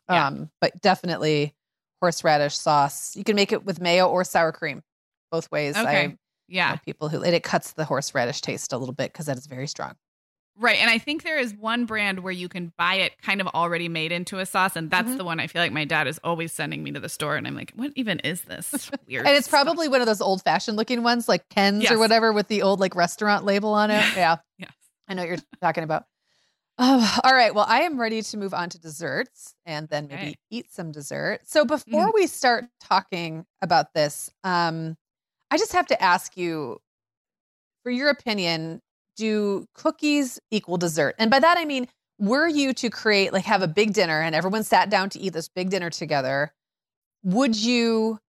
Yeah. 0.10 0.28
Um 0.28 0.52
but 0.62 0.80
definitely 0.82 1.56
horseradish 2.02 2.56
sauce. 2.58 3.16
You 3.16 3.24
can 3.24 3.36
make 3.36 3.52
it 3.52 3.66
with 3.66 3.82
mayo 3.82 4.08
or 4.10 4.24
sour 4.24 4.52
cream. 4.52 4.84
Both 5.32 5.52
ways. 5.52 5.76
Okay. 5.78 6.06
I 6.06 6.18
yeah, 6.48 6.74
know 6.74 6.80
people 6.86 7.10
who 7.10 7.24
and 7.24 7.34
it 7.36 7.44
cuts 7.44 7.74
the 7.74 7.86
horseradish 7.86 8.42
taste 8.42 8.72
a 8.74 8.78
little 8.78 8.94
bit 8.94 9.12
because 9.12 9.26
that 9.26 9.38
is 9.38 9.48
very 9.48 9.68
strong. 9.68 9.96
Right. 10.58 10.78
And 10.80 10.90
I 10.90 10.98
think 10.98 11.24
there 11.24 11.38
is 11.38 11.54
one 11.54 11.86
brand 11.86 12.20
where 12.20 12.32
you 12.34 12.48
can 12.50 12.74
buy 12.78 12.96
it 12.96 13.22
kind 13.22 13.42
of 13.42 13.48
already 13.48 13.90
made 13.90 14.12
into 14.12 14.40
a 14.40 14.46
sauce, 14.46 14.76
and 14.76 14.90
that's 14.90 15.10
Mhm. 15.12 15.18
the 15.18 15.26
one 15.26 15.40
I 15.40 15.48
feel 15.48 15.62
like 15.62 15.72
my 15.72 15.86
dad 15.86 16.08
is 16.08 16.20
always 16.24 16.52
sending 16.54 16.84
me 16.84 16.92
to 16.94 17.00
the 17.00 17.10
store, 17.10 17.36
and 17.36 17.46
I'm 17.48 17.56
like, 17.56 17.72
what 17.76 17.92
even 17.96 18.20
is 18.20 18.42
this 18.44 18.90
weird? 19.08 19.28
And 19.28 19.36
it's 19.36 19.48
stuff? 19.48 19.64
probably 19.66 19.88
one 19.88 20.02
of 20.02 20.08
those 20.08 20.22
old 20.22 20.42
fashioned 20.44 20.78
looking 20.78 21.04
ones, 21.04 21.28
like 21.28 21.48
Ken's 21.50 21.90
or 21.92 21.98
whatever, 22.00 22.32
with 22.34 22.48
the 22.48 22.62
old 22.62 22.80
like 22.80 22.96
restaurant 22.96 23.46
label 23.46 23.74
on 23.74 23.92
it. 23.92 24.06
Yeah. 24.16 24.38
Yes. 24.58 24.72
I 25.08 25.14
know 25.14 25.22
what 25.24 25.28
you're 25.30 25.38
talking 25.62 25.84
about. 25.84 26.06
Oh, 26.78 27.20
all 27.24 27.34
right. 27.34 27.54
Well, 27.56 27.66
I 27.68 27.82
am 27.82 28.00
ready 28.00 28.22
to 28.22 28.38
move 28.38 28.54
on 28.54 28.70
to 28.70 28.80
desserts 28.80 29.56
and 29.66 29.88
then 29.90 30.08
maybe 30.08 30.22
Okay. 30.28 30.36
eat 30.50 30.72
some 30.74 30.92
dessert. 30.92 31.42
So 31.46 31.64
before 31.66 32.12
we 32.14 32.28
start 32.28 32.66
talking 32.82 33.46
about 33.62 33.94
this, 33.94 34.30
um, 34.44 34.98
I 35.52 35.58
just 35.58 35.72
have 35.74 35.88
to 35.88 36.02
ask 36.04 36.36
you 36.36 36.82
for 37.84 37.92
your 37.92 38.10
opinion, 38.10 38.82
do 39.16 39.68
cookies 39.74 40.40
equal 40.52 40.78
dessert? 40.78 41.16
And 41.18 41.32
by 41.32 41.40
that 41.40 41.58
I 41.58 41.66
mean, 41.66 41.88
were 42.20 42.48
you 42.48 42.74
to 42.74 42.90
create 42.90 43.34
like 43.34 43.46
have 43.46 43.62
a 43.62 43.68
big 43.68 43.94
dinner 43.94 44.22
and 44.22 44.36
everyone 44.36 44.64
sat 44.64 44.90
down 44.90 45.10
to 45.12 45.20
eat 45.20 45.34
this 45.34 45.50
big 45.50 45.70
dinner 45.70 45.90
together, 45.90 46.54
would 47.24 47.56
you 47.56 48.20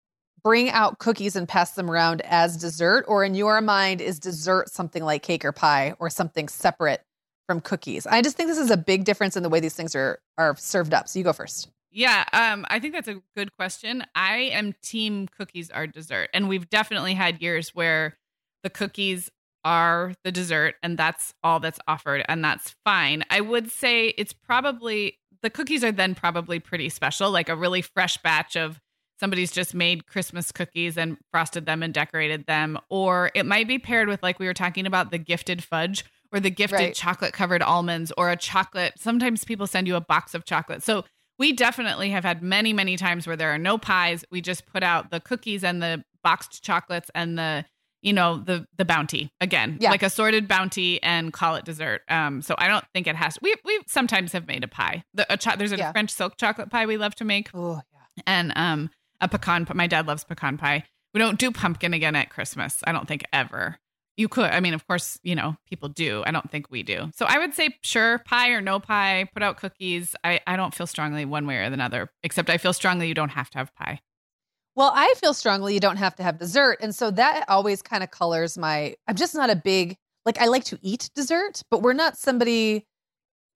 bring 0.42 0.70
out 0.70 0.98
cookies 0.98 1.36
and 1.36 1.48
pass 1.48 1.72
them 1.72 1.90
around 1.90 2.22
as 2.22 2.56
dessert 2.56 3.04
or 3.08 3.24
in 3.24 3.34
your 3.34 3.60
mind 3.60 4.00
is 4.00 4.18
dessert 4.18 4.68
something 4.68 5.02
like 5.02 5.22
cake 5.22 5.44
or 5.44 5.52
pie 5.52 5.94
or 5.98 6.08
something 6.08 6.48
separate 6.48 7.02
from 7.46 7.60
cookies? 7.60 8.06
I 8.06 8.22
just 8.22 8.36
think 8.36 8.48
this 8.48 8.58
is 8.58 8.70
a 8.70 8.76
big 8.76 9.04
difference 9.04 9.36
in 9.36 9.42
the 9.42 9.48
way 9.48 9.60
these 9.60 9.74
things 9.74 9.94
are 9.94 10.20
are 10.38 10.56
served 10.56 10.94
up. 10.94 11.08
So 11.08 11.18
you 11.18 11.24
go 11.24 11.32
first. 11.32 11.68
Yeah, 11.90 12.24
um, 12.32 12.66
I 12.68 12.78
think 12.78 12.92
that's 12.92 13.08
a 13.08 13.22
good 13.34 13.56
question. 13.56 14.04
I 14.14 14.50
am 14.52 14.74
team 14.82 15.28
cookies 15.28 15.70
are 15.70 15.86
dessert, 15.86 16.28
and 16.34 16.48
we've 16.48 16.68
definitely 16.68 17.14
had 17.14 17.40
years 17.40 17.70
where 17.74 18.18
the 18.62 18.70
cookies 18.70 19.30
are 19.66 20.14
the 20.24 20.30
dessert, 20.32 20.76
and 20.82 20.96
that's 20.96 21.34
all 21.42 21.60
that's 21.60 21.80
offered, 21.88 22.24
and 22.28 22.42
that's 22.42 22.74
fine. 22.84 23.24
I 23.28 23.40
would 23.42 23.70
say 23.70 24.14
it's 24.16 24.32
probably 24.32 25.18
the 25.42 25.50
cookies 25.50 25.84
are 25.84 25.92
then 25.92 26.14
probably 26.14 26.60
pretty 26.60 26.88
special, 26.88 27.30
like 27.30 27.48
a 27.48 27.56
really 27.56 27.82
fresh 27.82 28.16
batch 28.18 28.56
of 28.56 28.80
somebody's 29.18 29.50
just 29.50 29.74
made 29.74 30.06
Christmas 30.06 30.52
cookies 30.52 30.96
and 30.96 31.18
frosted 31.32 31.66
them 31.66 31.82
and 31.82 31.92
decorated 31.92 32.46
them, 32.46 32.78
or 32.88 33.30
it 33.34 33.44
might 33.44 33.66
be 33.66 33.78
paired 33.78 34.08
with 34.08 34.22
like 34.22 34.38
we 34.38 34.46
were 34.46 34.54
talking 34.54 34.86
about 34.86 35.10
the 35.10 35.18
gifted 35.18 35.64
fudge 35.64 36.04
or 36.32 36.38
the 36.40 36.50
gifted 36.50 36.78
Right. 36.78 36.94
chocolate 36.94 37.32
covered 37.32 37.62
almonds 37.62 38.12
or 38.16 38.30
a 38.30 38.36
chocolate. 38.36 38.94
Sometimes 38.96 39.44
people 39.44 39.66
send 39.66 39.86
you 39.88 39.96
a 39.96 40.00
box 40.00 40.34
of 40.34 40.44
chocolate, 40.44 40.82
so 40.82 41.04
we 41.38 41.52
definitely 41.52 42.10
have 42.10 42.24
had 42.24 42.40
many 42.42 42.72
many 42.72 42.96
times 42.96 43.26
where 43.26 43.36
there 43.36 43.52
are 43.52 43.58
no 43.58 43.78
pies 43.78 44.24
we 44.30 44.40
just 44.40 44.64
put 44.66 44.82
out 44.82 45.10
the 45.10 45.20
cookies 45.20 45.64
and 45.64 45.82
the 45.82 46.04
boxed 46.22 46.62
chocolates 46.62 47.10
and 47.14 47.38
the 47.38 47.64
you 48.06 48.12
know 48.12 48.38
the 48.38 48.66
the 48.78 48.84
bounty 48.84 49.30
again 49.40 49.76
Yeah. 49.80 49.90
like 49.90 50.02
assorted 50.04 50.46
bounty 50.48 51.02
and 51.02 51.32
call 51.32 51.56
it 51.56 51.64
dessert. 51.64 52.02
Um 52.08 52.40
so 52.40 52.54
i 52.56 52.68
don't 52.68 52.84
think 52.94 53.06
it 53.06 53.16
has 53.16 53.36
we 53.42 53.54
we 53.64 53.80
sometimes 53.86 54.32
have 54.32 54.46
made 54.46 54.62
a 54.64 54.68
pie. 54.68 55.02
The 55.14 55.26
a 55.32 55.36
cho- 55.36 55.56
there's 55.58 55.72
a 55.72 55.76
Yeah. 55.76 55.92
french 55.92 56.10
silk 56.10 56.36
chocolate 56.38 56.70
pie 56.70 56.86
we 56.86 56.96
love 56.96 57.14
to 57.16 57.24
make. 57.24 57.50
Oh 57.52 57.80
yeah. 57.92 58.22
and 58.26 58.52
um 58.56 58.90
a 59.20 59.28
pecan 59.28 59.66
my 59.74 59.86
dad 59.88 60.06
loves 60.06 60.24
pecan 60.24 60.56
pie. 60.56 60.84
We 61.14 61.18
don't 61.18 61.38
do 61.38 61.50
pumpkin 61.50 61.92
again 61.94 62.14
at 62.16 62.30
christmas 62.30 62.82
i 62.86 62.92
don't 62.92 63.08
think 63.08 63.24
ever. 63.32 63.78
You 64.18 64.28
could 64.28 64.50
i 64.50 64.60
mean 64.60 64.72
of 64.74 64.86
course 64.86 65.18
you 65.24 65.34
know 65.34 65.56
people 65.68 65.88
do. 65.88 66.22
I 66.26 66.30
don't 66.30 66.50
think 66.50 66.70
we 66.70 66.82
do. 66.84 67.10
So 67.14 67.26
i 67.26 67.38
would 67.38 67.54
say 67.54 67.76
sure 67.82 68.18
pie 68.20 68.50
or 68.50 68.60
no 68.60 68.78
pie 68.80 69.28
put 69.34 69.42
out 69.42 69.56
cookies. 69.58 70.14
I 70.24 70.40
i 70.46 70.54
don't 70.56 70.74
feel 70.74 70.86
strongly 70.86 71.24
one 71.24 71.46
way 71.46 71.56
or 71.56 71.68
the 71.70 71.82
other 71.82 72.10
except 72.22 72.48
i 72.50 72.56
feel 72.58 72.72
strongly 72.72 73.08
you 73.08 73.14
don't 73.14 73.30
have 73.40 73.50
to 73.50 73.58
have 73.58 73.74
pie 73.74 73.98
Well, 74.76 74.92
I 74.94 75.14
feel 75.16 75.32
strongly 75.32 75.72
you 75.72 75.80
don't 75.80 75.96
have 75.96 76.14
to 76.16 76.22
have 76.22 76.38
dessert. 76.38 76.78
And 76.82 76.94
so 76.94 77.10
that 77.12 77.46
always 77.48 77.80
kind 77.80 78.04
of 78.04 78.10
colors 78.10 78.58
my 78.58 78.94
I'm 79.08 79.16
just 79.16 79.34
not 79.34 79.48
a 79.48 79.56
big 79.56 79.96
like 80.26 80.38
I 80.38 80.46
like 80.46 80.64
to 80.64 80.78
eat 80.82 81.08
dessert, 81.14 81.62
but 81.70 81.80
we're 81.82 81.94
not 81.94 82.18
somebody 82.18 82.84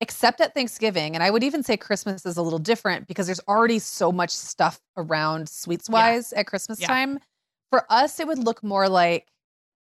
except 0.00 0.40
at 0.40 0.54
Thanksgiving. 0.54 1.14
And 1.14 1.24
I 1.24 1.30
would 1.30 1.44
even 1.44 1.62
say 1.62 1.76
Christmas 1.76 2.26
is 2.26 2.36
a 2.38 2.42
little 2.42 2.58
different 2.60 3.08
because 3.08 3.26
there's 3.26 3.40
already 3.48 3.78
so 3.80 4.12
much 4.12 4.30
stuff 4.30 4.80
around 4.96 5.48
sweets 5.48 5.90
wise 5.90 6.32
at 6.34 6.46
Christmas 6.46 6.80
Yeah. 6.80 6.86
time. 6.86 7.20
For 7.70 7.84
us, 7.90 8.20
it 8.20 8.26
would 8.28 8.38
look 8.38 8.62
more 8.64 8.88
like 8.88 9.28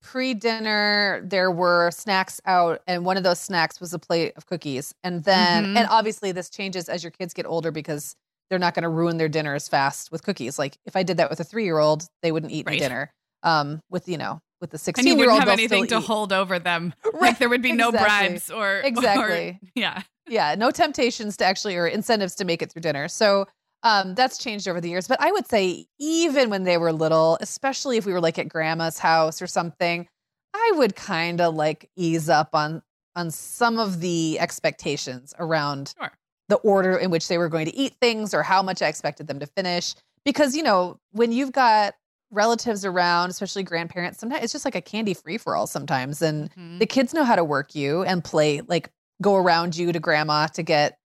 pre-dinner 0.02 1.22
there 1.24 1.50
were 1.50 1.90
snacks 1.92 2.40
out 2.46 2.82
and 2.86 3.04
one 3.06 3.16
of 3.18 3.24
those 3.24 3.40
snacks 3.40 3.80
was 3.80 3.94
a 3.94 3.98
plate 4.00 4.32
of 4.36 4.46
cookies 4.46 4.94
and 5.04 5.24
then 5.24 5.66
Mhm. 5.66 5.76
and 5.76 5.88
obviously 5.90 6.32
this 6.32 6.50
changes 6.50 6.88
as 6.88 7.04
your 7.04 7.10
kids 7.10 7.34
get 7.34 7.46
older 7.46 7.70
because 7.72 8.16
they're 8.52 8.58
not 8.58 8.74
going 8.74 8.82
to 8.82 8.88
ruin 8.90 9.16
their 9.16 9.30
dinner 9.30 9.54
as 9.54 9.66
fast 9.66 10.12
with 10.12 10.22
cookies 10.22 10.58
like 10.58 10.76
if 10.84 10.94
i 10.94 11.02
did 11.02 11.16
that 11.16 11.30
with 11.30 11.40
a 11.40 11.44
three-year-old 11.44 12.04
they 12.22 12.30
wouldn't 12.30 12.52
eat 12.52 12.66
my 12.66 12.72
Right. 12.72 12.78
dinner 12.80 13.10
um 13.42 13.80
with 13.90 14.06
you 14.10 14.18
know 14.18 14.40
with 14.60 14.70
the 14.70 14.76
sixteen 14.78 15.06
and 15.06 15.06
16 15.06 15.18
you 15.18 15.24
year 15.24 15.26
wouldn't 15.32 15.40
old 15.42 15.48
have 15.48 15.58
anything 15.58 15.86
to 15.86 15.96
eat. 15.98 16.04
hold 16.04 16.32
over 16.34 16.58
them 16.58 16.92
Right, 17.14 17.14
like 17.22 17.38
there 17.38 17.48
would 17.48 17.62
be 17.62 17.72
no 17.72 17.90
bribes 17.90 18.50
or 18.50 18.78
or- 18.78 18.80
Exactly. 18.80 19.58
yeah 19.74 20.02
yeah 20.28 20.54
no 20.54 20.70
temptations 20.70 21.38
to 21.38 21.44
actually 21.46 21.76
or 21.76 21.86
incentives 21.86 22.34
to 22.36 22.44
make 22.44 22.60
it 22.60 22.70
through 22.70 22.82
dinner 22.82 23.08
so 23.08 23.46
um 23.84 24.14
that's 24.14 24.36
changed 24.36 24.68
over 24.68 24.80
the 24.82 24.88
years 24.90 25.08
but 25.08 25.18
i 25.20 25.32
would 25.32 25.48
say 25.48 25.86
even 25.98 26.50
when 26.50 26.64
they 26.64 26.76
were 26.76 26.92
little 26.92 27.38
especially 27.40 27.96
if 27.96 28.04
we 28.04 28.12
were 28.12 28.20
like 28.20 28.38
at 28.38 28.48
grandma's 28.48 28.98
house 28.98 29.40
or 29.42 29.46
something 29.48 30.06
i 30.54 30.72
would 30.76 30.94
kind 30.94 31.40
of 31.40 31.54
like 31.54 31.88
ease 31.96 32.28
up 32.28 32.50
on 32.52 32.82
on 33.16 33.30
some 33.30 33.78
of 33.80 34.00
the 34.00 34.38
expectations 34.38 35.34
around 35.38 35.94
Sure. 35.98 36.12
The 36.52 36.58
order 36.58 36.98
in 36.98 37.10
which 37.10 37.28
they 37.28 37.38
were 37.38 37.48
going 37.48 37.64
to 37.64 37.74
eat 37.74 37.94
things 37.98 38.34
or 38.34 38.42
how 38.42 38.62
much 38.62 38.82
i 38.82 38.86
expected 38.88 39.26
them 39.26 39.40
to 39.40 39.46
finish 39.46 39.94
because 40.22 40.54
you 40.54 40.62
know 40.62 40.98
when 41.12 41.32
you've 41.32 41.50
got 41.52 41.94
relatives 42.30 42.84
around 42.84 43.30
especially 43.30 43.62
grandparents 43.62 44.18
sometimes 44.20 44.42
it's 44.44 44.52
just 44.52 44.66
like 44.66 44.74
a 44.74 44.80
candy 44.82 45.14
free 45.14 45.38
for 45.38 45.56
all 45.56 45.66
sometimes 45.66 46.20
and 46.20 46.50
Mhm. 46.54 46.78
the 46.78 46.84
kids 46.86 47.14
know 47.14 47.24
how 47.24 47.36
to 47.36 47.42
work 47.44 47.74
you 47.74 48.02
and 48.02 48.22
play 48.22 48.60
like 48.68 48.90
go 49.22 49.34
around 49.36 49.76
you 49.76 49.92
to 49.92 49.98
grandma 50.00 50.46
to 50.48 50.62
get 50.62 50.98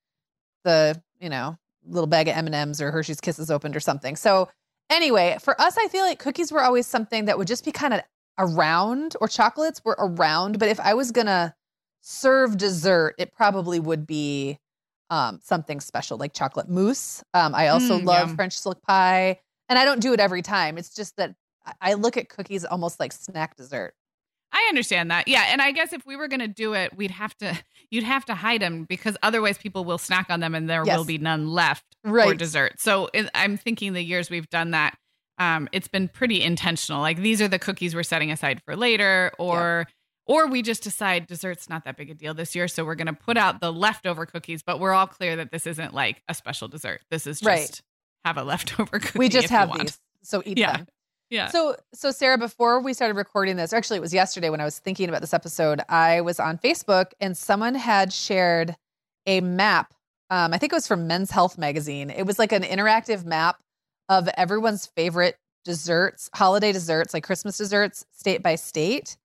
the 0.66 1.02
you 1.22 1.30
know 1.30 1.58
little 1.86 2.08
bag 2.08 2.28
of 2.28 2.36
M&Ms 2.36 2.82
or 2.82 2.92
Hershey's 2.92 3.22
Kisses 3.22 3.50
opened 3.50 3.74
or 3.74 3.80
something. 3.80 4.18
So 4.18 4.50
anyway, 4.90 5.38
for 5.42 5.60
us 5.62 5.78
I 5.78 5.88
feel 5.88 6.04
like 6.04 6.20
cookies 6.20 6.52
were 6.52 6.62
always 6.62 6.86
something 6.86 7.24
that 7.26 7.38
would 7.38 7.48
just 7.48 7.64
be 7.64 7.72
kind 7.72 7.94
of 7.94 8.02
around 8.38 9.16
or 9.22 9.30
chocolates 9.30 9.82
were 9.86 9.96
around, 9.98 10.60
but 10.60 10.68
if 10.68 10.80
I 10.82 10.94
was 10.94 11.12
going 11.12 11.28
to 11.28 11.54
serve 12.02 12.58
dessert, 12.58 13.16
it 13.18 13.32
probably 13.34 13.80
would 13.80 14.06
be 14.06 14.60
um, 15.10 15.40
something 15.44 15.80
special 15.80 16.18
like 16.18 16.34
chocolate 16.34 16.70
mousse. 16.70 17.24
Um, 17.34 17.56
I 17.56 17.70
also 17.70 18.00
Mm, 18.00 18.06
love. 18.06 18.36
French 18.36 18.58
silk 18.58 18.82
pie, 18.84 19.40
and 19.70 19.80
I 19.80 19.86
don't 19.86 20.00
do 20.02 20.14
it 20.14 20.20
every 20.20 20.42
time. 20.42 20.78
It's 20.78 20.94
just 20.94 21.16
that 21.18 21.36
I- 21.82 21.94
look 21.94 22.18
at 22.18 22.30
cookies 22.30 22.64
almost 22.66 23.00
like 23.00 23.12
snack 23.12 23.56
dessert. 23.56 23.94
I 24.54 24.66
understand 24.70 25.12
that. 25.12 25.28
Yeah, 25.28 25.44
and 25.50 25.62
I 25.62 25.72
guess 25.72 25.92
if 25.92 26.06
we 26.06 26.16
were 26.16 26.30
going 26.30 26.40
to 26.40 26.48
do 26.48 26.74
it, 26.74 26.96
we'd 26.96 27.12
have 27.12 27.36
to 27.40 27.58
you'd 27.92 28.06
have 28.06 28.26
to 28.26 28.36
hide 28.36 28.62
them 28.62 28.86
because 28.86 29.18
otherwise 29.22 29.58
people 29.58 29.84
will 29.86 29.98
snack 29.98 30.28
on 30.30 30.40
them 30.40 30.56
and 30.56 30.70
there 30.70 30.84
Yes. 30.86 30.98
will 30.98 31.06
be 31.06 31.18
none 31.18 31.48
left 31.50 31.84
for 32.06 32.34
dessert. 32.34 32.80
So 32.80 33.10
it, 33.14 33.30
I'm 33.36 33.58
thinking 33.58 33.94
the 33.94 34.02
years 34.04 34.30
we've 34.30 34.50
done 34.50 34.72
that 34.72 34.98
um 35.38 35.68
it's 35.74 35.88
been 35.90 36.08
pretty 36.08 36.42
intentional. 36.42 37.02
Like 37.02 37.18
these 37.18 37.42
are 37.42 37.48
the 37.50 37.60
cookies 37.60 37.94
we're 37.94 38.04
setting 38.04 38.32
aside 38.32 38.62
for 38.66 38.76
later 38.78 39.32
or 39.38 39.86
or 40.28 40.48
we 40.48 40.62
just 40.62 40.84
decide 40.84 41.26
dessert's 41.28 41.70
not 41.70 41.86
that 41.86 41.98
big 41.98 42.10
a 42.10 42.14
deal 42.14 42.34
this 42.34 42.56
year 42.56 42.68
so 42.68 42.84
we're 42.86 42.96
going 42.96 43.08
to 43.08 43.14
put 43.14 43.38
out 43.38 43.62
the 43.62 43.72
leftover 43.74 44.26
cookies 44.26 44.62
but 44.64 44.80
we're 44.80 44.92
all 44.94 45.08
clear 45.08 45.36
that 45.38 45.52
this 45.52 45.66
isn't 45.68 45.94
like 45.94 46.22
a 46.28 46.34
special 46.34 46.68
dessert. 46.68 47.02
This 47.10 47.26
is 47.28 47.40
just 47.40 47.48
Right. 47.48 47.82
have 48.26 48.38
a 48.38 48.44
leftover 48.44 49.00
cookie. 49.00 49.18
We 49.20 49.30
just 49.30 49.50
have 49.50 49.72
these, 49.80 50.00
so 50.24 50.42
eat 50.46 50.58
Yeah. 50.58 50.78
them. 50.78 50.88
Yeah. 51.30 51.48
So, 51.50 51.76
so 51.94 52.12
Sarah, 52.12 52.38
before 52.38 52.80
we 52.80 52.94
started 52.94 53.16
recording 53.18 53.58
this, 53.58 53.74
actually, 53.74 53.98
it 53.98 54.02
was 54.02 54.14
yesterday 54.14 54.50
when 54.50 54.62
I 54.62 54.64
was 54.66 54.80
thinking 54.80 55.10
about 55.10 55.20
this 55.20 55.34
episode. 55.34 55.82
I 55.90 56.22
was 56.22 56.40
on 56.40 56.58
Facebook 56.58 57.08
and 57.20 57.36
someone 57.38 57.76
had 57.76 58.14
shared 58.14 58.78
a 59.26 59.42
map. 59.42 59.94
Um, 60.30 60.54
I 60.54 60.58
think 60.58 60.72
it 60.72 60.76
was 60.76 60.88
from 60.88 61.06
Men's 61.06 61.30
Health 61.32 61.58
magazine. 61.58 62.10
It 62.10 62.24
was 62.26 62.40
like 62.40 62.54
an 62.54 62.64
interactive 62.64 63.26
map 63.26 63.60
of 64.08 64.30
everyone's 64.38 64.86
favorite 64.86 65.38
desserts, 65.66 66.30
holiday 66.34 66.72
desserts, 66.72 67.14
like 67.14 67.26
Christmas 67.26 67.58
desserts, 67.58 68.06
state 68.14 68.42
by 68.42 68.56
state. 68.56 69.18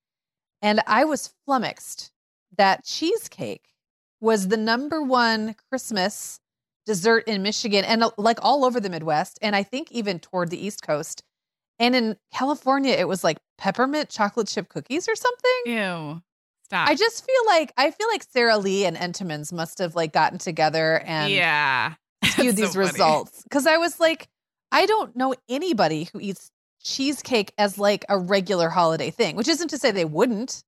And 0.62 0.80
I 0.86 1.04
was 1.04 1.34
flummoxed 1.44 2.12
that 2.56 2.84
cheesecake 2.84 3.64
was 4.20 4.48
the 4.48 4.56
number 4.56 5.02
one 5.02 5.56
Christmas 5.68 6.38
dessert 6.86 7.24
in 7.26 7.42
Michigan 7.42 7.84
and 7.84 8.04
like 8.16 8.38
all 8.42 8.64
over 8.64 8.80
the 8.80 8.90
Midwest, 8.90 9.38
and 9.42 9.54
I 9.54 9.62
think 9.62 9.90
even 9.90 10.18
toward 10.20 10.50
the 10.50 10.64
East 10.64 10.82
Coast. 10.82 11.22
And 11.78 11.96
in 11.96 12.16
California, 12.32 12.94
it 12.94 13.08
was 13.08 13.24
like 13.24 13.38
peppermint 13.58 14.08
chocolate 14.08 14.46
chip 14.46 14.68
cookies 14.68 15.08
or 15.08 15.16
something. 15.16 15.60
Ew. 15.66 16.22
Stop. 16.64 16.88
I 16.88 16.94
just 16.94 17.26
feel 17.26 17.46
like 17.46 17.72
I 17.76 17.90
feel 17.90 18.06
like 18.08 18.22
Sara 18.22 18.56
Lee 18.56 18.84
and 18.84 18.96
Entenmann's 18.96 19.52
must 19.52 19.78
have 19.78 19.94
like 19.94 20.12
gotten 20.12 20.38
together 20.38 21.02
and 21.04 21.32
yeah. 21.32 21.94
skewed 22.24 22.56
these 22.56 22.72
so 22.72 22.78
results 22.78 23.42
because 23.42 23.66
I 23.66 23.78
was 23.78 23.98
like, 23.98 24.28
I 24.70 24.86
don't 24.86 25.14
know 25.16 25.34
anybody 25.48 26.08
who 26.12 26.20
eats 26.20 26.50
cheesecake 26.83 27.53
as 27.59 27.78
like 27.78 28.05
a 28.09 28.18
regular 28.18 28.68
holiday 28.68 29.11
thing, 29.11 29.37
which 29.37 29.49
isn't 29.49 29.68
to 29.68 29.78
say 29.78 29.91
they 29.91 30.05
wouldn't. 30.05 30.62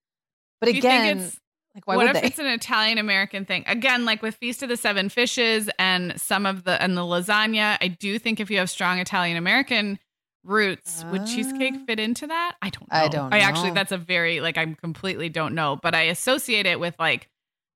But 0.61 0.71
Do 0.73 0.79
again, 0.79 1.31
like 1.75 1.87
why 1.87 1.97
what 1.97 2.07
would 2.07 2.17
if 2.17 2.23
they? 2.23 2.29
it's 2.29 2.39
an 2.39 2.47
Italian 2.47 2.99
American 2.99 3.45
thing? 3.45 3.65
Again, 3.67 4.05
like 4.05 4.23
with 4.23 4.37
Feast 4.37 4.63
of 4.63 4.69
the 4.69 4.77
Seven 4.77 5.09
Fishes 5.09 5.69
and 5.79 6.19
some 6.21 6.47
of 6.47 6.65
the 6.65 6.81
and 6.81 6.97
the 6.97 7.03
lasagna, 7.03 7.77
I 7.81 7.89
do 7.89 8.19
think 8.19 8.41
if 8.41 8.51
you 8.51 8.59
have 8.59 8.71
strong 8.71 8.99
Italian 8.99 9.37
American 9.37 9.99
roots, 10.45 11.05
would 11.11 11.25
cheesecake 11.27 11.75
Ah. 11.77 11.85
fit 11.87 11.99
into 12.01 12.27
that? 12.29 12.57
I 12.63 12.71
don't 12.71 12.91
know. 12.91 12.99
I 12.99 13.09
don't 13.09 13.35
I 13.35 13.39
actually 13.41 13.71
that's 13.71 13.93
a 13.93 13.99
very 13.99 14.41
like 14.41 14.57
I'm 14.57 14.75
completely 14.75 15.29
don't 15.29 15.55
know, 15.55 15.79
but 15.83 15.95
I 15.95 16.03
associate 16.03 16.67
it 16.67 16.79
with 16.79 16.95
like 16.99 17.29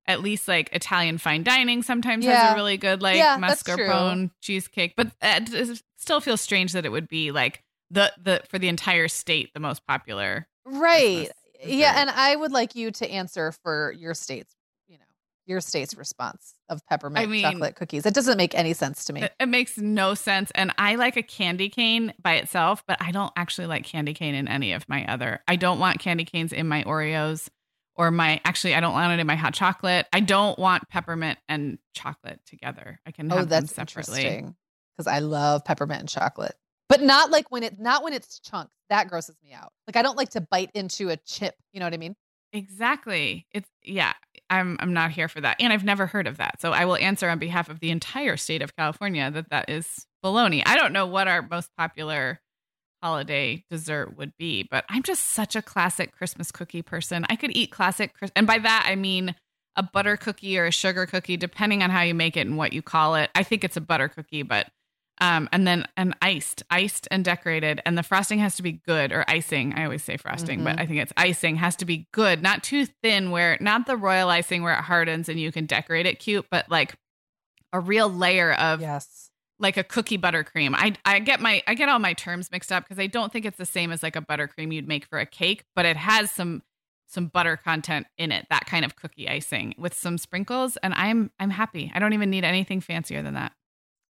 at 0.07 0.23
least 0.23 0.49
like 0.49 0.71
Italian 0.73 1.19
fine 1.19 1.43
dining 1.43 1.83
sometimes 1.83 2.25
has 2.25 2.53
a 2.53 2.55
really 2.55 2.77
good 2.79 3.03
like 3.03 3.17
Yeah, 3.17 3.37
mascarpone 3.39 4.31
cheesecake, 4.41 4.95
but 4.97 5.09
it 5.21 5.53
it 5.53 5.83
still 5.97 6.21
feels 6.21 6.41
strange 6.41 6.73
that 6.73 6.87
it 6.87 6.93
would 6.93 7.09
be 7.09 7.33
like 7.33 7.63
the 7.91 8.13
the 8.23 8.43
for 8.49 8.59
the 8.59 8.69
entire 8.69 9.09
state 9.09 9.53
the 9.55 9.61
most 9.61 9.87
popular. 9.87 10.47
right. 10.65 11.31
Yeah, 11.65 11.95
and 12.01 12.09
I 12.09 12.37
would 12.37 12.53
like 12.53 12.77
you 12.77 12.93
to 12.93 13.11
answer 13.11 13.51
for 13.65 13.91
your 13.99 14.15
state's, 14.15 14.55
you 14.87 14.97
know, 14.97 15.05
your 15.45 15.61
state's 15.61 15.93
response 15.97 16.55
of 16.69 16.87
peppermint 16.87 17.29
mean- 17.29 17.43
chocolate 17.43 17.75
cookies. 17.75 18.07
It 18.07 18.15
doesn't 18.15 18.37
make 18.37 18.55
any 18.55 18.75
sense 18.75 19.07
to 19.07 19.13
me. 19.13 19.23
It, 19.23 19.33
it 19.41 19.47
makes 19.49 19.77
no 19.77 20.15
sense. 20.15 20.53
And 20.55 20.73
I 20.79 20.95
like 20.95 21.17
a 21.17 21.23
candy 21.23 21.69
cane 21.69 22.15
by 22.23 22.35
itself, 22.35 22.85
but 22.87 22.97
I 23.01 23.11
don't 23.11 23.33
actually 23.35 23.67
like 23.67 23.85
candy 23.85 24.15
cane 24.15 24.37
in 24.37 24.47
any 24.47 24.73
of 24.73 24.89
my 24.89 25.05
other. 25.07 25.41
I 25.49 25.57
don't 25.57 25.81
want 25.81 25.99
candy 25.99 26.25
canes 26.25 26.53
in 26.53 26.69
my 26.69 26.85
Oreos 26.85 27.49
or 27.97 28.13
my, 28.13 28.41
actually, 28.45 28.77
I 28.77 28.81
don't 28.81 28.93
want 28.93 29.13
it 29.13 29.19
in 29.19 29.27
my 29.27 29.35
hot 29.35 29.53
chocolate. 29.55 30.07
I 30.13 30.21
don't 30.21 30.57
want 30.61 30.89
peppermint 30.89 31.41
and 31.49 31.79
chocolate 31.93 32.39
together. 32.47 33.01
I 33.05 33.11
can 33.11 33.33
oh, 33.33 33.37
have 33.39 33.47
Oh, 33.47 33.49
that's 33.49 33.73
them 33.73 33.89
separately. 33.89 34.21
interesting. 34.21 34.55
Because 34.97 35.09
I 35.09 35.19
love 35.19 35.65
peppermint 35.65 35.99
and 35.99 36.09
chocolate, 36.09 36.55
but 36.89 37.03
not 37.03 37.31
like 37.31 37.51
when 37.51 37.63
it's 37.63 37.79
not 37.79 38.03
when 38.03 38.13
it's 38.13 38.41
chunks. 38.41 38.73
That 38.91 39.09
grosses 39.09 39.37
me 39.43 39.53
out. 39.53 39.73
Like 39.87 39.97
I 39.97 40.03
don't 40.03 40.17
like 40.17 40.31
to 40.31 40.41
bite 40.41 40.71
into 40.75 41.11
a 41.11 41.17
chip. 41.17 41.55
You 41.73 41.81
know 41.81 41.87
what 41.87 41.95
I 41.95 41.99
mean? 41.99 42.17
Exactly. 42.53 43.47
It's, 43.53 43.69
yeah, 43.85 44.15
I'm, 44.49 44.79
I'm 44.81 44.95
not 44.95 45.11
here 45.11 45.29
for 45.29 45.41
that. 45.41 45.57
And 45.61 45.73
I've 45.73 45.85
never 45.85 46.07
heard 46.07 46.27
of 46.27 46.39
that. 46.39 46.61
So 46.61 46.73
I 46.73 46.87
will 46.87 46.97
answer 46.97 47.29
on 47.29 47.39
behalf 47.39 47.69
of 47.69 47.81
the 47.81 47.91
entire 47.91 48.37
state 48.39 48.63
of 48.63 48.75
California 48.75 49.31
that 49.31 49.51
that 49.51 49.69
is 49.69 50.07
baloney. 50.25 50.63
I 50.65 50.77
don't 50.77 50.93
know 50.93 51.07
what 51.07 51.29
our 51.29 51.43
most 51.43 51.71
popular 51.77 52.41
holiday 53.03 53.65
dessert 53.71 54.17
would 54.17 54.33
be, 54.39 54.67
but 54.69 54.85
I'm 54.89 55.03
just 55.03 55.25
such 55.25 55.55
a 55.57 55.63
classic 55.63 56.13
Christmas 56.13 56.51
cookie 56.51 56.83
person. 56.83 57.27
I 57.29 57.37
could 57.37 57.55
eat 57.57 57.71
classic, 57.71 58.13
and 58.35 58.47
by 58.47 58.59
that 58.59 58.87
I 58.89 58.97
mean 58.97 59.35
a 59.77 59.83
butter 59.83 60.17
cookie 60.17 60.59
or 60.59 60.67
a 60.67 60.73
sugar 60.73 61.07
cookie, 61.07 61.37
depending 61.37 61.83
on 61.83 61.91
how 61.91 62.03
you 62.03 62.15
make 62.15 62.37
it 62.37 62.47
and 62.47 62.57
what 62.57 62.73
you 62.73 62.83
call 62.83 63.15
it. 63.15 63.31
I 63.35 63.45
think 63.45 63.63
it's 63.63 63.77
a 63.77 63.81
butter 63.81 64.09
cookie, 64.09 64.43
but 64.43 64.67
um, 65.21 65.49
and 65.53 65.67
then 65.67 65.87
an 65.97 66.15
iced, 66.23 66.63
iced 66.71 67.09
and 67.11 67.25
decorated, 67.25 67.81
and 67.87 67.97
the 67.99 68.03
frosting 68.03 68.39
has 68.39 68.57
to 68.57 68.63
be 68.63 68.73
good 68.73 69.13
or 69.13 69.25
icing. 69.29 69.75
I 69.75 69.85
always 69.85 70.03
say 70.05 70.17
frosting, 70.17 70.65
but 70.65 70.77
Mhm. 70.77 70.81
I 70.81 70.87
think 70.87 71.01
it's 71.01 71.13
icing 71.17 71.57
has 71.57 71.77
to 71.77 71.85
be 71.85 72.07
good, 72.13 72.43
not 72.43 72.63
too 72.63 72.87
thin, 72.87 73.31
where 73.31 73.57
not 73.61 73.87
the 73.87 73.97
royal 73.97 74.29
icing 74.31 74.63
where 74.63 74.75
it 74.75 74.83
hardens 74.85 75.29
and 75.29 75.39
you 75.41 75.51
can 75.53 75.67
decorate 75.67 76.07
it 76.07 76.19
cute, 76.19 76.47
but 76.51 76.71
like 76.71 76.95
a 77.73 77.81
real 77.81 78.09
layer 78.09 78.53
of 78.55 78.81
Yes. 78.81 79.31
like 79.59 79.77
a 79.77 79.85
cookie 79.85 80.19
buttercream. 80.19 80.75
I 80.77 80.95
I 81.05 81.19
get 81.19 81.41
my 81.41 81.63
I 81.67 81.75
get 81.75 81.89
all 81.89 81.99
my 81.99 82.13
terms 82.13 82.51
mixed 82.51 82.71
up 82.73 82.85
because 82.85 82.99
I 82.99 83.09
don't 83.09 83.33
think 83.33 83.45
it's 83.45 83.59
the 83.59 83.67
same 83.67 83.91
as 83.93 84.03
like 84.03 84.17
a 84.17 84.23
buttercream 84.23 84.73
you'd 84.73 84.89
make 84.89 85.05
for 85.07 85.19
a 85.19 85.27
cake, 85.27 85.65
but 85.75 85.85
it 85.85 85.97
has 85.97 86.31
some 86.31 86.63
some 87.11 87.27
butter 87.27 87.57
content 87.57 88.07
in 88.19 88.31
it, 88.31 88.47
that 88.51 88.67
kind 88.67 88.85
of 88.85 88.95
cookie 88.95 89.29
icing 89.29 89.75
with 89.79 89.95
some 89.95 90.17
sprinkles, 90.19 90.77
and 90.79 90.93
I'm 90.95 91.31
I'm 91.41 91.51
happy. 91.51 91.91
I 91.95 91.99
don't 91.99 92.13
even 92.13 92.31
need 92.31 92.45
anything 92.45 92.81
fancier 92.81 93.23
than 93.23 93.35
that. 93.35 93.53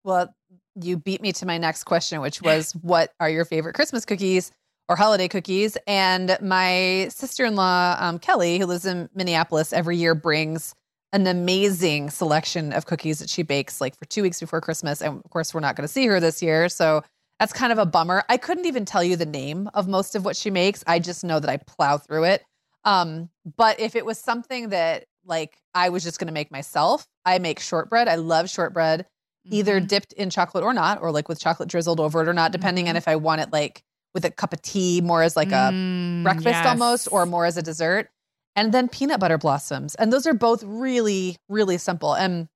Well, 0.09 0.35
you 0.75 0.97
beat 0.97 1.21
me 1.21 1.33
to 1.33 1.45
my 1.45 1.59
next 1.59 1.85
question, 1.85 2.23
which 2.23 2.41
was 2.41 2.73
what 2.81 3.13
are 3.21 3.29
your 3.29 3.45
favorite 3.45 3.75
Christmas 3.75 4.07
cookies 4.07 4.51
or 4.89 4.97
holiday 4.97 5.29
cookies? 5.29 5.77
And 5.87 6.39
my 6.41 7.09
sister 7.11 7.45
in 7.45 7.57
law, 7.57 7.95
um, 8.01 8.19
Kelly, 8.19 8.59
who 8.59 8.65
lives 8.65 8.87
in 8.87 9.11
Minneapolis, 9.15 9.71
every 9.71 9.99
year 9.99 10.15
brings 10.15 10.75
an 11.13 11.27
amazing 11.27 12.09
selection 12.09 12.73
of 12.73 12.87
cookies 12.87 13.19
that 13.19 13.29
she 13.29 13.43
bakes 13.43 13.83
like 13.83 13.99
for 13.99 14.07
two 14.07 14.23
weeks 14.23 14.41
before 14.41 14.63
Christmas. 14.63 15.03
And 15.03 15.23
of 15.23 15.31
course, 15.31 15.53
we're 15.53 15.61
not 15.61 15.77
going 15.77 15.87
to 15.87 15.93
see 15.93 16.07
her 16.07 16.21
this 16.21 16.41
year. 16.43 16.71
So 16.71 17.03
that's 17.39 17.53
kind 17.53 17.71
of 17.71 17.77
a 17.77 17.85
bummer. 17.85 18.23
I 18.31 18.39
couldn't 18.39 18.65
even 18.65 18.87
tell 18.87 19.05
you 19.05 19.17
the 19.17 19.27
name 19.27 19.69
of 19.75 19.89
most 19.89 20.15
of 20.15 20.25
what 20.25 20.37
she 20.37 20.51
makes. 20.51 20.83
I 20.87 21.01
just 21.01 21.23
know 21.23 21.39
that 21.39 21.51
I 21.51 21.59
plow 21.59 21.99
through 21.99 22.25
it. 22.25 22.45
Um, 22.85 23.29
but 23.59 23.79
if 23.79 23.95
it 23.95 24.07
was 24.07 24.17
something 24.17 24.71
that 24.71 25.05
like 25.27 25.59
I 25.75 25.91
was 25.91 26.03
just 26.03 26.19
going 26.19 26.29
to 26.29 26.33
make 26.33 26.51
myself, 26.51 27.07
I 27.27 27.39
make 27.41 27.61
shortbread. 27.61 28.09
I 28.09 28.15
love 28.15 28.49
shortbread 28.49 29.05
either 29.51 29.81
Mhm. 29.81 29.89
dipped 29.89 30.13
in 30.15 30.31
chocolate 30.31 30.65
or 30.65 30.73
not, 30.73 31.01
or 31.03 31.11
like 31.11 31.29
with 31.29 31.41
chocolate 31.41 31.69
drizzled 31.69 32.01
over 32.01 32.23
it 32.23 32.29
or 32.29 32.33
not, 32.35 32.53
depending 32.53 32.89
on 32.89 32.95
Mhm. 32.95 32.99
if 32.99 33.09
I 33.09 33.17
want 33.17 33.41
it 33.41 33.53
like 33.53 33.83
with 34.15 34.25
a 34.25 34.31
cup 34.31 34.53
of 34.53 34.63
tea, 34.63 35.01
more 35.01 35.23
as 35.23 35.37
like 35.37 35.53
a 35.53 35.71
Mm, 35.73 36.23
breakfast 36.23 36.47
yes. 36.47 36.67
almost, 36.67 37.09
or 37.13 37.27
more 37.27 37.45
as 37.45 37.57
a 37.57 37.63
dessert. 37.63 38.09
And 38.57 38.73
then 38.73 38.89
peanut 38.89 39.21
butter 39.21 39.39
blossoms. 39.39 39.95
And 39.97 40.13
those 40.13 40.27
are 40.27 40.35
both 40.35 40.63
really, 40.65 41.37
really 41.49 41.79
simple. 41.79 42.15
And 42.15 42.49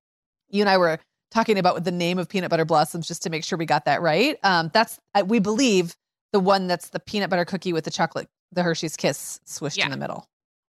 you 0.49 0.62
and 0.62 0.68
I 0.68 0.76
were 0.78 0.99
talking 1.30 1.59
about 1.59 1.84
the 1.84 1.93
name 1.93 2.18
of 2.18 2.28
peanut 2.28 2.51
butter 2.51 2.64
blossoms 2.64 3.07
just 3.07 3.22
to 3.22 3.30
make 3.30 3.45
sure 3.45 3.57
we 3.59 3.66
got 3.66 3.84
that 3.84 4.03
right. 4.03 4.38
Um, 4.43 4.70
that's, 4.74 4.99
we 5.26 5.38
believe, 5.38 5.95
the 6.32 6.40
one 6.40 6.66
that's 6.66 6.88
the 6.88 7.01
peanut 7.01 7.30
butter 7.30 7.45
cookie 7.45 7.72
with 7.72 7.84
the 7.84 7.90
chocolate, 7.90 8.28
the 8.51 8.62
Hershey's 8.62 8.97
Kiss 8.97 9.38
swished 9.45 9.76
Yeah. 9.78 9.84
in 9.86 9.90
the 9.93 9.97
middle. 9.99 10.26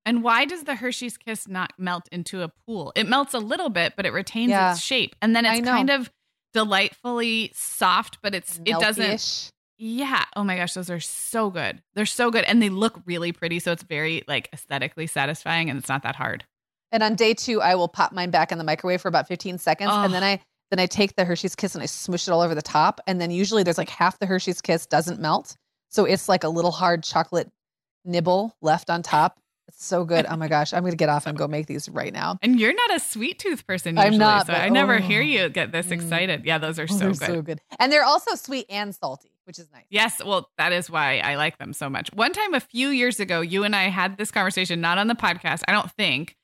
And 0.07 0.23
why 0.23 0.45
does 0.47 0.63
the 0.65 0.77
Hershey's 0.77 1.17
Kiss 1.19 1.47
not 1.49 1.73
melt 1.77 2.09
into 2.13 2.43
a 2.43 2.49
pool? 2.49 2.93
It 2.97 3.09
melts 3.09 3.35
a 3.35 3.39
little 3.39 3.69
bit, 3.69 3.95
but 3.97 4.07
it 4.07 4.13
retains 4.13 4.51
Yeah. 4.51 4.73
its 4.73 4.81
shape, 4.81 5.15
and 5.21 5.37
then 5.37 5.45
it's 5.45 5.67
kind 5.69 5.91
of 5.91 6.11
delightfully 6.55 7.51
soft, 7.55 8.19
but 8.23 8.35
it's 8.35 8.59
it 8.65 8.79
doesn't. 8.81 9.51
Yeah. 9.79 10.25
Oh 10.35 10.43
my 10.45 10.57
gosh, 10.57 10.73
those 10.73 10.89
are 10.89 11.01
so 11.01 11.51
good. 11.51 11.83
They're 11.95 12.07
so 12.07 12.31
good, 12.31 12.45
and 12.45 12.63
they 12.63 12.71
look 12.71 13.01
really 13.05 13.33
pretty. 13.33 13.59
So 13.59 13.73
it's 13.73 13.83
very 13.83 14.23
like 14.27 14.49
aesthetically 14.53 15.07
satisfying, 15.07 15.69
and 15.69 15.79
it's 15.79 15.89
not 15.89 16.03
that 16.05 16.17
hard. 16.17 16.45
And 16.93 17.03
on 17.03 17.15
day 17.15 17.35
two, 17.35 17.61
I 17.61 17.75
will 17.75 17.89
pop 17.89 18.13
mine 18.13 18.31
back 18.31 18.53
in 18.53 18.59
the 18.59 18.65
microwave 18.65 19.03
for 19.03 19.09
about 19.09 19.29
15 19.29 19.59
seconds. 19.59 19.91
Oh. 19.93 20.03
And 20.03 20.15
then 20.15 20.23
I 20.23 20.41
then 20.71 20.79
I 20.81 20.87
take 20.87 21.15
the 21.15 21.25
Hershey's 21.25 21.55
Kiss 21.55 21.75
and 21.75 21.83
I 21.83 21.87
smush 21.87 22.27
it 22.27 22.31
all 22.33 22.41
over 22.41 22.55
the 22.55 22.63
top. 22.63 23.01
And 23.07 23.21
then 23.21 23.31
usually 23.31 23.63
there's 23.63 23.79
like 23.79 23.91
half 23.91 24.19
the 24.19 24.27
Hershey's 24.27 24.61
Kiss 24.61 24.87
doesn't 24.87 25.21
melt. 25.21 25.57
So 25.91 26.05
it's 26.05 26.29
like 26.29 26.43
a 26.43 26.49
little 26.49 26.73
hard 26.73 27.05
chocolate 27.05 27.51
nibble 28.05 28.57
left 28.63 28.89
on 28.91 29.03
top. 29.03 29.39
It's 29.69 29.85
so 29.85 30.05
good. 30.05 30.27
Oh 30.29 30.37
my 30.37 30.49
gosh. 30.49 30.73
I'm 30.73 30.83
going 30.83 30.93
to 30.93 30.97
get 30.97 31.09
off 31.09 31.27
and 31.27 31.37
go 31.37 31.49
make 31.49 31.67
these 31.67 31.89
right 31.89 32.13
now. 32.13 32.39
And 32.43 32.59
you're 32.61 32.75
not 32.75 32.95
a 32.95 33.01
sweet 33.01 33.39
tooth 33.39 33.67
person 33.67 33.99
I'm 33.99 34.07
usually, 34.07 34.19
not, 34.19 34.47
so 34.47 34.53
but- 34.53 34.63
I 34.63 34.69
never 34.69 34.95
oh. 34.97 35.01
hear 35.03 35.21
you 35.23 35.49
get 35.49 35.73
this 35.73 35.87
Mm. 35.89 35.93
excited. 35.93 36.45
Yeah, 36.45 36.59
those 36.59 36.79
are 36.79 36.85
Oh, 36.85 36.87
so 36.87 36.99
they're 36.99 37.09
good. 37.11 37.19
so 37.19 37.43
good. 37.43 37.61
And 37.81 37.91
they're 37.93 38.05
also 38.05 38.35
sweet 38.37 38.67
and 38.71 38.95
salty, 38.95 39.33
which 39.45 39.59
is 39.59 39.69
nice. 39.73 39.85
Yes, 39.91 40.23
well, 40.25 40.51
that 40.59 40.73
is 40.73 40.89
why 40.89 41.19
I 41.19 41.35
like 41.35 41.59
them 41.59 41.73
so 41.73 41.91
much. 41.91 42.11
One 42.15 42.33
time 42.33 42.55
a 42.55 42.61
few 42.61 42.89
years 42.89 43.19
ago, 43.21 43.41
you 43.41 43.65
and 43.65 43.75
I 43.75 43.85
had 43.85 44.17
this 44.19 44.31
conversation, 44.31 44.81
not 44.81 44.99
on 44.99 45.09
the 45.09 45.15
podcast, 45.15 45.63
I 45.67 45.73
don't 45.73 45.91
think. 45.93 46.37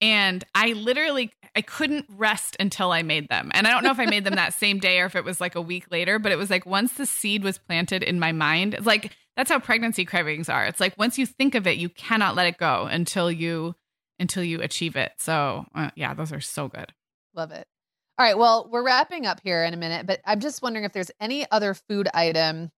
And 0.00 0.44
I 0.54 0.74
literally 0.74 1.32
I 1.56 1.62
couldn't 1.62 2.06
rest 2.08 2.56
until 2.60 2.92
I 2.92 3.02
made 3.02 3.28
them. 3.28 3.50
And 3.52 3.66
I 3.66 3.70
don't 3.70 3.82
know 3.82 3.90
if 3.90 3.98
I 3.98 4.06
made 4.06 4.24
them 4.24 4.36
that 4.36 4.54
same 4.58 4.78
day 4.78 5.00
or 5.00 5.06
if 5.06 5.16
it 5.16 5.24
was 5.24 5.40
like 5.40 5.56
a 5.56 5.60
week 5.60 5.86
later, 5.90 6.18
but 6.18 6.30
it 6.30 6.38
was 6.38 6.50
like 6.50 6.66
once 6.66 6.92
the 6.92 7.06
seed 7.06 7.42
was 7.42 7.58
planted 7.58 8.02
in 8.02 8.20
my 8.20 8.32
mind, 8.32 8.74
it's 8.74 8.86
like 8.86 9.16
that's 9.36 9.50
how 9.50 9.58
pregnancy 9.58 10.04
cravings 10.04 10.48
are. 10.48 10.66
It's 10.66 10.80
like 10.80 10.96
once 10.98 11.18
you 11.18 11.26
think 11.26 11.54
of 11.54 11.66
it, 11.66 11.76
you 11.76 11.88
cannot 11.88 12.36
let 12.36 12.46
it 12.46 12.58
go 12.58 12.88
until 12.90 13.30
you 13.30 13.74
until 14.18 14.42
you 14.42 14.60
achieve 14.60 14.96
it. 14.96 15.12
So, 15.18 15.66
uh, 15.74 15.90
yeah, 15.94 16.14
those 16.14 16.32
are 16.32 16.40
so 16.40 16.68
good. 16.68 16.92
Love 17.34 17.52
it. 17.52 17.66
All 18.18 18.26
right. 18.26 18.36
Well, 18.36 18.68
we're 18.70 18.84
wrapping 18.84 19.26
up 19.26 19.40
here 19.44 19.62
in 19.62 19.74
a 19.74 19.76
minute, 19.76 20.06
but 20.06 20.20
I'm 20.24 20.40
just 20.40 20.60
wondering 20.60 20.84
if 20.84 20.92
there's 20.92 21.12
any 21.20 21.48
other 21.52 21.72
food 21.72 22.08
item 22.12 22.70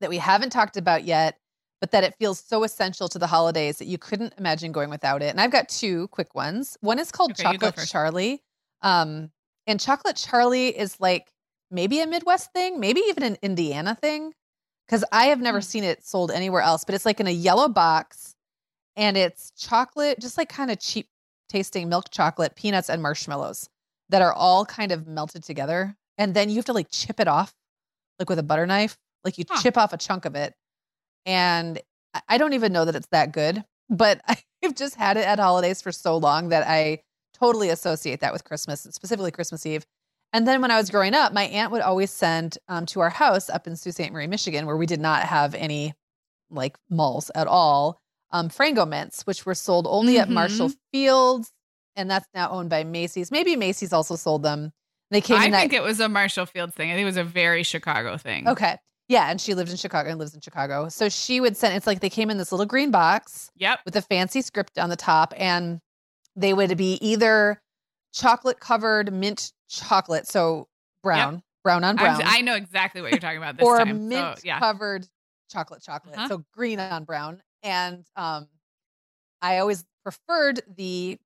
that 0.00 0.08
we 0.08 0.16
haven't 0.16 0.50
talked 0.50 0.78
about 0.78 1.04
yet, 1.04 1.38
but 1.80 1.90
that 1.92 2.04
it 2.04 2.14
feels 2.18 2.38
so 2.40 2.64
essential 2.64 3.08
to 3.08 3.18
the 3.18 3.26
holidays 3.26 3.78
that 3.78 3.86
you 3.86 3.98
couldn't 3.98 4.34
imagine 4.38 4.72
going 4.72 4.90
without 4.90 5.22
it. 5.22 5.30
And 5.30 5.40
I've 5.40 5.50
got 5.52 5.68
two 5.68 6.08
quick 6.08 6.34
ones. 6.34 6.76
One 6.80 6.98
is 6.98 7.12
called 7.12 7.32
Okay, 7.32 7.42
Chocolate. 7.42 7.88
Charlie. 7.88 8.42
Um, 8.82 9.30
and 9.66 9.78
Chocolate 9.78 10.16
Charlie 10.16 10.76
is 10.76 10.98
like 11.00 11.32
maybe 11.70 12.00
a 12.00 12.06
Midwest 12.06 12.52
thing, 12.52 12.80
maybe 12.80 13.00
even 13.08 13.22
an 13.22 13.36
Indiana 13.42 13.94
thing, 13.94 14.32
because 14.86 15.04
I 15.12 15.26
have 15.26 15.40
never 15.40 15.58
Hmm. 15.58 15.62
seen 15.62 15.84
it 15.84 16.04
sold 16.04 16.30
anywhere 16.30 16.62
else, 16.62 16.84
but 16.84 16.94
it's 16.94 17.06
like 17.06 17.20
in 17.20 17.26
a 17.26 17.30
yellow 17.30 17.68
box 17.68 18.34
and 18.96 19.16
it's 19.16 19.52
chocolate, 19.56 20.18
just 20.20 20.38
like 20.38 20.48
kind 20.48 20.70
of 20.70 20.80
cheap 20.80 21.08
tasting 21.48 21.88
milk 21.88 22.10
chocolate, 22.10 22.54
peanuts, 22.56 22.90
and 22.90 23.02
marshmallows 23.02 23.68
that 24.10 24.22
are 24.22 24.32
all 24.32 24.64
kind 24.66 24.90
of 24.92 25.06
melted 25.06 25.42
together. 25.42 25.96
And 26.18 26.34
then 26.34 26.50
you 26.50 26.56
have 26.56 26.64
to 26.66 26.72
like 26.72 26.88
chip 26.90 27.20
it 27.20 27.28
off, 27.28 27.54
like 28.18 28.28
with 28.28 28.38
a 28.38 28.42
butter 28.42 28.66
knife. 28.66 28.98
Like 29.24 29.38
you 29.38 29.44
Huh. 29.48 29.60
chip 29.62 29.76
off 29.76 29.92
a 29.92 29.96
chunk 29.98 30.24
of 30.24 30.34
it. 30.34 30.54
And 31.26 31.80
I- 32.28 32.38
don't 32.38 32.52
even 32.54 32.72
know 32.72 32.84
that 32.84 32.94
it's 32.96 33.08
that 33.08 33.32
good, 33.32 33.64
but 33.90 34.20
I've 34.28 34.74
just 34.74 34.96
had 34.96 35.16
it 35.16 35.24
at 35.26 35.38
holidays 35.38 35.82
for 35.82 35.92
so 35.92 36.16
long 36.16 36.48
that 36.48 36.66
I 36.66 37.00
totally 37.34 37.68
associate 37.68 38.20
that 38.20 38.32
with 38.32 38.44
Christmas, 38.44 38.82
specifically 38.90 39.30
Christmas 39.30 39.64
Eve. 39.66 39.86
And 40.32 40.46
then 40.46 40.60
when 40.60 40.70
I 40.70 40.76
was 40.76 40.90
growing 40.90 41.14
up, 41.14 41.32
my 41.32 41.44
aunt 41.44 41.72
would 41.72 41.80
always 41.80 42.10
send 42.10 42.58
um, 42.68 42.84
to 42.86 43.00
our 43.00 43.10
house 43.10 43.48
up 43.48 43.66
in 43.66 43.76
Sault 43.76 43.94
Ste. 43.94 44.10
Marie, 44.12 44.26
Michigan, 44.26 44.66
where 44.66 44.76
we 44.76 44.84
did 44.86 45.00
not 45.00 45.22
have 45.22 45.54
any 45.54 45.94
like 46.50 46.76
malls 46.90 47.30
at 47.34 47.46
all, 47.46 48.00
um, 48.30 48.48
Frango 48.48 48.86
mints, 48.88 49.22
which 49.26 49.46
were 49.46 49.54
sold 49.54 49.86
only 49.88 50.18
at 50.18 50.28
Mhm. 50.28 50.32
Marshall 50.32 50.70
Fields. 50.92 51.50
And 51.96 52.10
that's 52.10 52.26
now 52.34 52.50
owned 52.50 52.70
by 52.70 52.84
Macy's. 52.84 53.30
Maybe 53.30 53.56
Macy's 53.56 53.92
also 53.92 54.16
sold 54.16 54.42
them. 54.42 54.72
They 55.10 55.20
came 55.20 55.38
I 55.40 55.46
in 55.46 55.50
that 55.52 55.60
think 55.60 55.72
it 55.72 55.82
was 55.82 55.98
a 56.00 56.08
Marshall 56.08 56.46
Fields 56.46 56.74
thing. 56.74 56.90
I 56.90 56.94
think 56.94 57.02
it 57.02 57.06
was 57.06 57.16
a 57.16 57.24
very 57.24 57.62
Chicago 57.62 58.16
thing. 58.18 58.46
Okay. 58.48 58.76
Yeah. 59.08 59.30
And 59.30 59.40
she 59.40 59.54
lived 59.54 59.70
in 59.70 59.76
Chicago 59.76 60.10
and 60.10 60.18
lives 60.18 60.34
in 60.34 60.40
Chicago. 60.40 60.88
So 60.88 61.08
she 61.08 61.40
would 61.40 61.56
send, 61.56 61.74
it's 61.74 61.86
like 61.86 62.00
they 62.00 62.10
came 62.10 62.30
in 62.30 62.38
this 62.38 62.52
little 62.52 62.66
green 62.66 62.90
box 62.90 63.50
Yep. 63.56 63.80
with 63.84 63.96
a 63.96 64.02
fancy 64.02 64.42
script 64.42 64.78
on 64.78 64.90
the 64.90 64.96
top. 64.96 65.32
And 65.36 65.80
they 66.36 66.54
would 66.54 66.76
be 66.76 66.94
either 67.00 67.60
chocolate 68.14 68.60
covered 68.60 69.12
mint 69.12 69.52
chocolate. 69.68 70.26
So 70.26 70.68
brown, 71.02 71.42
brown 71.64 71.84
on 71.84 71.96
brown. 71.96 72.20
I 72.24 72.42
know 72.42 72.54
exactly 72.54 73.00
what 73.02 73.10
you're 73.10 73.20
talking 73.20 73.38
about 73.38 73.56
this 73.56 73.64
or 73.66 73.78
time. 73.78 74.08
mint 74.08 74.38
so, 74.38 74.42
yeah. 74.44 74.58
covered 74.58 75.06
chocolate 75.50 75.82
chocolate. 75.82 76.16
Uh-huh. 76.16 76.28
So 76.28 76.44
green 76.52 76.78
on 76.78 77.04
brown. 77.04 77.42
And 77.62 78.04
um, 78.14 78.48
I 79.42 79.58
always 79.58 79.84
preferred 80.04 80.60
the 80.76 81.18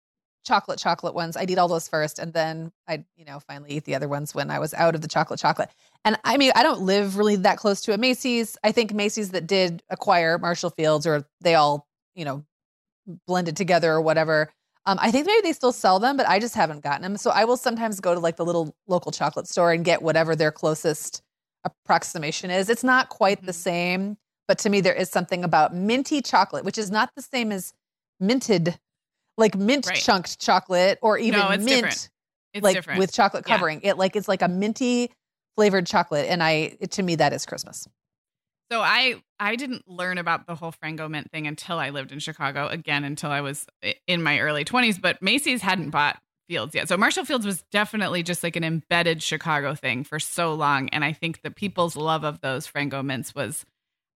chocolate 0.44 0.78
chocolate 0.78 1.14
ones. 1.14 1.36
I'd 1.36 1.50
eat 1.50 1.58
all 1.58 1.68
those 1.68 1.88
first 1.88 2.18
and 2.18 2.32
then 2.32 2.72
I'd, 2.88 3.04
you 3.16 3.24
know, 3.24 3.40
finally 3.40 3.70
eat 3.70 3.84
the 3.84 3.94
other 3.94 4.08
ones 4.08 4.34
when 4.34 4.50
I 4.50 4.58
was 4.58 4.74
out 4.74 4.94
of 4.94 5.00
the 5.00 5.08
chocolate 5.08 5.40
chocolate. 5.40 5.70
And 6.04 6.18
I 6.24 6.36
mean, 6.36 6.52
I 6.54 6.62
don't 6.62 6.82
live 6.82 7.16
really 7.16 7.36
that 7.36 7.58
close 7.58 7.80
to 7.82 7.94
a 7.94 7.98
Macy's. 7.98 8.56
I 8.64 8.72
think 8.72 8.92
Macy's 8.92 9.30
that 9.30 9.46
did 9.46 9.82
acquire 9.90 10.38
Marshall 10.38 10.70
Fields 10.70 11.06
or 11.06 11.24
they 11.40 11.54
all, 11.54 11.86
you 12.14 12.24
know, 12.24 12.44
blended 13.26 13.56
together 13.56 13.92
or 13.92 14.00
whatever. 14.00 14.50
Um, 14.84 14.98
I 15.00 15.10
think 15.12 15.26
maybe 15.26 15.42
they 15.42 15.52
still 15.52 15.72
sell 15.72 16.00
them, 16.00 16.16
but 16.16 16.28
I 16.28 16.40
just 16.40 16.54
haven't 16.56 16.82
gotten 16.82 17.02
them. 17.02 17.16
So 17.16 17.30
I 17.30 17.44
will 17.44 17.56
sometimes 17.56 18.00
go 18.00 18.14
to 18.14 18.20
like 18.20 18.36
the 18.36 18.44
little 18.44 18.74
local 18.88 19.12
chocolate 19.12 19.46
store 19.46 19.72
and 19.72 19.84
get 19.84 20.02
whatever 20.02 20.34
their 20.34 20.50
closest 20.50 21.22
approximation 21.64 22.50
is. 22.50 22.68
It's 22.68 22.82
not 22.82 23.08
quite 23.08 23.44
the 23.46 23.52
Mhm. 23.52 23.56
same, 23.56 24.16
but 24.48 24.58
to 24.58 24.70
me, 24.70 24.80
there 24.80 24.94
is 24.94 25.08
something 25.08 25.44
about 25.44 25.72
minty 25.74 26.20
chocolate, 26.20 26.64
which 26.64 26.78
is 26.78 26.90
not 26.90 27.10
the 27.14 27.22
same 27.22 27.52
as 27.52 27.72
minted, 28.18 28.78
like 29.38 29.54
mint 29.56 29.86
Right. 29.86 29.96
chunked 29.98 30.38
chocolate 30.40 30.98
or 31.02 31.18
even 31.18 31.40
No, 31.40 31.50
it's 31.50 31.64
mint 31.64 31.76
different. 31.82 32.10
It's 32.54 32.62
like 32.64 32.74
different. 32.76 32.98
with 32.98 33.12
chocolate 33.12 33.44
Yeah. 33.46 33.56
covering. 33.56 33.80
It 33.82 33.96
like 33.96 34.14
it's 34.16 34.28
like 34.28 34.42
a 34.42 34.48
minty 34.48 35.10
flavored 35.56 35.86
chocolate, 35.86 36.26
and 36.28 36.42
I 36.42 36.76
it, 36.80 36.90
to 36.92 37.02
me 37.02 37.14
that 37.16 37.32
is 37.32 37.46
Christmas. 37.46 37.86
So 38.70 38.80
I 38.80 39.22
I 39.38 39.56
didn't 39.56 39.86
learn 39.88 40.18
about 40.18 40.46
the 40.46 40.54
whole 40.54 40.72
Frango 40.72 41.10
Mint 41.10 41.30
thing 41.30 41.46
until 41.46 41.78
I 41.78 41.90
lived 41.90 42.12
in 42.12 42.18
Chicago 42.20 42.68
again 42.68 43.04
until 43.04 43.30
I 43.30 43.40
was 43.42 43.66
in 44.06 44.22
my 44.22 44.38
early 44.40 44.64
20s 44.64 45.00
but 45.00 45.20
Macy's 45.22 45.60
hadn't 45.62 45.90
bought 45.90 46.20
Fields 46.48 46.74
yet. 46.74 46.88
So 46.88 46.96
Marshall 46.96 47.24
Fields 47.24 47.46
was 47.46 47.62
definitely 47.70 48.22
just 48.22 48.42
like 48.42 48.56
an 48.56 48.64
embedded 48.64 49.22
Chicago 49.22 49.74
thing 49.74 50.04
for 50.04 50.18
so 50.18 50.54
long 50.54 50.88
and 50.90 51.04
I 51.04 51.12
think 51.12 51.42
the 51.42 51.50
people's 51.50 51.96
love 51.96 52.24
of 52.24 52.40
those 52.40 52.66
Frango 52.66 53.04
Mints 53.04 53.34
was 53.34 53.64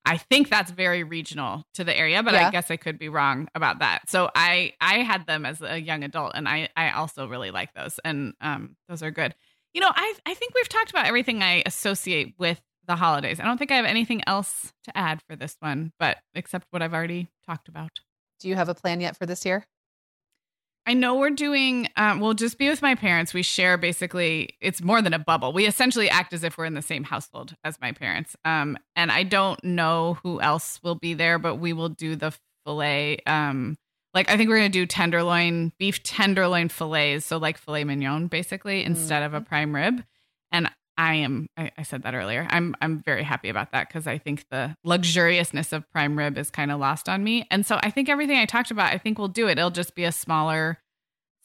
I 0.05 0.17
think 0.17 0.51
that's 0.51 0.71
very 0.71 1.05
regional 1.05 1.65
to 1.75 1.85
the 1.85 1.97
area 1.97 2.23
but 2.23 2.35
Yeah. 2.35 2.49
I 2.49 2.51
guess 2.51 2.71
I 2.71 2.77
could 2.77 2.99
be 2.99 3.09
wrong 3.09 3.49
about 3.55 3.79
that. 3.81 4.09
So 4.09 4.31
I 4.35 4.73
I 4.81 4.99
had 4.99 5.27
them 5.27 5.47
as 5.47 5.61
a 5.63 5.79
young 5.81 6.03
adult 6.05 6.33
and 6.35 6.49
I 6.49 6.69
I 6.77 6.91
also 6.91 7.27
really 7.27 7.51
like 7.51 7.73
those 7.75 7.99
and 8.05 8.35
um 8.41 8.77
those 8.89 9.03
are 9.03 9.11
good. 9.11 9.35
You 9.75 9.81
know, 9.81 9.91
I 9.95 10.15
I 10.27 10.35
think 10.35 10.55
we've 10.55 10.69
talked 10.69 10.91
about 10.91 11.07
everything 11.07 11.43
I 11.43 11.63
associate 11.67 12.35
with 12.39 12.61
the 12.87 12.97
holidays. 12.97 13.39
I 13.41 13.45
don't 13.45 13.59
think 13.59 13.71
I 13.71 13.77
have 13.77 13.85
anything 13.87 14.23
else 14.27 14.73
to 14.85 14.97
add 14.99 15.23
for 15.29 15.37
this 15.37 15.57
one, 15.61 15.93
but 15.99 16.19
except 16.35 16.67
what 16.71 16.83
I've 16.83 16.95
already 16.95 17.29
talked 17.47 17.69
about. 17.69 18.01
Do 18.41 18.49
you 18.49 18.57
have 18.57 18.69
a 18.69 18.75
plan 18.75 19.01
yet 19.01 19.17
for 19.17 19.25
this 19.25 19.45
year? 19.47 19.65
I 20.85 20.95
know 20.95 21.17
we're 21.17 21.31
doing, 21.31 21.89
um, 21.97 22.19
we'll 22.19 22.35
just 22.35 22.59
be 22.59 22.69
with 22.69 22.83
my 22.83 22.97
parents. 22.97 23.33
We 23.33 23.43
share 23.43 23.77
basically, 23.79 24.57
it's 24.61 24.83
more 24.83 25.01
than 25.01 25.15
a 25.15 25.19
bubble. 25.19 25.53
We 25.53 25.67
essentially 25.67 26.11
act 26.11 26.33
as 26.33 26.43
if 26.43 26.59
we're 26.59 26.65
in 26.65 26.75
the 26.75 26.83
same 26.83 27.05
household 27.05 27.55
as 27.63 27.81
my 27.81 27.93
parents. 27.93 28.35
Um, 28.45 28.77
and 28.97 29.13
I 29.13 29.23
don't 29.23 29.63
know 29.63 30.19
who 30.23 30.41
else 30.41 30.81
will 30.83 30.97
be 30.97 31.15
there, 31.15 31.39
but 31.39 31.57
we 31.57 31.73
will 31.73 31.89
do 31.89 32.17
the 32.17 32.33
filet. 32.65 33.19
Um, 33.27 33.77
like, 34.13 34.29
I 34.29 34.37
think 34.37 34.51
we're 34.51 34.59
going 34.59 34.73
to 34.73 34.79
do 34.79 34.85
tenderloin, 34.85 35.73
beef 35.79 36.03
tenderloin 36.03 36.69
fillets. 36.69 37.27
So, 37.27 37.37
like 37.39 37.59
filet 37.59 37.85
mignon, 37.85 38.27
basically, 38.27 38.85
instead 38.85 39.23
of 39.23 39.35
a 39.35 39.41
prime 39.41 39.75
rib. 39.75 40.03
And 40.51 40.69
I 41.03 41.15
am, 41.15 41.49
I, 41.57 41.71
I 41.77 41.83
said 41.83 42.03
that 42.05 42.15
earlier. 42.15 42.47
I'm, 42.51 42.75
I'm 42.81 43.03
very 43.03 43.23
happy 43.25 43.49
about 43.49 43.73
that 43.73 43.89
because 43.89 44.07
I 44.07 44.19
think 44.19 44.45
the 44.51 44.77
luxuriousness 44.87 45.73
of 45.73 45.91
prime 45.91 46.17
rib 46.17 46.39
is 46.39 46.51
kind 46.51 46.71
of 46.71 46.79
lost 46.79 47.09
on 47.09 47.25
me. 47.25 47.47
And 47.51 47.67
so 47.67 47.79
I 47.83 47.91
think 47.91 48.09
everything 48.09 48.39
I 48.39 48.45
talked 48.47 48.71
about, 48.71 48.93
I 48.93 48.99
think 48.99 49.19
we'll 49.19 49.29
do 49.29 49.49
it. 49.49 49.59
It'll 49.59 49.71
just 49.71 49.95
be 49.95 50.05
a 50.05 50.13
smaller, 50.13 50.79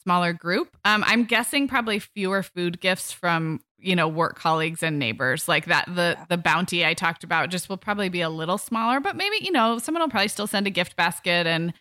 smaller 0.02 0.32
group. 0.32 0.76
Um, 0.84 1.02
I'm 1.06 1.24
guessing 1.24 1.66
probably 1.68 1.98
fewer 1.98 2.42
food 2.42 2.80
gifts 2.80 3.12
from 3.12 3.60
you 3.80 3.94
know 3.94 4.08
work 4.08 4.36
colleagues 4.36 4.82
and 4.82 4.98
neighbors 4.98 5.46
like 5.46 5.66
that. 5.66 5.86
The 5.86 6.16
Yeah. 6.18 6.24
the 6.28 6.36
bounty 6.36 6.84
I 6.84 6.94
talked 6.94 7.22
about 7.22 7.48
just 7.50 7.68
will 7.68 7.76
probably 7.76 8.08
be 8.08 8.22
a 8.22 8.28
little 8.28 8.58
smaller, 8.58 8.98
but 9.00 9.14
maybe 9.14 9.36
you 9.40 9.52
know 9.52 9.78
someone 9.78 10.02
will 10.02 10.08
probably 10.08 10.28
still 10.28 10.48
send 10.48 10.66
a 10.66 10.70
gift 10.70 10.96
basket 10.96 11.46
and 11.46 11.72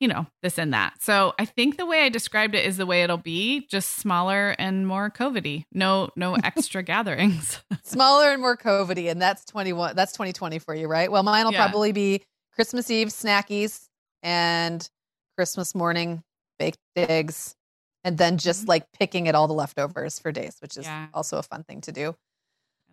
you 0.00 0.08
know 0.08 0.26
this 0.42 0.58
and 0.58 0.72
that. 0.74 0.94
So 1.00 1.34
I 1.38 1.44
think 1.44 1.76
the 1.78 1.86
way 1.86 2.02
I 2.04 2.08
described 2.08 2.54
it 2.54 2.64
is 2.66 2.76
the 2.76 2.86
way 2.86 3.02
it'll 3.02 3.16
be, 3.16 3.66
just 3.70 3.96
smaller 3.96 4.54
and 4.58 4.86
more 4.86 5.10
COVIDy. 5.10 5.64
No 5.72 6.10
no 6.16 6.34
extra 6.44 6.82
gatherings. 6.82 7.60
Smaller 7.84 8.30
and 8.30 8.40
more 8.42 8.56
COVIDy, 8.56 9.10
and 9.10 9.20
that's 9.22 9.44
twenty 9.44 9.72
one. 9.72 9.96
That's 9.96 10.12
twenty 10.12 10.32
twenty 10.32 10.58
for 10.58 10.74
you, 10.74 10.86
right? 10.88 11.10
Well, 11.10 11.22
mine 11.22 11.44
will 11.44 11.52
Yeah. 11.52 11.66
probably 11.66 11.92
be 11.92 12.22
Christmas 12.54 12.90
Eve 12.90 13.08
snackies 13.08 13.86
and 14.22 14.88
Christmas 15.36 15.74
morning 15.74 16.22
baked 16.58 16.78
eggs, 16.96 17.54
and 18.04 18.16
then 18.18 18.38
just 18.38 18.64
Mhm. 18.64 18.68
like 18.68 18.86
picking 18.92 19.28
at 19.28 19.34
all 19.34 19.46
the 19.46 19.52
leftovers 19.54 20.18
for 20.18 20.32
days, 20.32 20.56
which 20.60 20.76
is 20.76 20.84
Yeah. 20.86 21.08
also 21.14 21.38
a 21.38 21.42
fun 21.42 21.64
thing 21.64 21.80
to 21.82 21.92
do. 21.92 22.16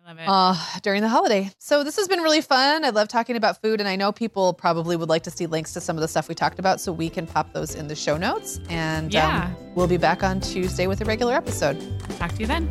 I 0.04 0.08
love 0.08 0.18
it. 0.18 0.28
uh, 0.28 0.54
during 0.82 1.00
the 1.00 1.08
holiday. 1.08 1.50
So 1.58 1.82
this 1.82 1.96
has 1.96 2.08
been 2.08 2.20
really 2.20 2.42
fun. 2.42 2.84
I 2.84 2.90
love 2.90 3.08
talking 3.08 3.36
about 3.36 3.62
food, 3.62 3.80
and 3.80 3.88
I 3.88 3.96
know 3.96 4.12
people 4.12 4.52
probably 4.52 4.96
would 4.96 5.08
like 5.08 5.22
to 5.22 5.30
see 5.30 5.46
links 5.46 5.72
to 5.72 5.80
some 5.80 5.96
of 5.96 6.02
the 6.02 6.08
stuff 6.08 6.28
we 6.28 6.34
talked 6.34 6.58
about, 6.58 6.80
so 6.80 6.92
we 6.92 7.08
can 7.08 7.26
pop 7.26 7.52
those 7.54 7.74
in 7.74 7.88
the 7.88 7.96
show 7.96 8.16
notes. 8.18 8.60
And 8.68 9.12
Yeah. 9.14 9.44
um, 9.46 9.56
we'll 9.74 9.86
be 9.86 9.96
back 9.96 10.22
on 10.22 10.40
Tuesday 10.40 10.86
with 10.86 11.00
a 11.00 11.04
regular 11.06 11.34
episode. 11.34 11.80
Talk 12.18 12.32
to 12.32 12.40
you 12.40 12.46
then. 12.46 12.68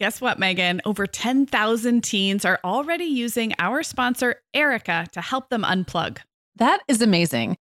Guess 0.00 0.20
what, 0.20 0.38
Meagan? 0.38 0.82
Over 0.84 1.06
10,000 1.06 2.02
teens 2.04 2.44
are 2.44 2.58
already 2.64 3.04
using 3.04 3.54
our 3.58 3.82
sponsor, 3.82 4.42
Erika, 4.52 5.06
to 5.12 5.20
help 5.22 5.48
them 5.48 5.62
unplug. 5.62 6.18
That 6.56 6.80
is 6.88 7.00
amazing. 7.00 7.56